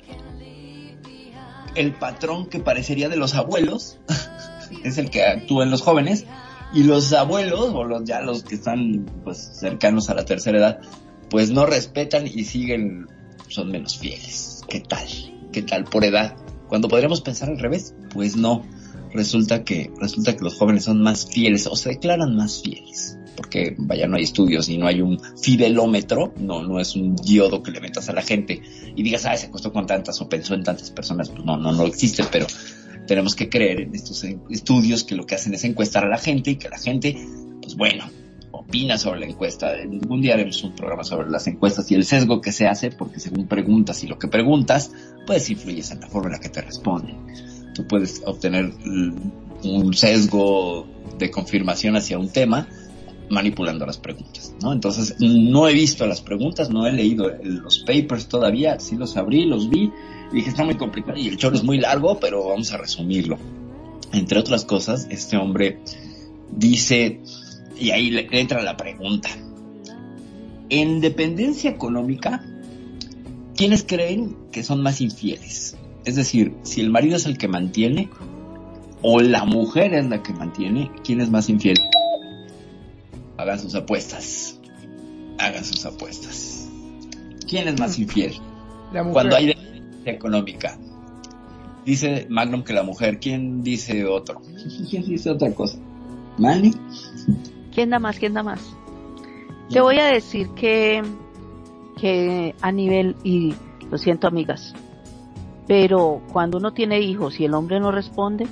[1.76, 4.00] el patrón que parecería de los abuelos
[4.84, 6.26] es el que actúa en los jóvenes
[6.74, 10.80] y los abuelos o los ya los que están pues cercanos a la tercera edad
[11.34, 13.08] pues no respetan y siguen
[13.48, 14.62] son menos fieles.
[14.70, 15.08] ¿Qué tal?
[15.52, 16.36] ¿Qué tal por edad?
[16.68, 18.64] Cuando podríamos pensar al revés, pues no.
[19.14, 23.18] Resulta que, resulta que los jóvenes son más fieles o se declaran más fieles.
[23.36, 27.64] Porque, vaya, no hay estudios y no hay un fidelómetro, no, no es un diodo
[27.64, 28.62] que le metas a la gente
[28.96, 31.32] y digas, ah, se acostó con tantas o pensó en tantas personas.
[31.32, 32.46] Pues no, no, no existe, pero
[33.08, 36.52] tenemos que creer en estos estudios que lo que hacen es encuestar a la gente
[36.52, 37.18] y que la gente,
[37.60, 38.06] pues bueno,
[38.54, 39.72] opina sobre la encuesta.
[39.72, 43.20] Algún día haremos un programa sobre las encuestas y el sesgo que se hace, porque
[43.20, 44.92] según preguntas y lo que preguntas,
[45.26, 47.18] pues influyes en la forma en la que te responden.
[47.74, 48.72] Tú puedes obtener
[49.64, 52.68] un sesgo de confirmación hacia un tema
[53.30, 54.72] manipulando las preguntas, ¿no?
[54.72, 59.46] Entonces, no he visto las preguntas, no he leído los papers todavía, sí los abrí,
[59.46, 59.92] los vi,
[60.32, 63.40] y dije, está muy complicado y el choro es muy largo, pero vamos a resumirlo.
[64.12, 65.80] Entre otras cosas, este hombre
[66.52, 67.22] dice,
[67.78, 69.30] y ahí le entra la pregunta.
[70.70, 72.44] En dependencia económica,
[73.56, 75.78] ¿quiénes creen que son más infieles?
[76.06, 78.10] Es decir, si el marido es el que mantiene
[79.02, 81.78] o la mujer es la que mantiene, ¿quién es más infiel?
[83.38, 84.60] Hagan sus apuestas.
[85.40, 86.70] Hagan sus apuestas.
[87.48, 88.34] ¿Quién es más infiel?
[89.12, 90.78] Cuando hay dependencia económica.
[91.86, 93.20] Dice Magnum que la mujer.
[93.20, 94.42] ¿Quién dice otro?
[94.90, 95.78] ¿Quién dice otra cosa?
[96.38, 96.74] ¿Manny?
[97.74, 98.20] ¿Quién da más?
[98.20, 98.76] ¿Quién da más?
[99.70, 101.02] Te voy a decir que,
[102.00, 103.56] que a nivel, y
[103.90, 104.74] lo siento amigas,
[105.68, 108.46] pero cuando uno tiene hijos y el hombre no responde,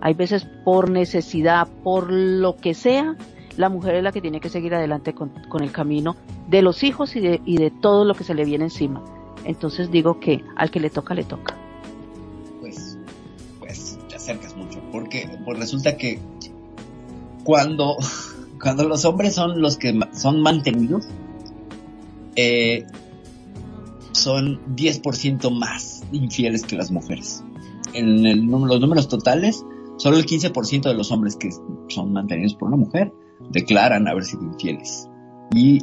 [0.00, 3.16] hay veces por necesidad, por lo que sea,
[3.56, 6.14] la mujer es la que tiene que seguir adelante con, con el camino
[6.46, 9.02] de los hijos y de, y de todo lo que se le viene encima.
[9.44, 11.56] Entonces digo que al que le toca, le toca.
[12.60, 12.96] Pues,
[13.58, 16.20] pues te acercas mucho, porque pues resulta que
[17.42, 17.96] cuando
[18.60, 21.08] cuando los hombres son los que son mantenidos,
[22.36, 22.86] eh,
[24.12, 27.44] son 10% más infieles que las mujeres.
[27.94, 29.64] En los números totales,
[29.96, 31.50] solo el 15% de los hombres que
[31.88, 33.12] son mantenidos por una mujer
[33.50, 35.08] declaran haber sido infieles.
[35.54, 35.78] Y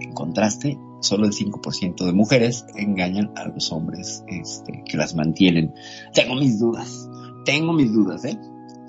[0.00, 5.72] en contraste, solo el 5% de mujeres engañan a los hombres este, que las mantienen.
[6.14, 7.08] Tengo mis dudas,
[7.44, 8.38] tengo mis dudas, ¿eh?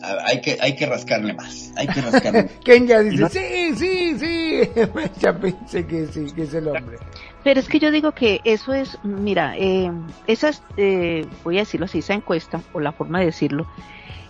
[0.01, 2.49] Hay que, hay que rascarle más, hay que rascarle.
[2.63, 4.69] Kenya dice, sí, sí, sí,
[5.19, 6.97] ya pensé que sí, que es el hombre.
[7.43, 9.91] Pero es que yo digo que eso es, mira, eh,
[10.27, 13.67] esas, eh, voy a decirlo así, esa encuesta, o la forma de decirlo,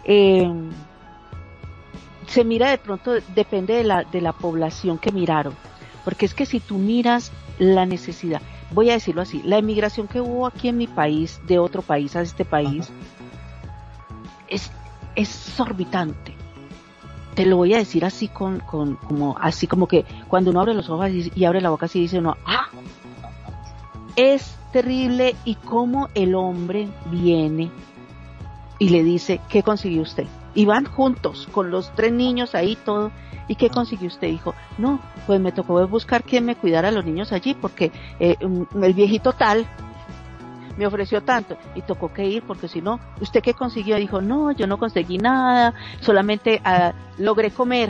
[0.06, 0.48] eh,
[2.28, 5.56] se mira de pronto, depende de la, de la población que miraron.
[6.06, 8.42] Porque es que si tú miras la necesidad,
[8.72, 12.16] voy a decirlo así, la emigración que hubo aquí en mi país, de otro país
[12.16, 12.90] a este país,
[14.48, 14.72] es
[15.16, 16.36] exorbitante.
[17.36, 20.74] Te lo voy a decir así con, con, como, así como que cuando uno abre
[20.74, 22.68] los ojos y, abre la boca así dice uno, ¡ah!
[24.16, 27.72] Es terrible y cómo el hombre viene
[28.78, 30.26] y le dice, ¿qué consiguió usted?
[30.56, 33.12] Y van juntos, con los tres niños ahí todo.
[33.48, 34.28] ¿Y qué consiguió usted?
[34.28, 38.36] Dijo, no, pues me tocó buscar quién me cuidara a los niños allí, porque eh,
[38.40, 39.66] el viejito tal
[40.80, 43.98] me ofreció tanto y tocó que ir porque si no, ¿usted qué consiguió?
[43.98, 47.90] Dijo, no, yo no conseguí nada, solamente uh, logré comer.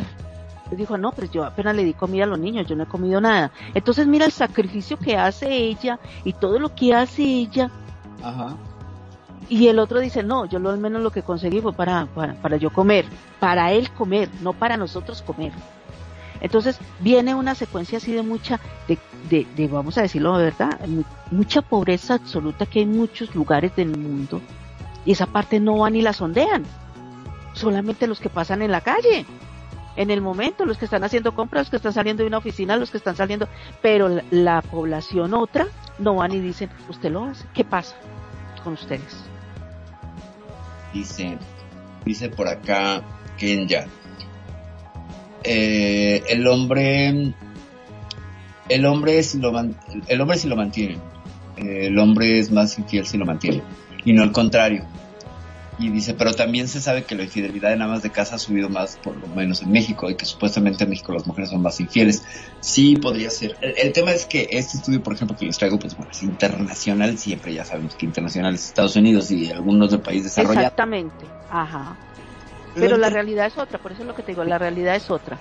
[0.71, 3.21] Dijo, no, pues yo apenas le di comida a los niños, yo no he comido
[3.21, 3.51] nada.
[3.75, 7.69] Entonces mira el sacrificio que hace ella y todo lo que hace ella.
[8.23, 8.55] Ajá.
[9.49, 12.33] Y el otro dice, no, yo lo al menos lo que conseguí fue para, para,
[12.35, 13.05] para yo comer,
[13.39, 15.51] para él comer, no para nosotros comer.
[16.41, 18.97] Entonces viene una secuencia así de mucha, de,
[19.29, 20.79] de, vamos a decirlo de verdad,
[21.31, 24.41] mucha pobreza absoluta que hay en muchos lugares del mundo
[25.05, 26.63] y esa parte no van ni la sondean,
[27.53, 29.25] solamente los que pasan en la calle,
[29.95, 32.77] en el momento, los que están haciendo compras, los que están saliendo de una oficina,
[32.77, 33.47] los que están saliendo,
[33.81, 35.67] pero la, la población otra
[35.97, 37.95] no van y dicen, usted lo hace, ¿qué pasa
[38.63, 39.23] con ustedes?
[40.93, 41.37] Dice,
[42.05, 43.03] dice por acá
[43.37, 43.87] Kenya,
[45.43, 47.33] eh, el hombre
[48.69, 49.51] el hombre si lo
[50.07, 50.97] el hombre si lo mantiene
[51.57, 53.63] eh, el hombre es más infiel si lo mantiene
[54.05, 54.85] y no al contrario.
[55.77, 58.67] Y dice pero también se sabe que la infidelidad en amas de casa ha subido
[58.67, 61.79] más por lo menos en México y que supuestamente en México las mujeres son más
[61.79, 62.21] infieles.
[62.59, 63.55] Sí podría ser.
[63.61, 67.17] El, tema es que este estudio por ejemplo que les traigo pues bueno es internacional
[67.17, 70.63] siempre ya sabemos que internacional es Estados Unidos y algunos de países desarrollados.
[70.63, 71.97] Exactamente ajá
[72.75, 75.09] pero la realidad es otra, por eso es lo que te digo, la realidad es
[75.09, 75.37] otra.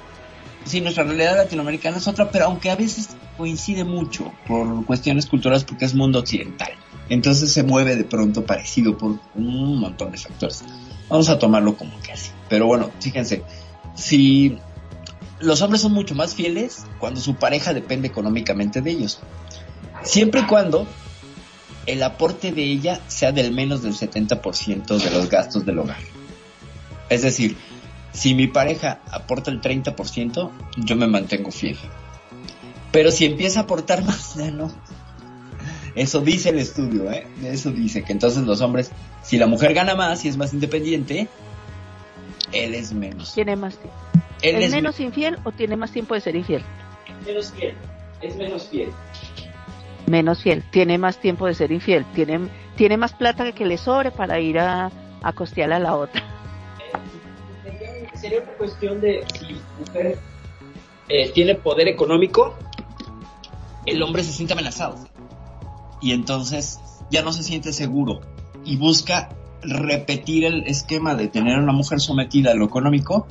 [0.65, 5.65] Sí, nuestra realidad latinoamericana es otra, pero aunque a veces coincide mucho por cuestiones culturales
[5.65, 6.73] porque es mundo occidental.
[7.09, 10.65] Entonces se mueve de pronto parecido por un montón de factores.
[11.09, 12.31] Vamos a tomarlo como que así.
[12.51, 13.43] Pero bueno, fíjense,
[13.95, 14.59] si
[15.41, 19.21] los hombres son mucho más fieles cuando su pareja depende económicamente de ellos.
[20.03, 20.87] Siempre y cuando
[21.87, 25.97] el aporte de ella sea del menos del 70% de los gastos del hogar.
[27.09, 27.57] Es decir,
[28.13, 31.77] si mi pareja aporta el 30%, yo me mantengo fiel.
[32.91, 34.71] Pero si empieza a aportar más, ya no.
[35.95, 37.27] Eso dice el estudio, ¿eh?
[37.45, 38.91] Eso dice que entonces los hombres,
[39.23, 41.29] si la mujer gana más y es más independiente,
[42.53, 43.35] él es menos.
[43.35, 43.99] Tiene más tiempo.
[44.41, 46.63] ¿Es, menos infiel o tiene más tiempo de ser infiel?
[47.27, 47.75] Menos fiel.
[48.23, 48.91] Es menos fiel.
[50.07, 50.63] Menos fiel.
[50.71, 52.05] Tiene más tiempo de ser infiel.
[52.15, 56.38] Tiene, tiene más plata que le sobre para ir a, a costear a la otra
[58.21, 60.19] sería una cuestión de si mujer
[61.09, 62.57] eh, tiene poder económico,
[63.87, 64.97] el hombre se siente amenazado.
[66.01, 66.81] Y entonces
[67.11, 68.21] ya no se siente seguro
[68.65, 69.31] y busca
[69.63, 73.27] repetir el esquema de tener a una mujer sometida a lo económico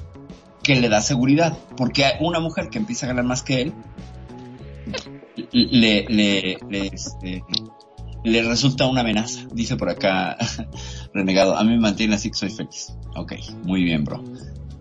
[0.63, 1.57] que le da seguridad.
[1.77, 3.73] Porque una mujer que empieza a ganar más que él,
[5.51, 7.43] le, le, le, este,
[8.23, 9.47] le resulta una amenaza.
[9.53, 10.37] Dice por acá,
[11.13, 12.93] renegado, a mí me mantiene así que soy feliz.
[13.15, 13.33] Ok,
[13.63, 14.23] muy bien, bro.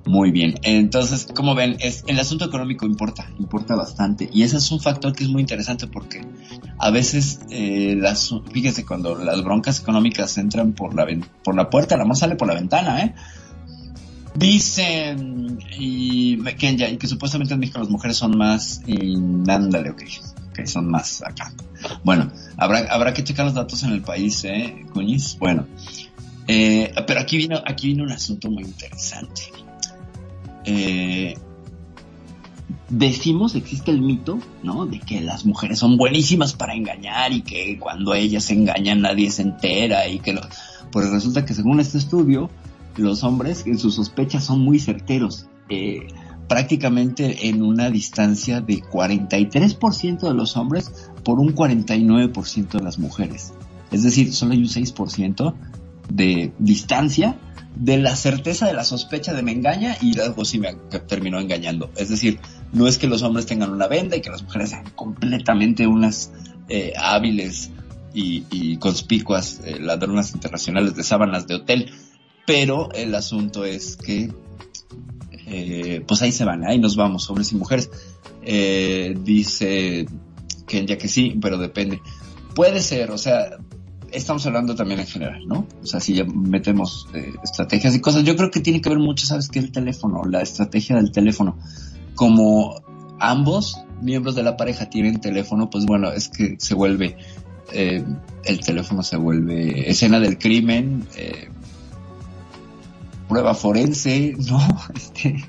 [0.07, 0.55] Muy bien.
[0.63, 4.31] Entonces, como ven, es, el asunto económico importa, importa bastante.
[4.33, 6.25] Y ese es un factor que es muy interesante porque
[6.79, 11.07] a veces, eh, las, fíjese, cuando las broncas económicas entran por la,
[11.43, 13.15] por la puerta, la más sale por la ventana, ¿eh?
[14.37, 19.17] Dicen, y, que, y que supuestamente en México las mujeres son más, y
[19.51, 20.03] ándale, ok,
[20.51, 21.53] ok, son más acá.
[22.05, 25.37] Bueno, habrá, habrá que checar los datos en el país, ¿eh, Cuñiz?
[25.39, 25.67] Bueno,
[26.47, 29.66] eh, pero aquí vino, aquí vino un asunto muy interesante
[30.67, 31.35] eh,
[32.89, 34.87] decimos, existe el mito, ¿no?
[34.87, 39.43] De que las mujeres son buenísimas para engañar y que cuando ellas engañan nadie se
[39.43, 40.43] entera y que lo...
[40.93, 42.51] Pues resulta que según este estudio,
[42.97, 45.47] los hombres en sus sospechas son muy certeros.
[45.69, 46.07] Eh,
[46.49, 53.53] prácticamente en una distancia de 43% de los hombres por un 49% de las mujeres.
[53.91, 55.55] Es decir, solo hay un 6%
[56.09, 57.37] de distancia
[57.77, 60.75] de la certeza de la sospecha de me engaña y luego sí me
[61.07, 61.91] terminó engañando.
[61.97, 62.41] Es decir,
[62.73, 66.33] no es que los hombres tengan una venda y que las mujeres sean completamente unas
[66.69, 67.71] eh, hábiles
[68.15, 71.93] y, conspicuas eh, ladronas internacionales de sábanas de hotel,
[72.47, 74.33] pero el asunto es que
[75.47, 77.91] eh, pues ahí se van, ahí nos vamos, hombres y mujeres.
[79.23, 80.07] dice
[80.67, 82.01] Kenya que sí, pero depende.
[82.55, 83.59] Puede ser, o sea,
[84.17, 85.67] estamos hablando también en general, ¿no?
[85.83, 88.99] O sea, si ya metemos eh, estrategias y cosas, yo creo que tiene que ver
[88.99, 89.59] mucho, ¿sabes qué?
[89.59, 91.59] El teléfono, la estrategia del teléfono.
[92.15, 92.83] Como
[93.19, 97.17] ambos miembros de la pareja tienen teléfono, pues bueno, es que se vuelve,
[97.73, 98.05] eh,
[98.45, 101.51] el teléfono se vuelve escena del crimen, eh,
[103.29, 104.61] prueba forense, ¿no?
[104.95, 105.45] Este,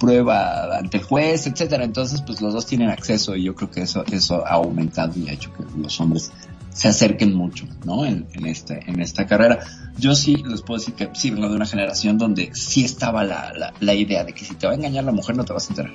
[0.00, 1.84] prueba ante el juez, etcétera.
[1.84, 5.28] Entonces, pues los dos tienen acceso y yo creo que eso, eso ha aumentado y
[5.28, 6.32] ha hecho que los hombres
[6.74, 8.04] se acerquen mucho, ¿no?
[8.04, 9.60] En, este, en esta carrera.
[9.96, 13.94] Yo sí les puedo decir que sí vengo de una generación donde sí estaba la,
[13.94, 15.92] idea de que si te va a engañar la mujer no te vas a enterar.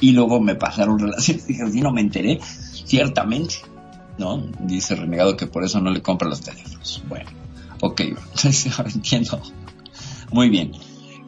[0.00, 2.38] Y luego me pasaron relaciones y dije, sí, no me enteré,
[2.84, 3.56] ciertamente,
[4.18, 4.46] ¿no?
[4.60, 7.02] Dice Renegado que por eso no le compra los teléfonos.
[7.08, 7.28] Bueno,
[7.80, 8.02] ok,
[8.94, 9.42] entiendo.
[10.30, 10.72] Muy bien.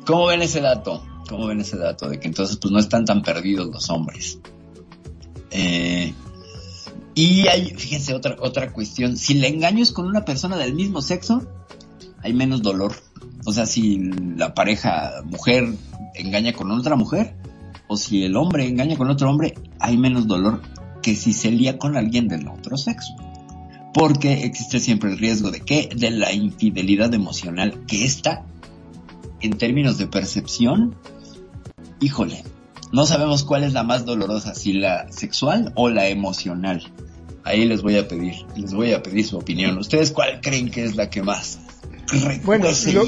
[0.06, 1.04] ¿Cómo ven ese dato?
[1.28, 2.08] ¿Cómo ven ese dato?
[2.08, 4.38] De que entonces pues no están tan perdidos los hombres.
[5.50, 6.14] Eh,
[7.14, 9.16] y hay, fíjense, otra, otra cuestión.
[9.16, 11.46] Si el engaño es con una persona del mismo sexo,
[12.22, 12.94] hay menos dolor.
[13.44, 13.98] O sea, si
[14.36, 15.68] la pareja mujer
[16.14, 17.36] engaña con otra mujer,
[17.86, 20.60] o si el hombre engaña con otro hombre, hay menos dolor
[21.02, 23.14] que si se lía con alguien del otro sexo.
[23.92, 28.44] Porque existe siempre el riesgo de que, de la infidelidad emocional, que esta,
[29.40, 30.96] en términos de percepción,
[32.00, 32.42] híjole,
[32.94, 36.80] no sabemos cuál es la más dolorosa, si la sexual o la emocional.
[37.42, 39.76] Ahí les voy a pedir, les voy a pedir su opinión.
[39.78, 41.58] ¿Ustedes cuál creen que es la que más?
[42.44, 43.04] Bueno, lo,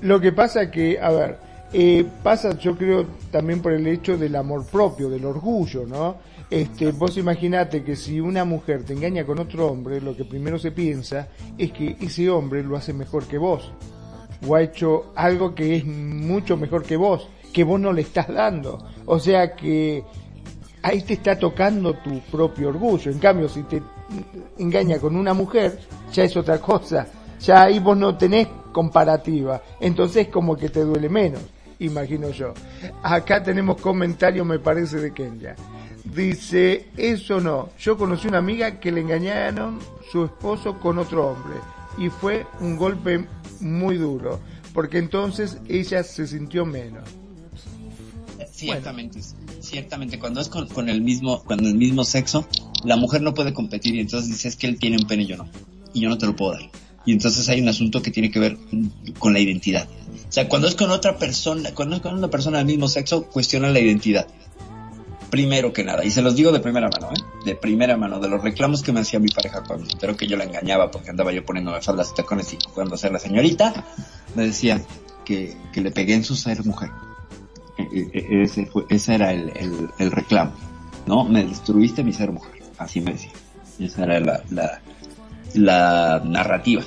[0.00, 1.38] lo, que pasa que, a ver,
[1.74, 6.16] eh, pasa yo creo también por el hecho del amor propio, del orgullo, ¿no?
[6.48, 10.58] Este, vos imaginate que si una mujer te engaña con otro hombre, lo que primero
[10.58, 11.28] se piensa
[11.58, 13.70] es que ese hombre lo hace mejor que vos,
[14.46, 18.28] o ha hecho algo que es mucho mejor que vos, que vos no le estás
[18.28, 18.78] dando.
[19.06, 20.04] O sea que
[20.82, 23.10] ahí te está tocando tu propio orgullo.
[23.10, 23.82] En cambio, si te
[24.58, 25.78] engaña con una mujer,
[26.12, 27.06] ya es otra cosa.
[27.40, 29.62] Ya ahí vos no tenés comparativa.
[29.80, 31.42] Entonces como que te duele menos,
[31.78, 32.52] imagino yo.
[33.02, 35.56] Acá tenemos comentario, me parece, de Kenya.
[36.04, 37.70] Dice, eso no.
[37.78, 39.78] Yo conocí una amiga que le engañaron
[40.10, 41.58] su esposo con otro hombre.
[41.98, 43.26] Y fue un golpe
[43.60, 44.40] muy duro.
[44.72, 47.04] Porque entonces ella se sintió menos.
[48.60, 49.20] Ciertamente,
[49.60, 52.46] ciertamente, cuando es con, el mismo, cuando el mismo sexo,
[52.84, 55.26] la mujer no puede competir y entonces dice es que él tiene un pene y
[55.28, 55.48] yo no,
[55.94, 56.70] y yo no te lo puedo dar.
[57.06, 58.58] Y entonces hay un asunto que tiene que ver
[59.18, 59.88] con la identidad.
[60.28, 63.24] O sea, cuando es con otra persona, cuando es con una persona del mismo sexo,
[63.24, 64.26] cuestiona la identidad.
[65.30, 67.20] Primero que nada, y se los digo de primera mano, ¿eh?
[67.46, 70.36] De primera mano, de los reclamos que me hacía mi pareja cuando se que yo
[70.36, 73.86] la engañaba porque andaba yo poniéndome faldas y tacones y jugando a la señorita,
[74.34, 74.82] me decía
[75.24, 76.90] que, que le pegué en su ser mujer
[78.12, 80.52] ese, fue, ese era el, el, el, reclamo,
[81.06, 81.24] ¿no?
[81.24, 83.32] Me destruiste mi ser mujer, así me decía.
[83.78, 84.80] Esa era la, la,
[85.54, 86.82] la narrativa.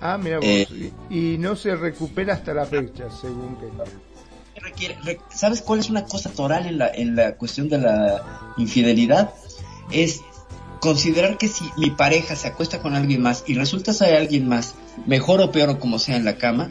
[0.00, 3.66] Ah, mira vos, eh, y, y, no se recupera hasta la fecha, según que...
[4.60, 8.52] Requiere, re, ¿Sabes cuál es una cosa toral en la, en la cuestión de la
[8.56, 9.34] infidelidad?
[9.90, 10.22] Es
[10.80, 14.74] considerar que si mi pareja se acuesta con alguien más y resulta ser alguien más,
[15.06, 16.70] mejor o peor o como sea en la cama,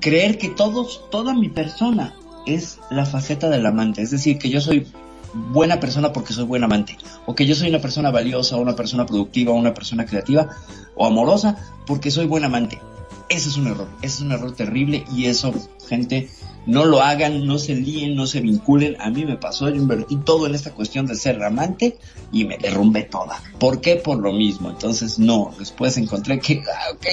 [0.00, 2.14] creer que todos, toda mi persona
[2.46, 4.86] es la faceta del amante, es decir, que yo soy
[5.34, 6.96] buena persona porque soy buen amante,
[7.26, 10.48] o que yo soy una persona valiosa, una persona productiva, una persona creativa,
[10.94, 11.56] o amorosa
[11.86, 12.80] porque soy buen amante.
[13.28, 15.52] Ese es un error, es un error terrible y eso,
[15.86, 16.30] gente,
[16.64, 18.98] no lo hagan, no se líen, no se vinculen.
[19.00, 21.98] A mí me pasó, yo invertí todo en esta cuestión de ser amante
[22.32, 23.42] y me derrumbé toda.
[23.58, 23.96] ¿Por qué?
[23.96, 24.70] Por lo mismo.
[24.70, 27.06] Entonces, no, después encontré que, ah, ok,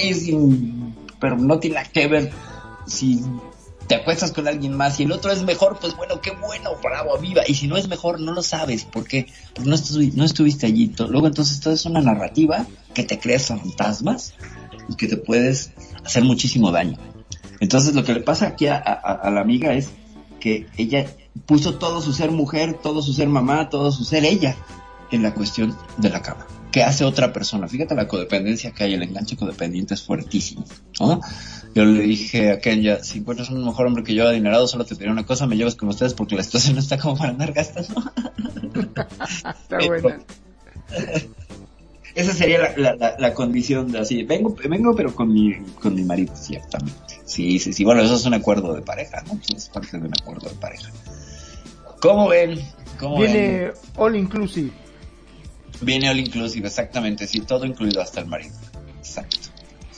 [1.20, 2.30] pero no tiene que ver
[2.86, 3.22] si
[3.86, 7.18] te acuestas con alguien más y el otro es mejor, pues bueno, qué bueno, bravo,
[7.18, 7.42] viva.
[7.46, 9.26] Y si no es mejor, no lo sabes, porque
[9.64, 10.92] no, estuviste, no estuviste allí.
[11.08, 14.34] Luego entonces todo es una narrativa que te creas fantasmas
[14.88, 15.72] y que te puedes
[16.04, 16.98] hacer muchísimo daño.
[17.60, 19.90] Entonces lo que le pasa aquí a la amiga es
[20.40, 21.06] que ella
[21.46, 24.56] puso todo su ser mujer, todo su ser mamá, todo su ser ella
[25.10, 26.46] en la cuestión de la cama
[26.76, 27.68] que hace otra persona.
[27.68, 30.62] Fíjate la codependencia que hay, el enganche codependiente es fuertísimo.
[31.00, 31.22] ¿no?
[31.74, 34.94] Yo le dije a Kenya, si encuentras un mejor hombre que yo adinerado, solo te
[34.94, 37.54] diré una cosa, me llevas con ustedes porque la situación no está como para andar
[37.54, 38.12] gastando.
[39.24, 40.18] está buena.
[42.14, 45.94] Esa sería la, la, la, la, condición de así, vengo, vengo pero con mi, con
[45.94, 47.22] mi marido, ciertamente.
[47.24, 49.40] Sí, sí, sí, bueno, eso es un acuerdo de pareja, ¿no?
[49.56, 50.90] Es parte de un acuerdo de pareja.
[52.02, 52.60] ¿Cómo ven?
[52.98, 53.72] ¿Cómo Viene ven?
[53.96, 54.72] all inclusive.
[55.80, 58.54] Viene all inclusive, exactamente, sí, todo incluido hasta el marido.
[58.98, 59.38] Exacto.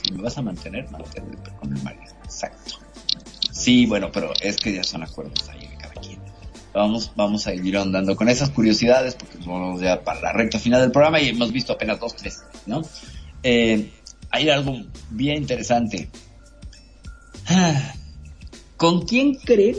[0.01, 2.13] Si me vas a mantener, mantener con el marido.
[2.23, 2.75] Exacto.
[3.51, 6.19] Sí, bueno, pero es que ya son acuerdos ahí de cada quien.
[6.73, 10.81] Vamos, vamos a ir andando con esas curiosidades porque vamos ya para la recta final
[10.81, 12.81] del programa y hemos visto apenas dos, tres, ¿no?
[13.43, 13.91] Eh,
[14.31, 14.77] hay algo
[15.09, 16.09] bien interesante.
[18.77, 19.75] ¿Con quién creen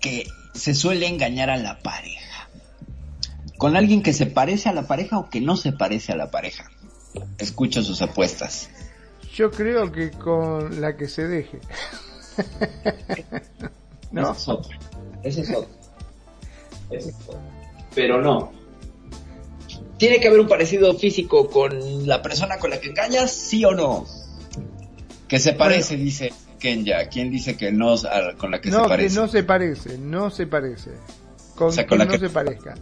[0.00, 2.21] que se suele engañar a la pareja?
[3.62, 6.32] ¿Con alguien que se parece a la pareja o que no se parece a la
[6.32, 6.68] pareja?
[7.38, 8.68] Escucho sus apuestas.
[9.36, 11.60] Yo creo que con la que se deje.
[14.10, 14.32] ¿No?
[14.32, 14.78] Ese es otro.
[15.22, 15.68] Ese es otro.
[16.90, 17.40] Ese es otro.
[17.94, 18.50] Pero no.
[19.96, 23.30] ¿Tiene que haber un parecido físico con la persona con la que engañas?
[23.30, 24.06] ¿Sí o no?
[25.28, 27.08] Que se parece, dice Kenya.
[27.08, 27.94] ¿Quién dice que no
[28.38, 29.14] con la que no, se parece?
[29.14, 30.90] que no se parece, no se parece.
[31.54, 32.74] Con, O sea, quien con la no que- se parezca.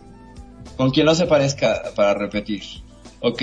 [0.80, 2.62] Con quien no se parezca para repetir.
[3.20, 3.42] Ok.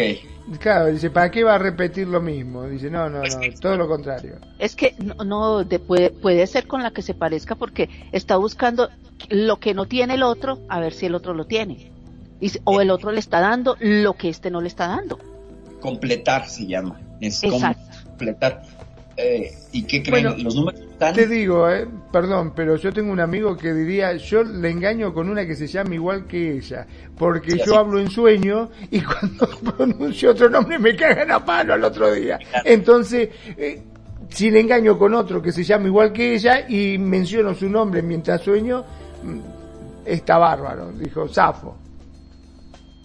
[0.59, 2.63] Claro, dice, ¿para qué va a repetir lo mismo?
[2.63, 3.27] Dice, no, no, no,
[3.61, 4.39] todo lo contrario.
[4.57, 8.37] Es que no, no de- puede, puede ser con la que se parezca porque está
[8.37, 8.89] buscando
[9.29, 11.91] lo que no tiene el otro, a ver si el otro lo tiene.
[12.41, 15.19] Y si- o el otro le está dando lo que este no le está dando.
[15.79, 16.99] Completar se llama.
[17.21, 17.83] Es Exacto.
[18.03, 18.63] completar.
[19.17, 20.25] Eh, ¿Y qué creen?
[20.27, 21.15] Bueno, Los números están...
[21.15, 25.27] Te digo, eh, perdón, pero yo tengo un amigo que diría, yo le engaño con
[25.29, 26.85] una que se llama igual que ella,
[27.17, 27.75] porque Sí, yo así.
[27.75, 32.37] hablo en sueño y cuando pronuncio otro nombre me cagan a palo al otro día.
[32.63, 33.81] Entonces, eh,
[34.29, 38.03] si le engaño con otro que se llama igual que ella y menciono su nombre
[38.03, 38.83] mientras sueño,
[39.23, 39.39] mm,
[40.05, 41.75] está bárbaro, dijo Safo.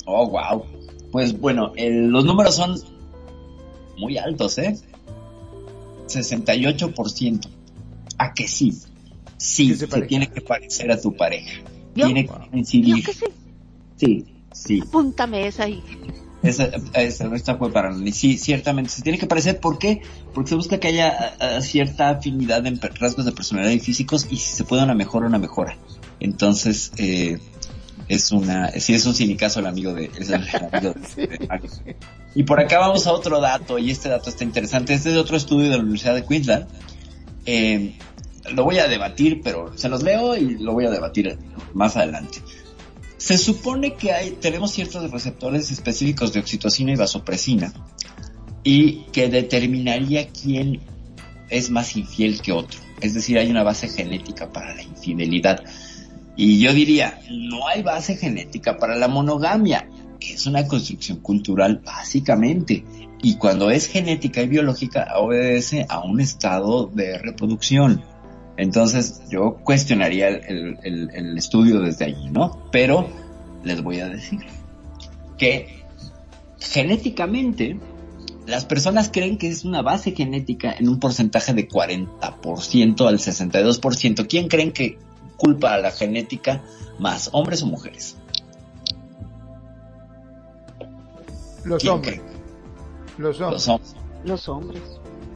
[0.05, 0.63] Oh, wow.
[1.11, 2.75] Pues bueno, el- los números son
[3.97, 4.75] muy altos, ¿eh?
[6.13, 7.49] 68%.
[8.19, 8.73] ¿A que sí?
[9.37, 11.61] Sí, Que se tiene que parecer a tu pareja.
[11.95, 13.05] Yo- tiene que Yo coincidir.
[13.05, 13.27] que sí,
[13.97, 14.81] Sí, sí.
[14.81, 15.83] apúntame esa ahí.
[16.43, 18.11] Esa, esa, esta fue para mí.
[18.13, 18.91] Sí, ciertamente.
[18.91, 19.61] Se tiene que parecer.
[19.61, 20.03] ¿Por qué?
[20.35, 24.57] Porque se busca que haya cierta afinidad en rasgos de personalidad y físicos y si
[24.57, 25.77] se puede una mejora, una mejora.
[26.19, 27.39] Entonces, eh,
[28.09, 30.35] es una, sí es un sinicazo el amigo de, es el
[30.73, 31.71] amigo de- de Mario.
[32.35, 34.95] Y por acá vamos a otro dato, y este dato está interesante.
[34.95, 36.67] Este es de otro estudio de la Universidad de Queensland.
[37.47, 37.95] Eh,
[38.53, 41.39] lo voy a debatir, pero se los leo y lo voy a debatir
[41.75, 42.39] más adelante.
[43.19, 47.73] Se supone que hay, tenemos ciertos receptores específicos de oxitocina y vasopresina
[48.65, 50.81] y que determinaría quién
[51.49, 52.81] es más infiel que otro.
[53.01, 55.63] Es decir, hay una base genética para la infidelidad.
[56.37, 59.89] Y yo diría, no hay base genética para la monogamia.
[60.21, 62.85] Es una construcción cultural básicamente.
[63.23, 68.03] Y cuando es genética y biológica, obedece a un estado de reproducción.
[68.57, 72.69] Entonces yo cuestionaría el- el- el estudio desde allí, ¿no?
[72.71, 73.09] Pero
[73.65, 74.41] les voy a decir
[75.39, 75.83] que
[76.61, 77.79] genéticamente
[78.47, 84.27] las personas creen que es una base genética en un porcentaje de 40% al 62%.
[84.27, 84.99] ¿Quién creen que
[85.43, 86.63] culpa a la genética
[87.01, 88.17] más, hombres o mujeres?
[91.65, 92.21] Los ¿Quién hombres,
[93.19, 93.67] los hombres.
[93.67, 93.81] Los, hom-
[94.25, 94.83] Los hombres.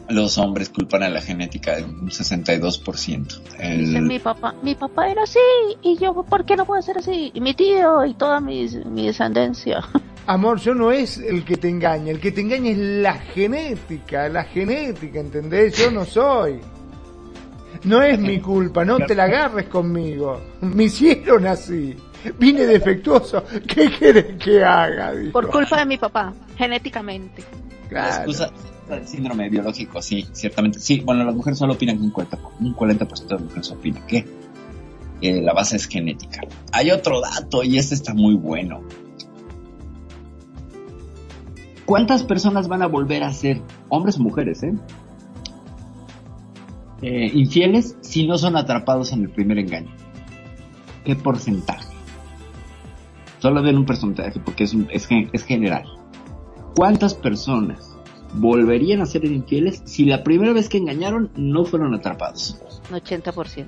[0.08, 3.40] los hombres culpan a la genética en un 62%.
[3.58, 5.38] El- Dice mi papá, mi papá era así
[5.82, 7.30] y yo, ¿por qué no puedo ser así?
[7.34, 9.80] Y mi tío y toda mi, mi descendencia.
[10.28, 14.28] Amor, yo no es el que te engaña, el que te engaña es la genética,
[14.28, 15.76] la genética, ¿entendés?
[15.78, 16.60] Yo no soy.
[17.86, 20.40] No es mi culpa, no te la agarres conmigo.
[20.60, 21.96] Me hicieron así.
[22.38, 23.44] Vine defectuoso.
[23.66, 25.12] ¿Qué querés que haga?
[25.14, 25.32] Dijo.
[25.32, 27.42] Por culpa de mi papá, genéticamente.
[27.84, 28.16] La Claro.
[28.16, 28.50] excusa
[28.88, 30.80] del síndrome biológico, sí, ciertamente.
[30.80, 34.06] Sí, bueno, las mujeres solo opinan que un 40%, un 40% de las mujeres opinan
[34.06, 34.24] que
[35.22, 36.40] eh, la base es genética.
[36.72, 38.80] Hay otro dato y este está muy bueno.
[41.84, 44.74] ¿Cuántas personas van a volver a ser hombres o mujeres, eh?
[47.02, 49.90] Eh, infieles si no son atrapados en el primer engaño?
[51.04, 51.86] ¿Qué porcentaje?
[53.38, 55.84] Solo den un porcentaje porque es, un- es, es general.
[56.74, 57.94] ¿Cuántas personas
[58.34, 62.58] volverían a ser infieles si la primera vez que engañaron no fueron atrapados?
[62.90, 63.66] Un 80%.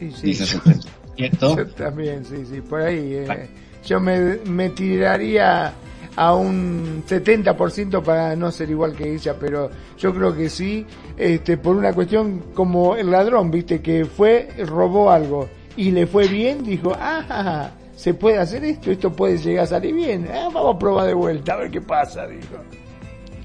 [0.00, 0.88] Y sí, Dice 70.
[1.16, 1.56] ¿Cierto?
[1.56, 3.12] yo también, sí, sí, por ahí.
[3.14, 3.48] eh,
[3.84, 5.72] yo me, me tiraría
[6.20, 10.84] a un 70% para no ser igual que ella, pero yo creo que sí,
[11.16, 16.26] este, por una cuestión como el ladrón, viste, que fue, robó algo y le fue
[16.26, 20.74] bien, dijo, ah, se puede hacer esto, esto puede llegar a salir bien, ah, vamos
[20.74, 22.56] a probar de vuelta, a ver qué pasa, dijo.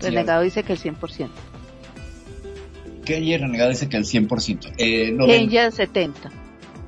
[0.02, 1.30] Renegado dice que el 100%.
[3.06, 4.72] Kelly Renegado dice que el 100%.
[4.78, 6.32] Eh, noven- Ella 70.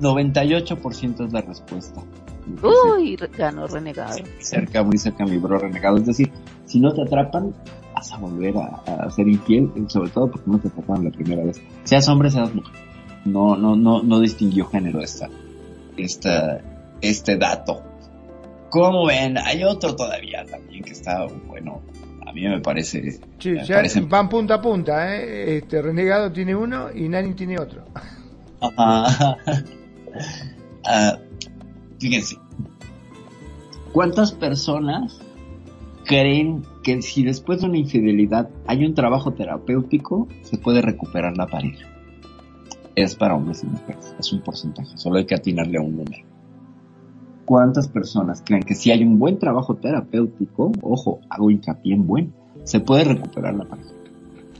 [0.00, 2.02] 98% es la respuesta.
[2.62, 4.14] Uy, ganó Renegado.
[4.16, 5.96] Sí, cerca, muy cerca mi bro renegado.
[5.98, 6.30] Es decir,
[6.64, 7.54] si no te atrapan,
[7.94, 11.44] vas a volver a, a ser infiel, sobre todo porque no te atraparon la primera
[11.44, 11.60] vez.
[11.84, 12.72] Seas hombre, seas mujer.
[13.24, 15.28] No, no, no, no distinguió género esta,
[15.96, 16.60] esta,
[17.00, 17.82] este dato.
[18.70, 19.36] ¿Cómo ven?
[19.38, 21.82] Hay otro todavía también que está, bueno,
[22.26, 25.56] a mí me parece, Sí, me ya parece- van punta a punta, ¿eh?
[25.58, 27.84] este Renegado tiene uno y Nani tiene otro.
[28.60, 29.36] Ajá.
[30.88, 31.18] Ah,
[31.98, 32.36] fíjense,
[33.92, 35.20] ¿cuántas personas
[36.04, 41.46] creen que si después de una infidelidad hay un trabajo terapéutico, se puede recuperar la
[41.46, 41.88] pareja?
[42.94, 46.24] Es para hombres y mujeres, es un porcentaje, solo hay que atinarle a un número.
[47.44, 52.34] cuántas personas creen que si hay un buen trabajo terapéutico, ojo, hago hincapié en buen,
[52.64, 53.90] se puede recuperar la pareja.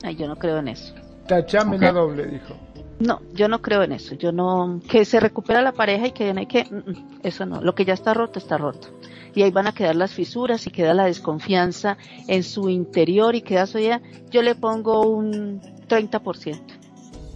[0.03, 0.93] Ay, yo no creo en eso.
[1.27, 2.53] Tachame la doble, dijo.
[2.99, 4.15] No, yo no creo en eso.
[4.15, 7.61] Yo no que se recupera la pareja y que hay que mm, mm, eso no.
[7.61, 8.89] Lo que ya está roto está roto.
[9.35, 11.97] Y ahí van a quedar las fisuras y queda la desconfianza
[12.27, 14.01] en su interior y queda eso ya.
[14.31, 16.59] Yo le pongo un 30%.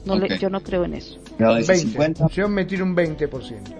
[0.05, 1.19] No le, yo no creo en eso.
[1.37, 2.23] 20.
[2.33, 3.75] Yo me tiro un 20%.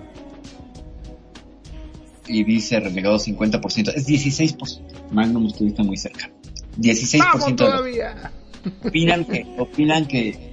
[2.27, 3.93] Y dice renegado 50%.
[3.95, 4.81] Es 16%.
[5.11, 6.29] Magnum estuviste muy cerca.
[6.77, 8.31] 16% ¡Vamos todavía!
[8.83, 10.51] Opinan que, opinan que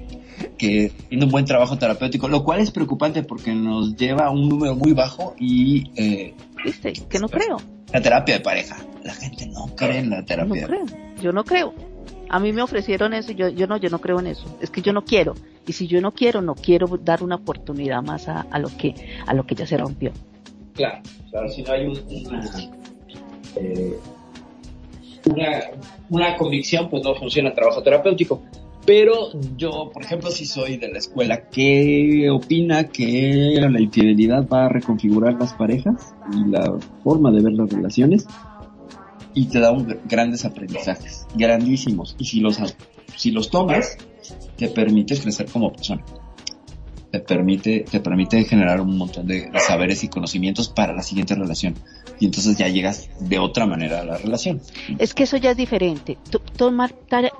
[0.56, 4.48] que tiene un buen trabajo terapéutico, lo cual es preocupante porque nos lleva a un
[4.48, 5.90] número muy bajo y...
[5.96, 6.34] Eh,
[6.64, 6.92] ¿Viste?
[7.08, 7.58] Que no creo.
[7.92, 8.76] La terapia de pareja.
[9.02, 10.62] La gente no cree en la terapia.
[10.62, 10.86] No creo.
[11.22, 11.74] Yo no creo.
[12.28, 14.58] A mí me ofrecieron eso y yo, yo no, yo no creo en eso.
[14.60, 15.34] Es que yo no quiero.
[15.66, 18.94] Y si yo no quiero, no quiero dar una oportunidad más a, a lo que
[19.26, 20.12] a lo que ya se rompió.
[20.74, 21.00] Claro,
[21.30, 21.48] claro.
[21.48, 22.00] Si no hay una,
[23.56, 23.98] eh,
[25.26, 25.60] una,
[26.10, 28.42] una convicción, pues no funciona el trabajo terapéutico.
[28.88, 34.64] Pero yo, por ejemplo, si soy de la escuela que opina que la infidelidad va
[34.64, 36.74] a reconfigurar las parejas y la
[37.04, 38.26] forma de ver las relaciones
[39.34, 42.16] y te da grandes aprendizajes, grandísimos.
[42.18, 42.58] Y si los,
[43.14, 43.98] si los tomas,
[44.56, 46.02] te permite crecer como persona.
[47.10, 51.74] Te permite, te permite generar un montón de saberes y conocimientos para la siguiente relación
[52.20, 54.60] y entonces ya llegas de otra manera a la relación.
[54.98, 56.18] Es que eso ya es diferente.
[56.56, 56.92] tomar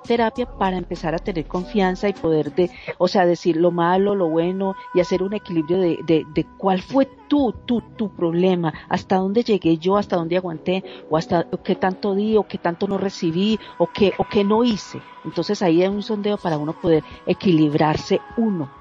[0.07, 4.29] terapia para empezar a tener confianza y poder de, o sea, decir lo malo, lo
[4.29, 9.17] bueno y hacer un equilibrio de, de, de cuál fue tu, tu, tu problema, hasta
[9.17, 12.99] dónde llegué yo, hasta dónde aguanté, o hasta qué tanto di, o qué tanto no
[12.99, 15.01] recibí, o qué, o qué no hice.
[15.25, 18.78] Entonces ahí hay un sondeo para uno poder equilibrarse uno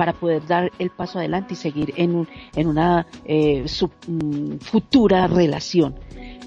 [0.00, 3.66] para poder dar el paso adelante y seguir en, un, en una eh,
[4.08, 5.94] mm, futura relación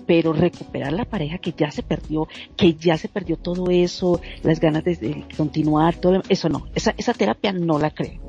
[0.07, 2.27] pero recuperar la pareja que ya se perdió,
[2.57, 7.13] que ya se perdió todo eso, las ganas de, continuar, todo eso no, esa, esa
[7.13, 8.19] terapia no la creo.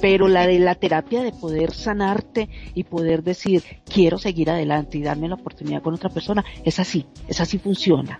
[0.00, 5.02] Pero la de la terapia de poder sanarte y poder decir quiero seguir adelante y
[5.02, 8.18] darme la oportunidad con otra persona, es así, es así funciona.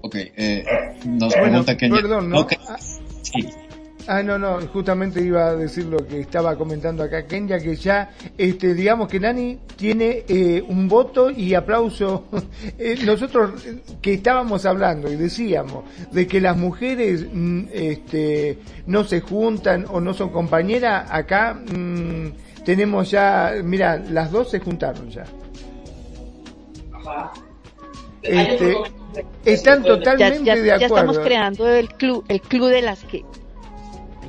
[0.00, 0.64] Ok, eh,
[1.06, 2.46] nos pregunta que perdón, ¿no?
[2.66, 3.46] Ah, sí.
[4.06, 8.10] Ah, no, no, justamente iba a decir lo que estaba comentando acá Kenya, que ya,
[8.36, 12.24] este, digamos que Nani tiene eh, un voto y aplauso.
[12.78, 19.04] Eh, nosotros eh, que estábamos hablando y decíamos de que las mujeres mm, este, no
[19.04, 25.08] se juntan o no son compañeras, acá mm, tenemos ya, mira, las dos se juntaron
[25.10, 25.24] ya.
[28.22, 28.76] Este,
[29.44, 30.78] están totalmente de acuerdo.
[30.78, 33.24] Ya estamos creando el club, el club de las que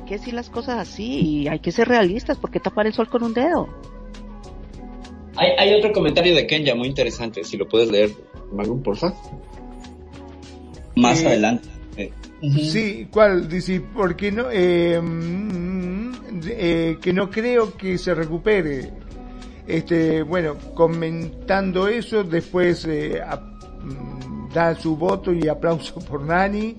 [0.06, 3.22] que decir las cosas así y hay que ser realistas, porque tapar el sol con
[3.22, 3.68] un dedo?
[5.36, 8.10] Hay, hay otro comentario de Kenya muy interesante, si lo puedes leer,
[8.52, 9.12] Magnum, porfa.
[10.94, 11.68] Más adelante.
[12.40, 13.48] Sí, ¿cuál?
[13.48, 15.00] Dice, porque no, eh,
[16.46, 18.92] eh, que no creo que se recupere.
[19.66, 23.20] Este, bueno, comentando eso, después eh,
[23.82, 26.76] mm, da su voto y aplauso por Nani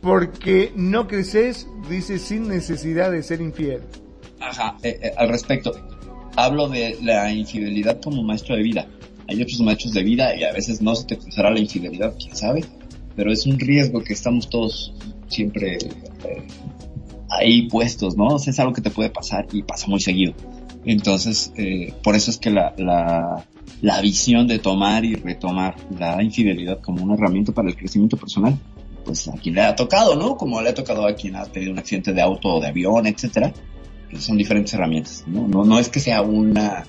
[0.00, 3.82] porque no creces, dice, sin necesidad de ser infiel.
[4.40, 5.72] Ajá, eh, eh, al respecto,
[6.36, 8.86] hablo de la infidelidad como maestro de vida.
[9.28, 12.34] Hay otros maestros de vida y a veces no se te cruzará la infidelidad, quién
[12.34, 12.64] sabe,
[13.14, 14.94] pero es un riesgo que estamos todos
[15.28, 16.46] siempre eh,
[17.28, 18.36] ahí puestos, ¿no?
[18.36, 20.34] es algo que te puede pasar y pasa muy seguido.
[20.84, 21.52] Entonces,
[22.02, 23.44] por eso es que la, la,
[23.82, 28.58] la visión de tomar y retomar la infidelidad como una herramienta para el crecimiento personal
[29.04, 30.36] pues a quien le ha tocado, ¿no?
[30.36, 33.06] Como le ha tocado a quien ha tenido un accidente de auto o de avión,
[33.06, 33.52] etcétera.
[34.10, 35.46] Pues son diferentes herramientas, ¿no?
[35.46, 36.84] No, no es que sea una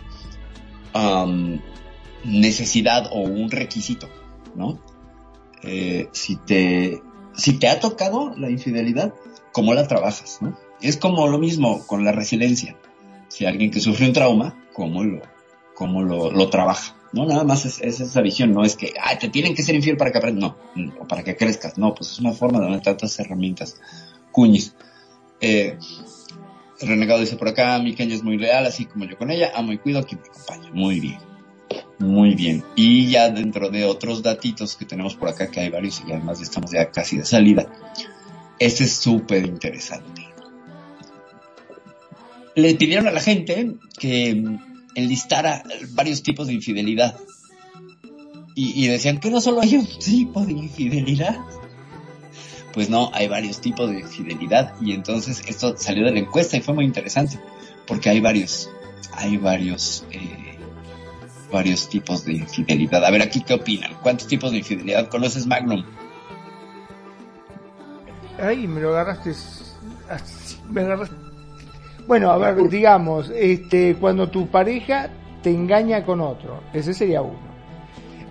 [2.24, 4.10] necesidad o un requisito,
[4.56, 4.80] ¿no?
[5.64, 7.02] Eh, si te
[7.36, 9.14] si te ha tocado la infidelidad,
[9.52, 10.58] ¿cómo la trabajas, no?
[10.82, 12.76] Es como lo mismo con la resiliencia.
[13.30, 15.22] Si alguien que sufre un trauma, ¿cómo lo,
[15.76, 16.96] cómo lo, lo trabaja?
[17.14, 20.12] No, nada más es, esa visión, no es que, te tienen que ser infiel para
[20.12, 23.20] que aprendas, no, o para que crezcas, no, pues es una forma de dar tantas
[23.20, 23.78] herramientas.
[24.32, 24.74] Cuñis.
[25.42, 25.78] Eh,
[26.80, 29.74] renegado dice por acá, mi Kenya es muy leal, así como yo con ella, amo
[29.74, 30.72] y cuido a quien me acompaña.
[30.74, 31.20] Muy bien.
[32.00, 32.64] Muy bien.
[32.76, 36.40] Y ya dentro de otros datitos que tenemos por acá, que hay varios y además
[36.40, 37.68] ya estamos ya casi de salida.
[38.58, 40.28] Este es súper interesante.
[42.56, 44.44] Le pidieron a la gente que
[44.96, 47.16] enlistara varios tipos de infidelidad.
[48.54, 51.38] Y, decían que no solo hay un tipo de infidelidad.
[52.74, 54.76] Pues no, hay varios tipos de infidelidad.
[54.82, 57.40] Y entonces esto salió de la encuesta y fue muy interesante.
[57.88, 58.70] Porque hay varios,
[59.14, 60.52] hay varios eh,
[61.52, 63.06] varios tipos de infidelidad.
[63.06, 63.94] A ver, aquí qué opinan.
[64.02, 65.84] ¿Cuántos tipos de infidelidad conoces, Magnum?
[68.40, 69.34] Ay, me lo agarraste.
[70.70, 71.31] Me agarraste.
[72.08, 75.10] Bueno, a ver, digamos, este, cuando tu pareja
[75.42, 77.52] te engaña con otro, ese sería uno.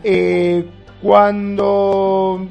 [0.03, 0.65] Eh,
[1.03, 2.49] cuando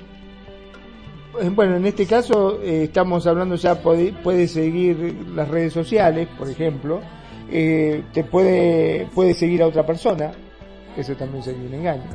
[1.40, 6.28] eh, bueno, en este caso eh, estamos hablando ya, puede, puede, seguir las redes sociales,
[6.38, 7.02] por ejemplo,
[7.52, 10.32] eh, te puede, puede seguir a otra persona,
[10.98, 12.10] eso también sería un engaño.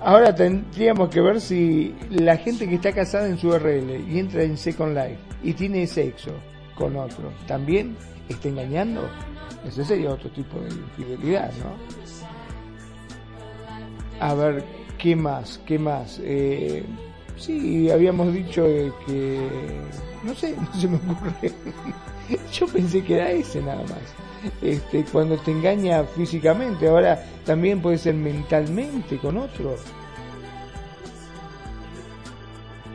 [0.00, 4.42] ahora tendríamos que ver si la gente que está casada en su URL y entra
[4.42, 6.32] en Second Life y tiene sexo
[6.80, 7.96] con otro, ¿también
[8.28, 9.08] está engañando?
[9.66, 11.76] Ese sería otro tipo de infidelidad, ¿no?
[14.24, 14.64] A ver,
[14.98, 15.60] ¿qué más?
[15.66, 16.20] ¿Qué más?
[16.22, 16.84] Eh,
[17.40, 18.62] Sí, habíamos dicho
[19.06, 19.48] que,
[20.22, 21.52] no sé, no se me ocurre.
[22.52, 24.52] Yo pensé que era ese nada más.
[24.60, 29.76] Este, cuando te engaña físicamente, ahora también puede ser mentalmente con otro.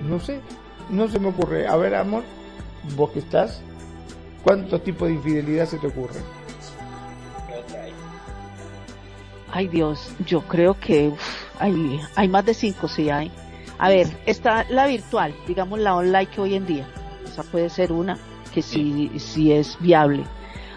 [0.07, 0.39] No sé,
[0.91, 1.67] no se me ocurre.
[1.67, 2.23] A ver, amor,
[2.95, 3.61] vos que estás,
[4.45, 6.23] ¿cuántos tipos de infidelidad se te ocurren?
[9.51, 11.11] Ay Dios, yo creo que
[11.59, 13.31] hay, hay más de cinco, sí hay.
[13.77, 16.87] A ver, está la virtual, digamos la online que hoy en día.
[17.25, 18.17] Esa puede ser una
[18.53, 20.23] que sí, sí es viable.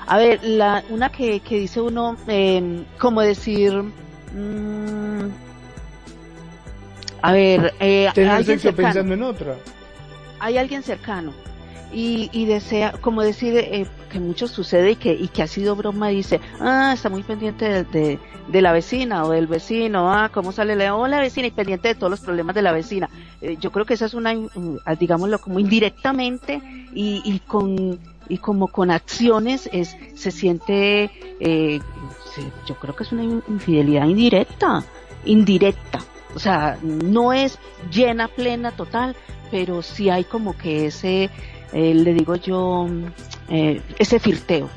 [0.07, 3.75] A ver, la, una que, que dice uno, eh, como decir,
[4.33, 5.29] mmm,
[7.21, 9.57] a ver, eh, alguien pensando en otra.
[10.41, 11.33] Hay alguien cercano
[11.93, 15.77] y, y desea, como decir, eh, que mucho sucede y que, y que ha sido
[15.77, 20.53] broma, dice, ah, está muy pendiente de, de, la vecina o del vecino, ah, cómo
[20.53, 23.09] sale la, oh, la vecina y pendiente de todos los problemas de la vecina.
[23.41, 24.35] Eh, yo creo que esa es una,
[24.85, 26.61] ah, digámoslo como indirectamente
[26.93, 27.99] y, y con,
[28.29, 31.11] y como con acciones es, se siente,
[31.41, 31.81] eh,
[32.67, 34.85] yo creo que es una infidelidad indirecta,
[35.25, 36.01] indirecta.
[36.35, 37.59] O sea, no es
[37.91, 39.17] llena, plena, total,
[39.51, 41.31] pero sí hay como que ese,
[41.73, 42.87] eh, le digo yo,
[43.49, 44.69] eh, ese firteo.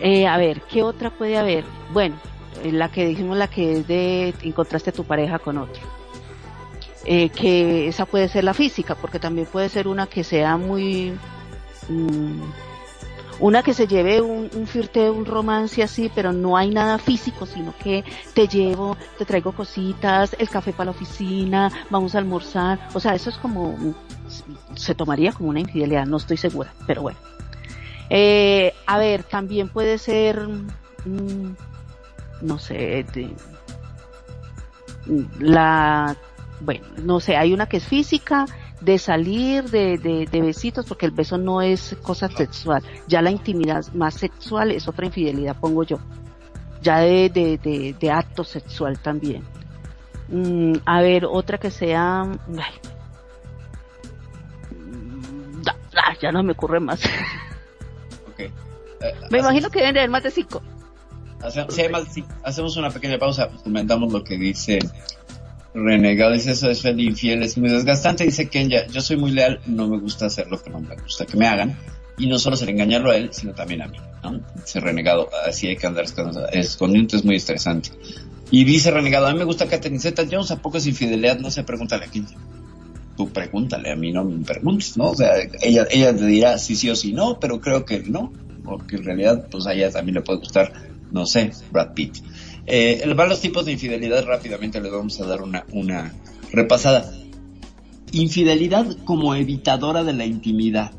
[0.00, 1.64] Eh, a ver, ¿qué otra puede haber?
[1.92, 2.16] Bueno,
[2.62, 5.82] eh, la que dijimos, la que es de encontraste a tu pareja con otro.
[7.04, 11.12] que esa puede ser la física, porque también puede ser una que sea muy...
[11.88, 12.42] Mm,
[13.38, 17.44] una que se lleve un, un firteo, un romance así, pero no hay nada físico,
[17.44, 18.02] sino que
[18.32, 23.14] te llevo, te traigo cositas, el café para la oficina, vamos a almorzar, o sea,
[23.14, 23.94] eso es como
[24.74, 27.18] se tomaría como una infidelidad, no estoy segura, pero bueno.
[28.10, 31.54] Eh, a ver, también puede ser, mm,
[32.42, 33.04] no sé,
[35.38, 36.16] la,
[36.60, 38.46] bueno, no sé, hay una que es física,
[38.80, 43.30] de salir, de, de, de, besitos, porque el beso no es cosa sexual, ya la
[43.30, 45.98] intimidad más sexual es otra infidelidad, pongo yo,
[46.82, 49.42] ya de, de, de acto sexual también.
[50.28, 52.26] Mm, a ver, otra que sea,
[56.06, 57.00] Ah, ya no me ocurre más.
[58.32, 58.52] Okay.
[59.30, 60.62] me imagino que deben de haber más de cinco.
[62.44, 64.78] Hacemos una pequeña pausa, comentamos lo que dice
[65.72, 69.60] Renegado, dice eso es ser infiel, es muy desgastante, dice Kenya, yo soy muy leal,
[69.64, 71.78] no me gusta hacer lo que no me gusta que me hagan,
[72.18, 74.38] y no solo ser engañarlo a él, sino también a mí, ¿no?
[74.54, 76.04] Dice Renegado, así hay que andar
[76.52, 77.90] escondiendo, es muy estresante.
[78.50, 81.38] Y dice Renegado, a mí me gusta Catherine Zeta Jones, ¿a poco es infidelidad?
[81.38, 82.36] No sé, pregúntale a Kenya
[83.16, 85.10] tú pregúntale, a mí no me preguntes, ¿no?
[85.10, 85.32] O sea,
[85.62, 88.32] ella, ella te dirá sí, sí o sí no, pero creo que no,
[88.64, 90.72] porque en realidad, pues a ella también le puede gustar,
[91.10, 92.16] no sé, Brad Pitt.
[92.66, 96.12] Eh, los tipos de infidelidad rápidamente les vamos a dar una, una
[96.52, 97.12] repasada.
[98.12, 100.90] Infidelidad como evitadora de la intimidad.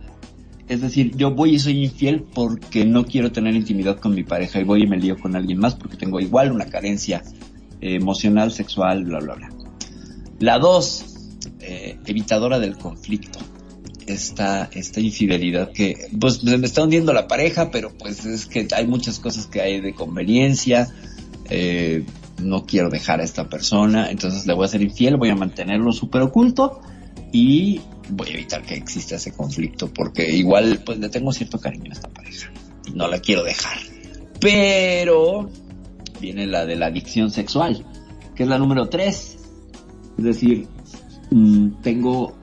[0.69, 4.59] Es decir, yo voy y soy infiel porque no quiero tener intimidad con mi pareja
[4.59, 7.23] y voy y me lío con alguien más porque tengo igual una carencia
[7.79, 9.49] eh, emocional, sexual, bla, bla, bla.
[10.39, 11.16] La dos,
[11.59, 13.39] eh, evitadora del conflicto.
[14.05, 18.87] Esta, esta infidelidad que, pues, me está hundiendo la pareja, pero pues es que hay
[18.87, 20.87] muchas cosas que hay de conveniencia,
[21.49, 22.05] eh,
[22.41, 25.91] no quiero dejar a esta persona, entonces le voy a ser infiel, voy a mantenerlo
[25.91, 26.79] súper oculto
[27.33, 31.91] y voy a evitar que exista ese conflicto, porque igual, pues, le tengo cierto cariño
[31.91, 32.49] a esta pareja
[32.87, 33.77] y no la quiero dejar.
[34.39, 35.49] Pero
[36.21, 37.85] viene la de la adicción sexual,
[38.35, 39.37] que es la número tres.
[40.17, 40.67] Es decir,
[41.81, 42.35] tengo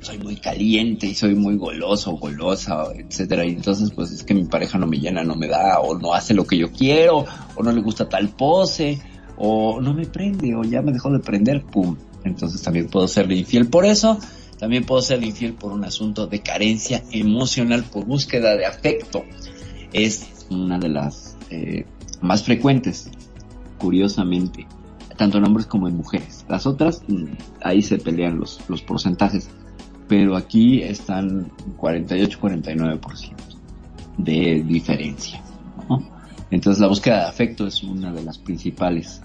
[0.00, 4.44] soy muy caliente y soy muy goloso, golosa, etcétera, y entonces pues es que mi
[4.44, 7.62] pareja no me llena, no me da, o no hace lo que yo quiero, o
[7.62, 9.00] no le gusta tal pose,
[9.36, 11.96] o no me prende, o ya me dejó de prender, pum.
[12.24, 14.18] Entonces también puedo serle infiel por eso,
[14.58, 19.24] también puedo serle infiel por un asunto de carencia emocional, por búsqueda de afecto.
[19.92, 21.84] Es una de las eh,
[22.20, 23.10] más frecuentes,
[23.78, 24.66] curiosamente,
[25.20, 26.46] tanto en hombres como en mujeres.
[26.48, 27.24] Las otras, mm,
[27.62, 29.50] ahí se pelean los, los porcentajes,
[30.08, 33.34] pero aquí están 48-49%
[34.16, 35.42] de diferencia.
[36.50, 39.20] Entonces la búsqueda de afecto es una de las principales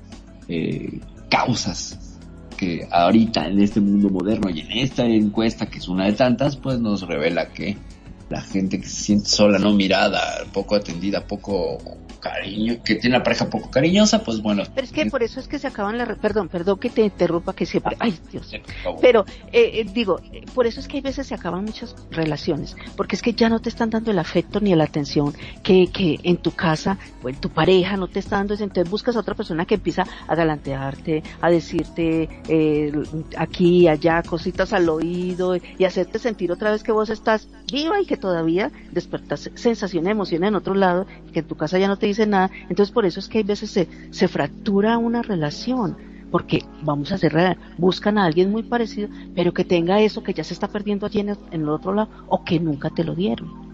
[0.50, 1.00] eh,
[1.30, 2.20] causas
[2.58, 6.58] que ahorita en este mundo moderno y en esta encuesta, que es una de tantas,
[6.58, 7.78] pues nos revela que
[8.30, 11.78] la gente que se siente sola, no mirada, poco atendida, poco
[12.20, 14.64] cariño, que tiene una pareja poco cariñosa, pues bueno.
[14.74, 16.16] Pero es que por eso es que se acaban la...
[16.16, 17.96] Perdón, perdón que te interrumpa, que siempre...
[18.00, 18.52] Ay, Dios.
[19.00, 20.20] Pero, eh, eh, digo,
[20.56, 23.60] por eso es que hay veces se acaban muchas relaciones, porque es que ya no
[23.60, 27.36] te están dando el afecto ni la atención que, que en tu casa o en
[27.36, 31.24] tu pareja no te está dando, entonces buscas a otra persona que empieza a galantearte,
[31.42, 32.92] a decirte eh,
[33.36, 38.06] aquí, allá, cositas al oído y hacerte sentir otra vez que vos estás viva y
[38.06, 42.06] que todavía despertas sensación, emoción en otro lado, que en tu casa ya no te
[42.06, 42.52] dice nada.
[42.70, 45.98] Entonces por eso es que hay veces se, se fractura una relación,
[46.30, 50.44] porque vamos a hacer, buscan a alguien muy parecido, pero que tenga eso que ya
[50.44, 53.65] se está perdiendo allí en el, otro lado o que nunca te lo dieron.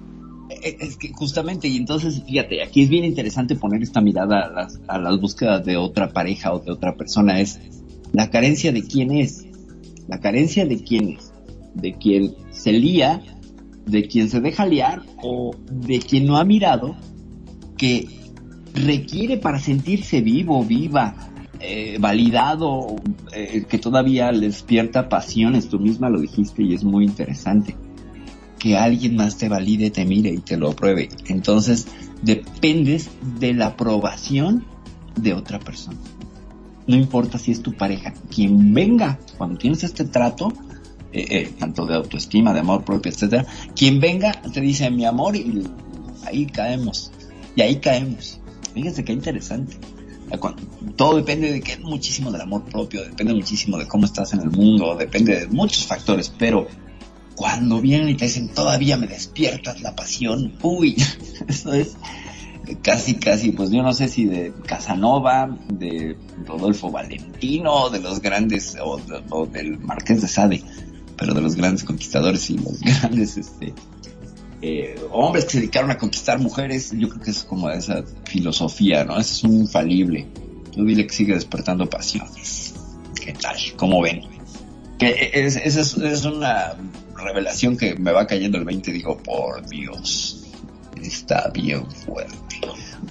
[0.63, 4.49] Eh, es que justamente, y entonces fíjate, aquí es bien interesante poner esta mirada a
[4.49, 7.59] las, a las búsquedas de otra pareja o de otra persona, es
[8.13, 9.45] la carencia de quién es,
[10.07, 11.31] la carencia de quién es,
[11.75, 13.21] de quien se lía
[13.85, 16.95] de quien se deja liar o de quien no ha mirado
[17.77, 18.07] que
[18.73, 21.15] requiere para sentirse vivo, viva,
[21.59, 22.95] eh, validado,
[23.33, 27.75] eh, que todavía despierta pasiones, tú misma lo dijiste y es muy interesante,
[28.61, 31.09] que alguien más te valide, te mire y te lo apruebe.
[31.25, 31.87] Entonces,
[32.21, 33.09] dependes
[33.39, 34.63] de la aprobación
[35.15, 35.97] de otra persona.
[36.85, 40.53] No importa si es tu pareja, quien venga, cuando tienes este trato,
[41.11, 45.35] eh, eh, tanto de autoestima, de amor propio, etcétera, quien venga te dice mi amor
[45.35, 45.67] y
[46.27, 47.11] ahí caemos.
[47.55, 48.39] Y ahí caemos.
[48.75, 49.75] Fíjense qué interesante.
[50.95, 54.51] Todo depende de que muchísimo del amor propio, depende muchísimo de cómo estás en el
[54.51, 56.67] mundo, depende de muchos factores, pero
[57.41, 60.95] cuando vienen y te dicen todavía me despiertas la pasión, uy,
[61.47, 61.97] eso es
[62.83, 66.15] casi, casi, pues yo no sé si de Casanova, de
[66.45, 70.63] Rodolfo Valentino, de los grandes, o, del Marqués de Sade
[71.17, 73.73] pero de los grandes conquistadores y los grandes este,
[74.61, 79.03] eh, hombres que se dedicaron a conquistar mujeres, yo creo que es como esa filosofía,
[79.03, 79.17] ¿no?
[79.17, 80.27] Es infalible.
[80.71, 82.75] Tú dile que sigue despertando pasiones.
[83.19, 83.57] ¿Qué tal?
[83.77, 84.21] ¿Cómo ven?
[84.99, 86.75] Que es, es, una
[87.21, 90.45] revelación que me va cayendo el 20 digo, por Dios,
[91.01, 92.61] está bien fuerte.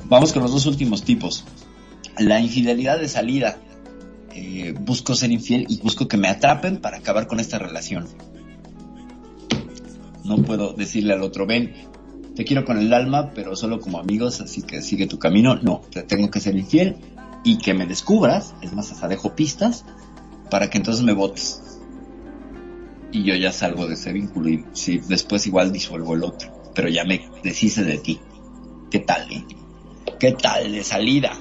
[0.09, 1.45] Vamos con los dos últimos tipos.
[2.19, 3.59] La infidelidad de salida
[4.33, 8.07] eh, busco ser infiel y busco que me atrapen para acabar con esta relación.
[10.25, 11.75] No puedo decirle al otro, ven,
[12.37, 15.57] te quiero con el alma, pero solo como amigos, así que sigue tu camino.
[15.57, 16.97] No, te tengo que ser infiel
[17.43, 19.85] y que me descubras, es más, hasta dejo pistas
[20.51, 21.70] para que entonces me votes.
[23.13, 26.89] Y yo ya salgo de ese vínculo y si después igual disuelvo el otro, pero
[26.89, 28.21] ya me deshice de ti.
[28.91, 29.31] ¿Qué tal?
[29.33, 29.45] Eh?
[30.19, 31.33] ¿Qué tal de salida?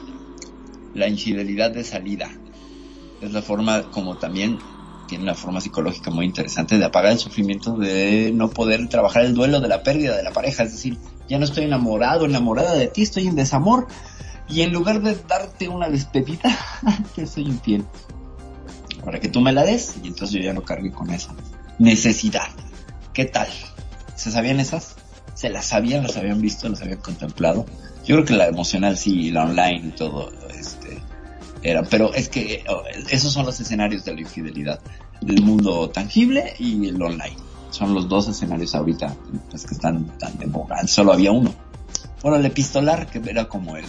[0.94, 2.30] La infidelidad de salida
[3.22, 4.58] es la forma como también
[5.08, 9.34] tiene una forma psicológica muy interesante de apagar el sufrimiento de no poder trabajar el
[9.34, 10.98] duelo de la pérdida de la pareja, es decir,
[11.28, 13.88] ya no estoy enamorado, enamorada de ti, estoy en desamor
[14.48, 16.56] y en lugar de darte una despedida,
[17.16, 17.86] te soy infiel.
[19.04, 21.34] Para que tú me la des y entonces yo ya no cargue con esa
[21.80, 22.50] necesidad.
[23.14, 23.48] ¿Qué tal?
[24.16, 24.96] ¿Se sabían esas?
[25.34, 26.04] ¿Se las sabían?
[26.04, 26.70] ¿Las habían visto?
[26.70, 27.66] ¿Las habían contemplado?
[28.06, 31.02] Yo creo que la emocional sí, la online y todo, este,
[31.62, 34.80] era, pero es que oh, esos son los escenarios de la infidelidad,
[35.28, 37.36] el mundo tangible y el online.
[37.72, 39.16] Son los dos escenarios ahorita
[39.50, 40.50] pues, que están tan de.
[40.88, 41.54] Solo había uno.
[42.22, 43.86] Bueno, el epistolar, que era como el,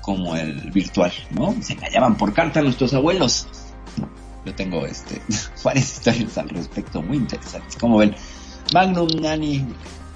[0.00, 1.54] como el virtual, ¿no?
[1.60, 3.48] Se engañaban por carta nuestros abuelos.
[4.44, 5.20] Yo tengo este,
[5.64, 7.76] varias historias al respecto muy interesantes.
[7.76, 8.14] Como ven,
[8.72, 9.66] Magnum Nani,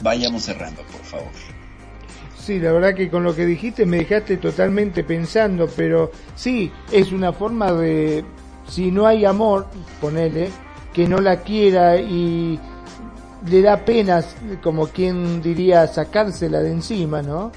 [0.02, 1.28] vayamos cerrando, por favor.
[2.38, 7.12] Sí, la verdad que con lo que dijiste me dejaste totalmente pensando, pero sí, es
[7.12, 8.24] una forma de,
[8.66, 9.66] si no hay amor,
[10.00, 10.48] ponele,
[10.94, 12.58] que no la quiera y
[13.46, 17.52] le da penas, como quien diría, sacársela de encima, ¿no?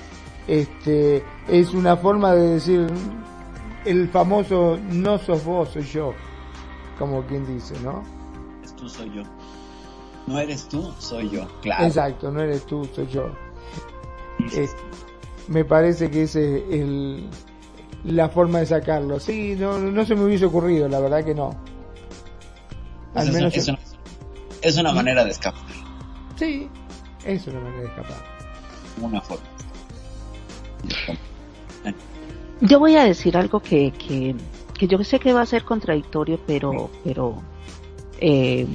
[0.48, 2.88] Este, es una forma de decir
[3.86, 6.14] el famoso no sos vos, soy yo,
[7.02, 8.04] como quien dice, ¿no?
[8.64, 9.24] Es tú, soy yo.
[10.28, 11.86] No eres tú, soy yo, claro.
[11.86, 13.32] Exacto, no eres tú, soy yo.
[14.54, 14.70] Eh,
[15.48, 17.28] me parece que es el,
[18.04, 19.20] la forma de sacarlo.
[19.20, 21.60] Sí, no, no se me hubiese ocurrido, la verdad que no.
[23.16, 23.80] Al es, menos una,
[24.62, 25.64] es, una, manera de escapar.
[26.36, 26.70] Sí,
[27.26, 28.18] es una manera de escapar.
[29.02, 29.44] Una forma.
[32.62, 34.36] Yo voy a decir algo que, que,
[34.82, 37.36] que yo sé que va a ser contradictorio, pero, pero
[38.20, 38.66] eh,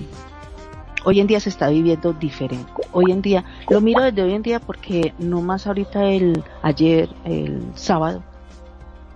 [1.04, 2.70] hoy en día se está viviendo diferente.
[2.92, 7.08] Hoy en día, lo miro desde hoy en día porque no más ahorita el ayer,
[7.24, 8.22] el sábado,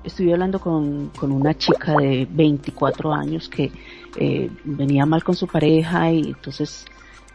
[0.03, 3.71] estuve hablando con, con una chica de 24 años que
[4.17, 6.87] eh, venía mal con su pareja y entonces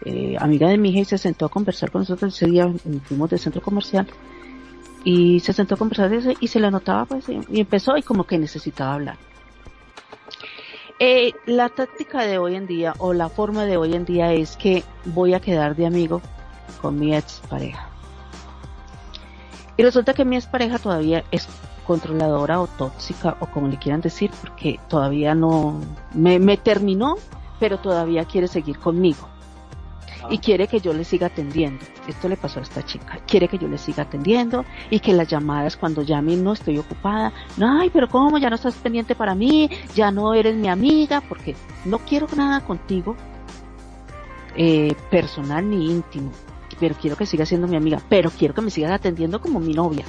[0.03, 2.69] eh, amiga de mi hija y se sentó a conversar con nosotros ese día,
[3.05, 4.05] fuimos del centro comercial
[5.05, 8.01] y se sentó a conversar de eso y se le notaba pues y empezó y
[8.01, 9.17] como que necesitaba hablar.
[10.99, 14.55] Eh, la táctica de hoy en día o la forma de hoy en día es
[14.55, 16.21] que voy a quedar de amigo
[16.81, 17.89] con mi ex pareja.
[19.75, 21.49] Y resulta que mi ex pareja todavía es
[21.85, 25.81] controladora o tóxica o como le quieran decir porque todavía no
[26.13, 27.15] me, me terminó
[27.59, 29.29] pero todavía quiere seguir conmigo
[30.29, 31.83] y quiere que yo le siga atendiendo.
[32.07, 33.19] Esto le pasó a esta chica.
[33.27, 37.33] Quiere que yo le siga atendiendo y que las llamadas cuando llamen no estoy ocupada.
[37.57, 38.37] No, ay, pero ¿cómo?
[38.37, 42.61] Ya no estás pendiente para mí, ya no eres mi amiga, porque no quiero nada
[42.61, 43.15] contigo
[44.55, 46.31] eh, personal ni íntimo.
[46.79, 49.73] Pero quiero que siga siendo mi amiga, pero quiero que me sigas atendiendo como mi
[49.73, 50.05] novia.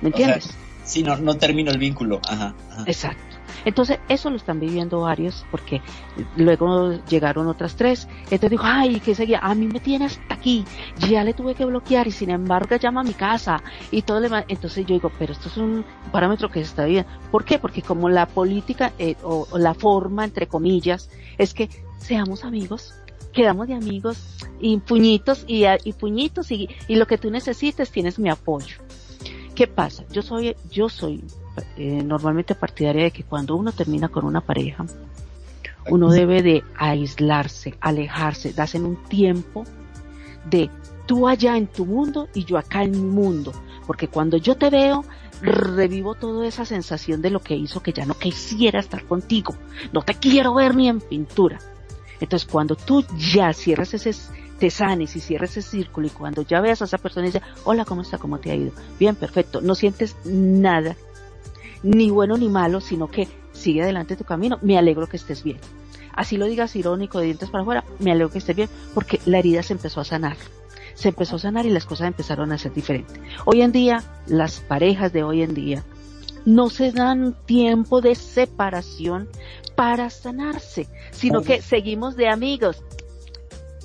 [0.00, 0.56] ¿Me entiendes?
[0.84, 2.20] si no, no termino el vínculo.
[2.26, 2.54] ajá.
[2.86, 3.27] Exacto.
[3.64, 5.80] Entonces, eso lo están viviendo varios, porque
[6.36, 8.08] luego llegaron otras tres.
[8.24, 9.38] Entonces dijo, ay, ¿qué seguía?
[9.40, 10.64] A mí me tiene hasta aquí.
[11.08, 14.28] Ya le tuve que bloquear y sin embargo llama a mi casa y todo le
[14.48, 17.10] Entonces yo digo, pero esto es un parámetro que se está viendo.
[17.30, 17.58] ¿Por qué?
[17.58, 21.68] Porque como la política eh, o, la forma, entre comillas, es que
[21.98, 22.94] seamos amigos,
[23.32, 28.18] quedamos de amigos y puñitos y, y puñitos y, y lo que tú necesites tienes
[28.18, 28.76] mi apoyo.
[29.54, 30.04] ¿Qué pasa?
[30.12, 31.24] Yo soy, yo soy
[31.76, 34.86] eh, normalmente partidaria de que cuando uno termina con una pareja,
[35.90, 39.64] uno debe de aislarse, alejarse, darse un tiempo
[40.48, 40.70] de
[41.06, 43.52] tú allá en tu mundo y yo acá en mi mundo.
[43.86, 45.04] Porque cuando yo te veo,
[45.40, 49.54] revivo toda esa sensación de lo que hizo que ya no quisiera estar contigo.
[49.92, 51.58] No te quiero ver ni en pintura.
[52.20, 54.12] Entonces cuando tú ya cierras ese,
[54.58, 57.48] te sanes y cierres ese círculo y cuando ya veas a esa persona y dices,
[57.64, 58.18] hola, ¿cómo está?
[58.18, 58.72] ¿Cómo te ha ido?
[58.98, 59.60] Bien, perfecto.
[59.60, 60.96] No sientes nada
[61.82, 64.58] ni bueno ni malo, sino que sigue adelante tu camino.
[64.62, 65.58] Me alegro que estés bien.
[66.12, 69.38] Así lo digas irónico, de dientes para afuera, me alegro que estés bien, porque la
[69.38, 70.36] herida se empezó a sanar.
[70.94, 73.20] Se empezó a sanar y las cosas empezaron a ser diferentes.
[73.44, 75.84] Hoy en día, las parejas de hoy en día
[76.44, 79.28] no se dan tiempo de separación
[79.76, 82.82] para sanarse, sino que seguimos de amigos.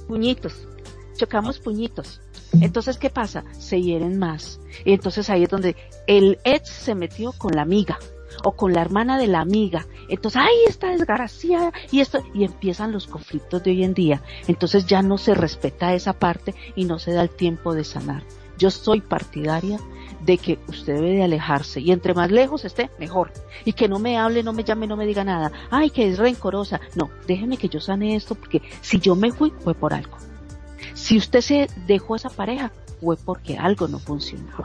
[0.08, 0.68] Puñitos,
[1.16, 2.23] chocamos puñitos.
[2.62, 3.44] Entonces, ¿qué pasa?
[3.58, 4.60] Se hieren más.
[4.86, 5.76] Y entonces ahí es donde
[6.08, 7.98] el ex se metió con la amiga
[8.44, 9.86] o con la hermana de la amiga.
[10.10, 14.22] Entonces, ay, esta desgraciada y esto, y empiezan los conflictos de hoy en día.
[14.48, 18.24] Entonces ya no se respeta esa parte y no se da el tiempo de sanar.
[18.58, 19.80] Yo soy partidaria
[20.22, 23.34] de que usted debe de alejarse y entre más lejos esté, mejor.
[23.66, 25.52] Y que no me hable, no me llame, no me diga nada.
[25.70, 26.80] Ay, que es rencorosa.
[26.96, 30.18] No, déjeme que yo sane esto porque si yo me fui fue por algo.
[31.04, 32.72] Si usted se dejó esa pareja,
[33.02, 34.64] fue porque algo no funcionaba.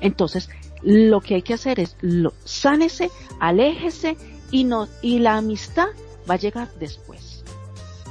[0.00, 0.48] Entonces,
[0.80, 3.10] lo que hay que hacer es lo, sánese,
[3.40, 4.16] aléjese
[4.52, 5.88] y no, y la amistad
[6.30, 7.42] va a llegar después,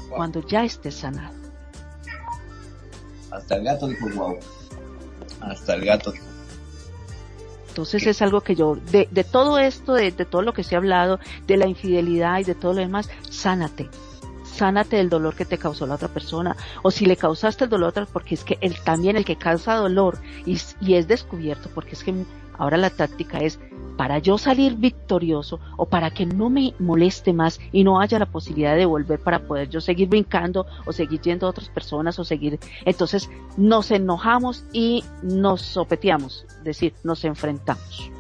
[0.10, 1.34] cuando ya esté sanado.
[3.32, 4.38] Hasta el gato dijo wow.
[5.40, 6.26] Hasta el gato dijo.
[7.70, 10.76] Entonces es algo que yo, de, de todo esto, de, de todo lo que se
[10.76, 13.90] ha hablado, de la infidelidad y de todo lo demás, sánate,
[14.60, 16.56] sánate del dolor que te causó la otra persona.
[16.84, 20.20] O si le causaste el dolor, porque es que él también el que causa dolor
[20.46, 22.14] y, y es descubierto, porque es que
[22.58, 23.60] ahora la táctica es
[23.98, 28.26] para yo salir victorioso o para que no me moleste más y no haya la
[28.26, 32.24] posibilidad de volver para poder yo seguir brincando o seguir yendo a otras personas o
[32.24, 32.60] seguir.
[32.86, 38.12] Entonces nos enojamos y nos sopeteamos, es decir, nos enfrentamos.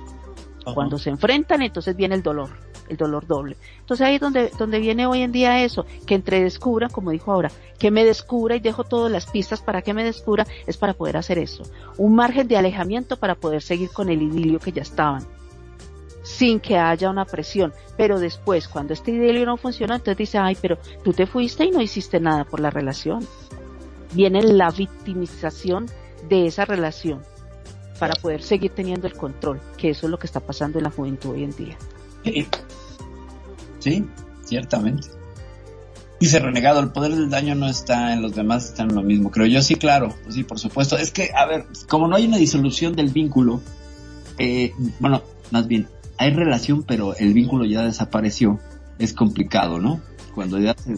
[0.74, 3.56] Cuando se enfrentan, entonces viene el dolor el dolor doble.
[3.80, 7.32] Entonces ahí es donde, donde viene hoy en día eso, que entre descubra, como dijo
[7.32, 10.94] ahora, que me descubra y dejo todas las pistas para que me descubra, es para
[10.94, 11.64] poder hacer eso.
[11.98, 15.26] Un margen de alejamiento para poder seguir con el idilio que ya estaban
[16.30, 17.74] sin que haya una presión.
[17.98, 21.72] Pero después, cuando este idilio no funciona, entonces dice, ay, pero tú te fuiste y
[21.72, 23.26] no hiciste nada por la relación.
[24.14, 25.88] Viene la victimización
[26.28, 27.24] de esa relación
[28.00, 30.92] para poder seguir teniendo el control, que eso es lo que está pasando en la
[30.92, 31.78] juventud hoy en día.
[33.80, 34.06] Sí,
[34.46, 35.08] ciertamente.
[36.20, 39.32] Dice Renegado, el poder del daño no está en los demás, está en lo mismo.
[39.32, 40.98] Creo yo, sí, claro, pues sí, por supuesto.
[40.98, 43.62] Es que, a ver, como no hay una disolución del vínculo,
[44.38, 45.88] eh, bueno, más bien,
[46.18, 48.60] hay relación, pero el vínculo ya desapareció.
[48.98, 50.02] Es complicado, ¿no?
[50.36, 50.98] Cuando ya se,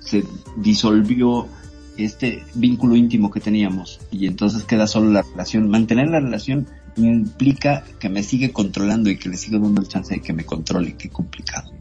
[0.00, 0.24] se
[0.56, 1.48] disolvió
[1.96, 5.68] este vínculo íntimo que teníamos y entonces queda solo la relación.
[5.68, 10.14] Mantener la relación implica que me sigue controlando y que le sigo dando el chance
[10.14, 10.94] de que me controle.
[10.96, 11.72] Qué complicado.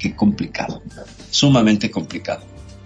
[0.00, 0.82] Qué complicado.
[1.30, 2.42] Sumamente complicado.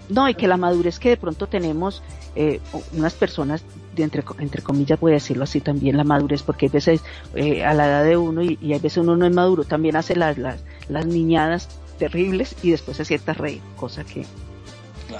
[0.09, 2.03] No, y que la madurez que de pronto tenemos
[2.35, 2.59] eh,
[2.93, 3.63] unas personas,
[3.95, 7.01] de entre, entre comillas voy a decirlo así también, la madurez, porque hay veces
[7.33, 9.95] eh, a la edad de uno y, y hay veces uno no es maduro, también
[9.95, 14.25] hace las, las, niñadas terribles y después se sienta reír, cosa que,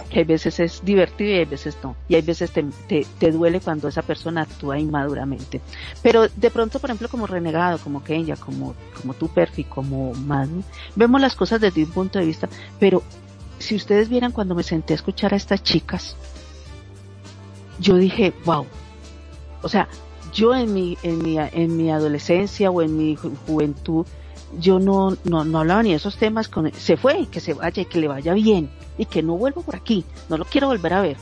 [0.09, 1.95] que, hay veces es divertido y hay veces no.
[2.07, 5.61] Y hay veces te, te, te, duele cuando esa persona actúa inmaduramente.
[6.01, 10.63] Pero de pronto, por ejemplo, como renegado, como Kenya, como, como tú, Perfi, como Manu,
[10.95, 12.49] vemos las cosas desde un punto de vista,
[12.79, 13.03] pero
[13.59, 16.15] si ustedes vieran cuando me senté a escuchar a estas chicas,
[17.79, 18.65] yo dije, wow.
[19.61, 19.87] O sea,
[20.33, 24.05] yo en mi, en mi, en mi adolescencia o en mi ju juventud,
[24.59, 27.81] yo no, no, no hablaba ni de esos temas con, se fue, que se vaya
[27.81, 30.93] y que le vaya bien y que no vuelva por aquí, no lo quiero volver
[30.93, 31.17] a ver.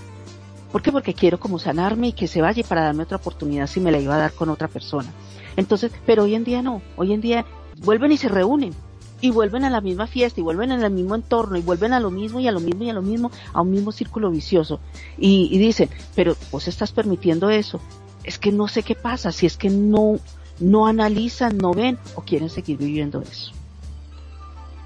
[0.71, 0.91] ¿Por qué?
[0.91, 3.99] Porque quiero como sanarme y que se vaya para darme otra oportunidad si me la
[3.99, 5.11] iba a dar con otra persona.
[5.55, 7.45] Entonces, pero hoy en día no, hoy en día
[7.77, 8.73] vuelven y se reúnen
[9.21, 12.11] y vuelven a la misma fiesta y vuelven al mismo entorno y vuelven a lo
[12.11, 14.79] mismo y a lo mismo y a lo mismo, a un mismo círculo vicioso.
[15.17, 17.79] Y, y dicen, pero vos estás permitiendo eso.
[18.23, 20.19] Es que no sé qué pasa, si es que no,
[20.59, 23.51] no analizan, no ven o quieren seguir viviendo eso.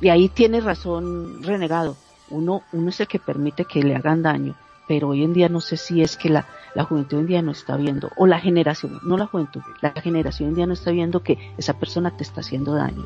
[0.01, 1.97] Y ahí tiene razón renegado.
[2.29, 4.55] Uno, uno es el que permite que le hagan daño,
[4.87, 6.45] pero hoy en día no sé si es que la,
[6.75, 9.91] la juventud hoy en día no está viendo, o la generación, no la juventud, la
[9.93, 13.05] generación hoy en día no está viendo que esa persona te está haciendo daño,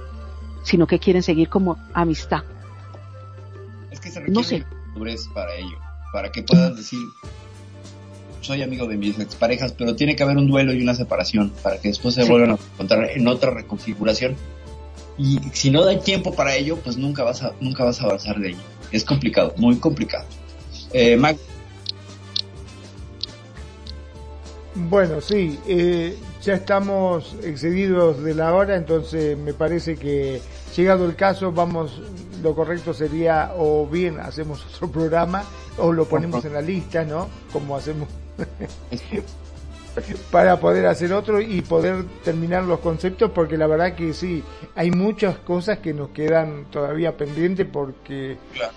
[0.63, 2.43] sino que quieren seguir como amistad.
[3.91, 4.65] Es que se requiere no sé.
[5.33, 5.77] para ello,
[6.11, 6.99] para que puedas decir,
[8.41, 11.77] soy amigo de mis exparejas, pero tiene que haber un duelo y una separación para
[11.77, 12.29] que después se sí.
[12.29, 14.35] vuelvan a encontrar en otra reconfiguración.
[15.17, 18.39] Y si no da tiempo para ello, pues nunca vas a, nunca vas a avanzar
[18.39, 18.59] de ello.
[18.91, 20.25] Es complicado, muy complicado.
[20.93, 21.37] Eh, Mac
[24.73, 30.41] bueno, sí, eh, ya estamos excedidos de la hora, entonces me parece que
[30.75, 32.01] llegado el caso, vamos,
[32.41, 35.43] lo correcto sería o bien hacemos otro programa
[35.77, 37.27] o lo ponemos en la lista, ¿no?
[37.51, 38.07] Como hacemos
[40.31, 44.43] para poder hacer otro y poder terminar los conceptos porque la verdad que sí,
[44.75, 48.73] hay muchas cosas que nos quedan todavía pendientes porque claro.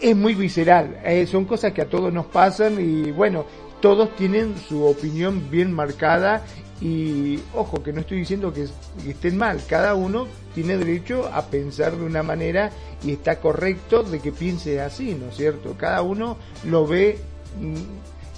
[0.00, 3.44] es muy visceral, eh, son cosas que a todos nos pasan y bueno,
[3.80, 6.44] todos tienen su opinión bien marcada
[6.80, 8.66] y ojo que no estoy diciendo que,
[9.02, 12.70] que estén mal, cada uno tiene derecho a pensar de una manera
[13.02, 15.74] y está correcto de que piense así, ¿no es cierto?
[15.76, 17.18] Cada uno lo ve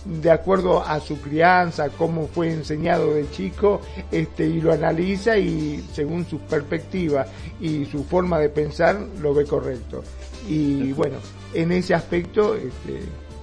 [0.06, 3.80] de acuerdo a su crianza, cómo fue enseñado de chico,
[4.12, 7.26] este, y lo analiza y según su perspectiva
[7.60, 10.02] y su forma de pensar lo ve correcto.
[10.48, 11.16] Y bueno,
[11.54, 13.00] en ese aspecto este,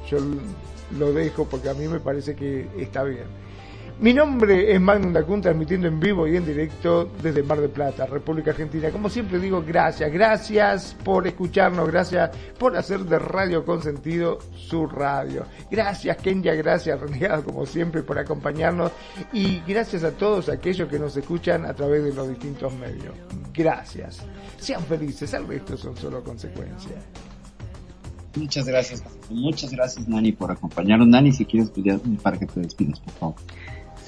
[0.09, 0.19] yo
[0.97, 3.25] lo dejo porque a mí me parece que está bien.
[3.99, 8.05] Mi nombre es Magnum Dacun, transmitiendo en vivo y en directo desde Mar del Plata,
[8.05, 8.89] República Argentina.
[8.89, 15.45] Como siempre digo, gracias, gracias por escucharnos, gracias por hacer de Radio Consentido su radio.
[15.69, 18.91] Gracias Kenya, gracias Renegado, como siempre, por acompañarnos
[19.31, 23.13] y gracias a todos aquellos que nos escuchan a través de los distintos medios.
[23.53, 24.21] Gracias.
[24.57, 27.05] Sean felices, el resto son solo consecuencias.
[28.35, 31.07] Muchas gracias, muchas gracias Nani por acompañarnos.
[31.07, 33.35] Nani, si quieres pedir para que te despidas, por favor.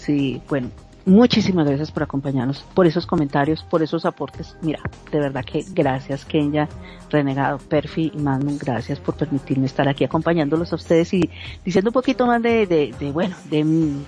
[0.06, 0.70] Sí, bueno,
[1.06, 4.56] muchísimas gracias por acompañarnos, por esos comentarios, por esos aportes.
[4.62, 4.80] Mira,
[5.12, 6.70] de verdad que gracias Kenya,
[7.10, 11.28] Renegado, Perfi y Manu, gracias por permitirme estar aquí acompañándolos a ustedes y
[11.64, 13.64] diciendo un poquito más de, de, de bueno, de,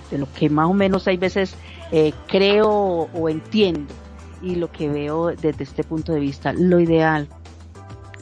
[0.08, 1.56] de, lo que más o menos hay veces
[1.90, 2.70] eh, creo
[3.12, 3.92] o entiendo
[4.40, 6.52] y lo que veo desde este punto de vista.
[6.52, 7.26] Lo ideal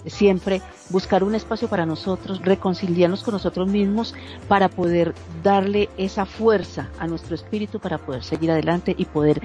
[0.06, 4.14] siempre buscar un espacio para nosotros, reconciliarnos con nosotros mismos
[4.48, 9.40] para poder darle esa fuerza a nuestro espíritu para poder seguir adelante y poder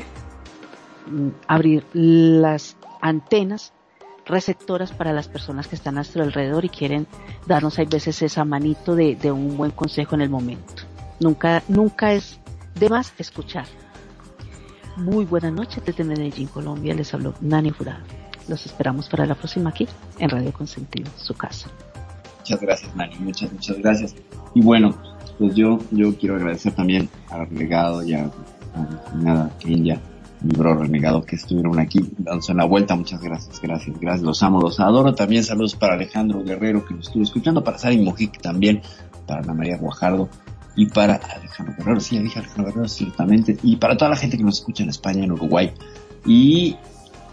[1.07, 3.73] mm, abrir las antenas
[4.25, 7.07] receptoras para las personas que están a nuestro alrededor y quieren
[7.47, 10.83] darnos hay veces esa manito de, de un buen consejo en el momento.
[11.19, 12.39] Nunca, nunca es
[12.75, 13.65] de más escuchar.
[14.97, 16.93] Muy buenas noches desde Medellín, Colombia.
[16.93, 18.01] Les habló Nani Jurado.
[18.47, 19.87] Los esperamos para la próxima aquí
[20.19, 21.69] en Radio Consentido, su casa.
[22.39, 23.15] Muchas gracias, Nani.
[23.19, 24.15] Muchas, muchas gracias.
[24.53, 24.95] Y bueno,
[25.37, 29.99] pues yo, yo quiero agradecer también a Renegado y a, a nada, Kenya,
[30.41, 32.95] mi bro Renegado, que estuvieron aquí dándose la vuelta.
[32.95, 34.23] Muchas gracias, gracias, gracias.
[34.23, 35.13] Los amo, los adoro.
[35.13, 38.81] También saludos para Alejandro Guerrero, que nos estuvo escuchando, para Sari Mojic también,
[39.27, 40.29] para Ana María Guajardo
[40.75, 44.43] y para Alejandro Guerrero, sí, ya Alejandro Guerrero, ciertamente, y para toda la gente que
[44.43, 45.73] nos escucha en España, en Uruguay.
[46.25, 46.75] Y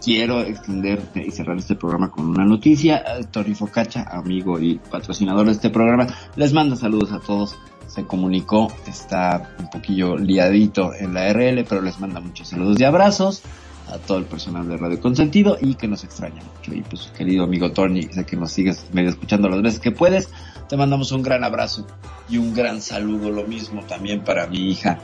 [0.09, 3.05] quiero extender y cerrar este programa con una noticia.
[3.31, 8.73] Tony Focacha, amigo y patrocinador de este programa, les manda saludos a todos se comunicó,
[8.87, 13.43] está un poquillo liadito en la RL, pero les manda muchos saludos y abrazos
[13.87, 16.75] a todo el personal de Radio Consentido y que nos extraña mucho.
[16.75, 20.31] Y pues querido amigo Tony, sé que nos sigues medio escuchando las veces que puedes,
[20.69, 21.87] te mandamos un gran abrazo
[22.29, 24.99] y un gran saludo, lo mismo también para mi hija,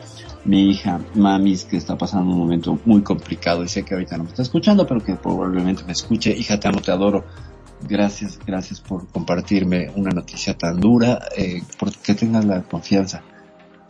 [0.44, 4.24] mi hija Mamis, que está pasando un momento muy complicado y sé que ahorita no
[4.24, 6.36] me está escuchando, pero que probablemente me escuche.
[6.36, 7.24] Hija, te amo, te adoro.
[7.88, 13.22] Gracias, gracias por compartirme una noticia tan dura, eh, porque tengas la confianza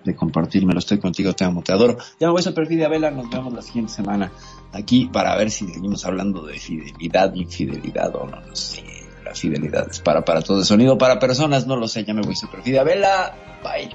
[0.05, 0.79] de compartírmelo.
[0.79, 1.97] Estoy contigo, te amo, te adoro.
[2.21, 4.31] Ya me voy a Perfidia Vela, nos vemos la siguiente semana
[4.73, 8.94] aquí para ver si seguimos hablando de fidelidad, infidelidad o no, no sé.
[9.35, 12.23] La fidelidad es para para todo el sonido, para personas, no lo sé, ya me
[12.23, 13.35] voy Perfidia Vela.
[13.65, 13.91] Bye.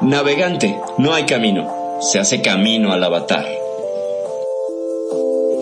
[0.03, 3.47] navegante, no hay camino, se hace camino al avatar.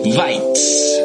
[0.03, 0.96] Bites.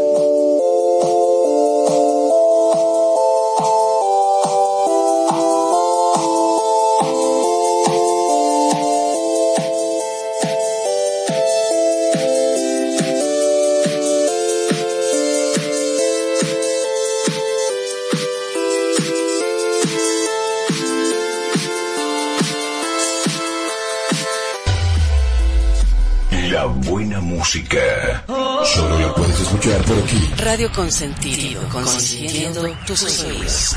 [27.53, 28.25] Música.
[28.65, 30.31] Solo la puedes escuchar por aquí.
[30.39, 33.77] Radio Consentido, consintiendo tus oídos.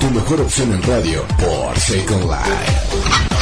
[0.00, 3.35] Tu mejor opción en radio por Second Life.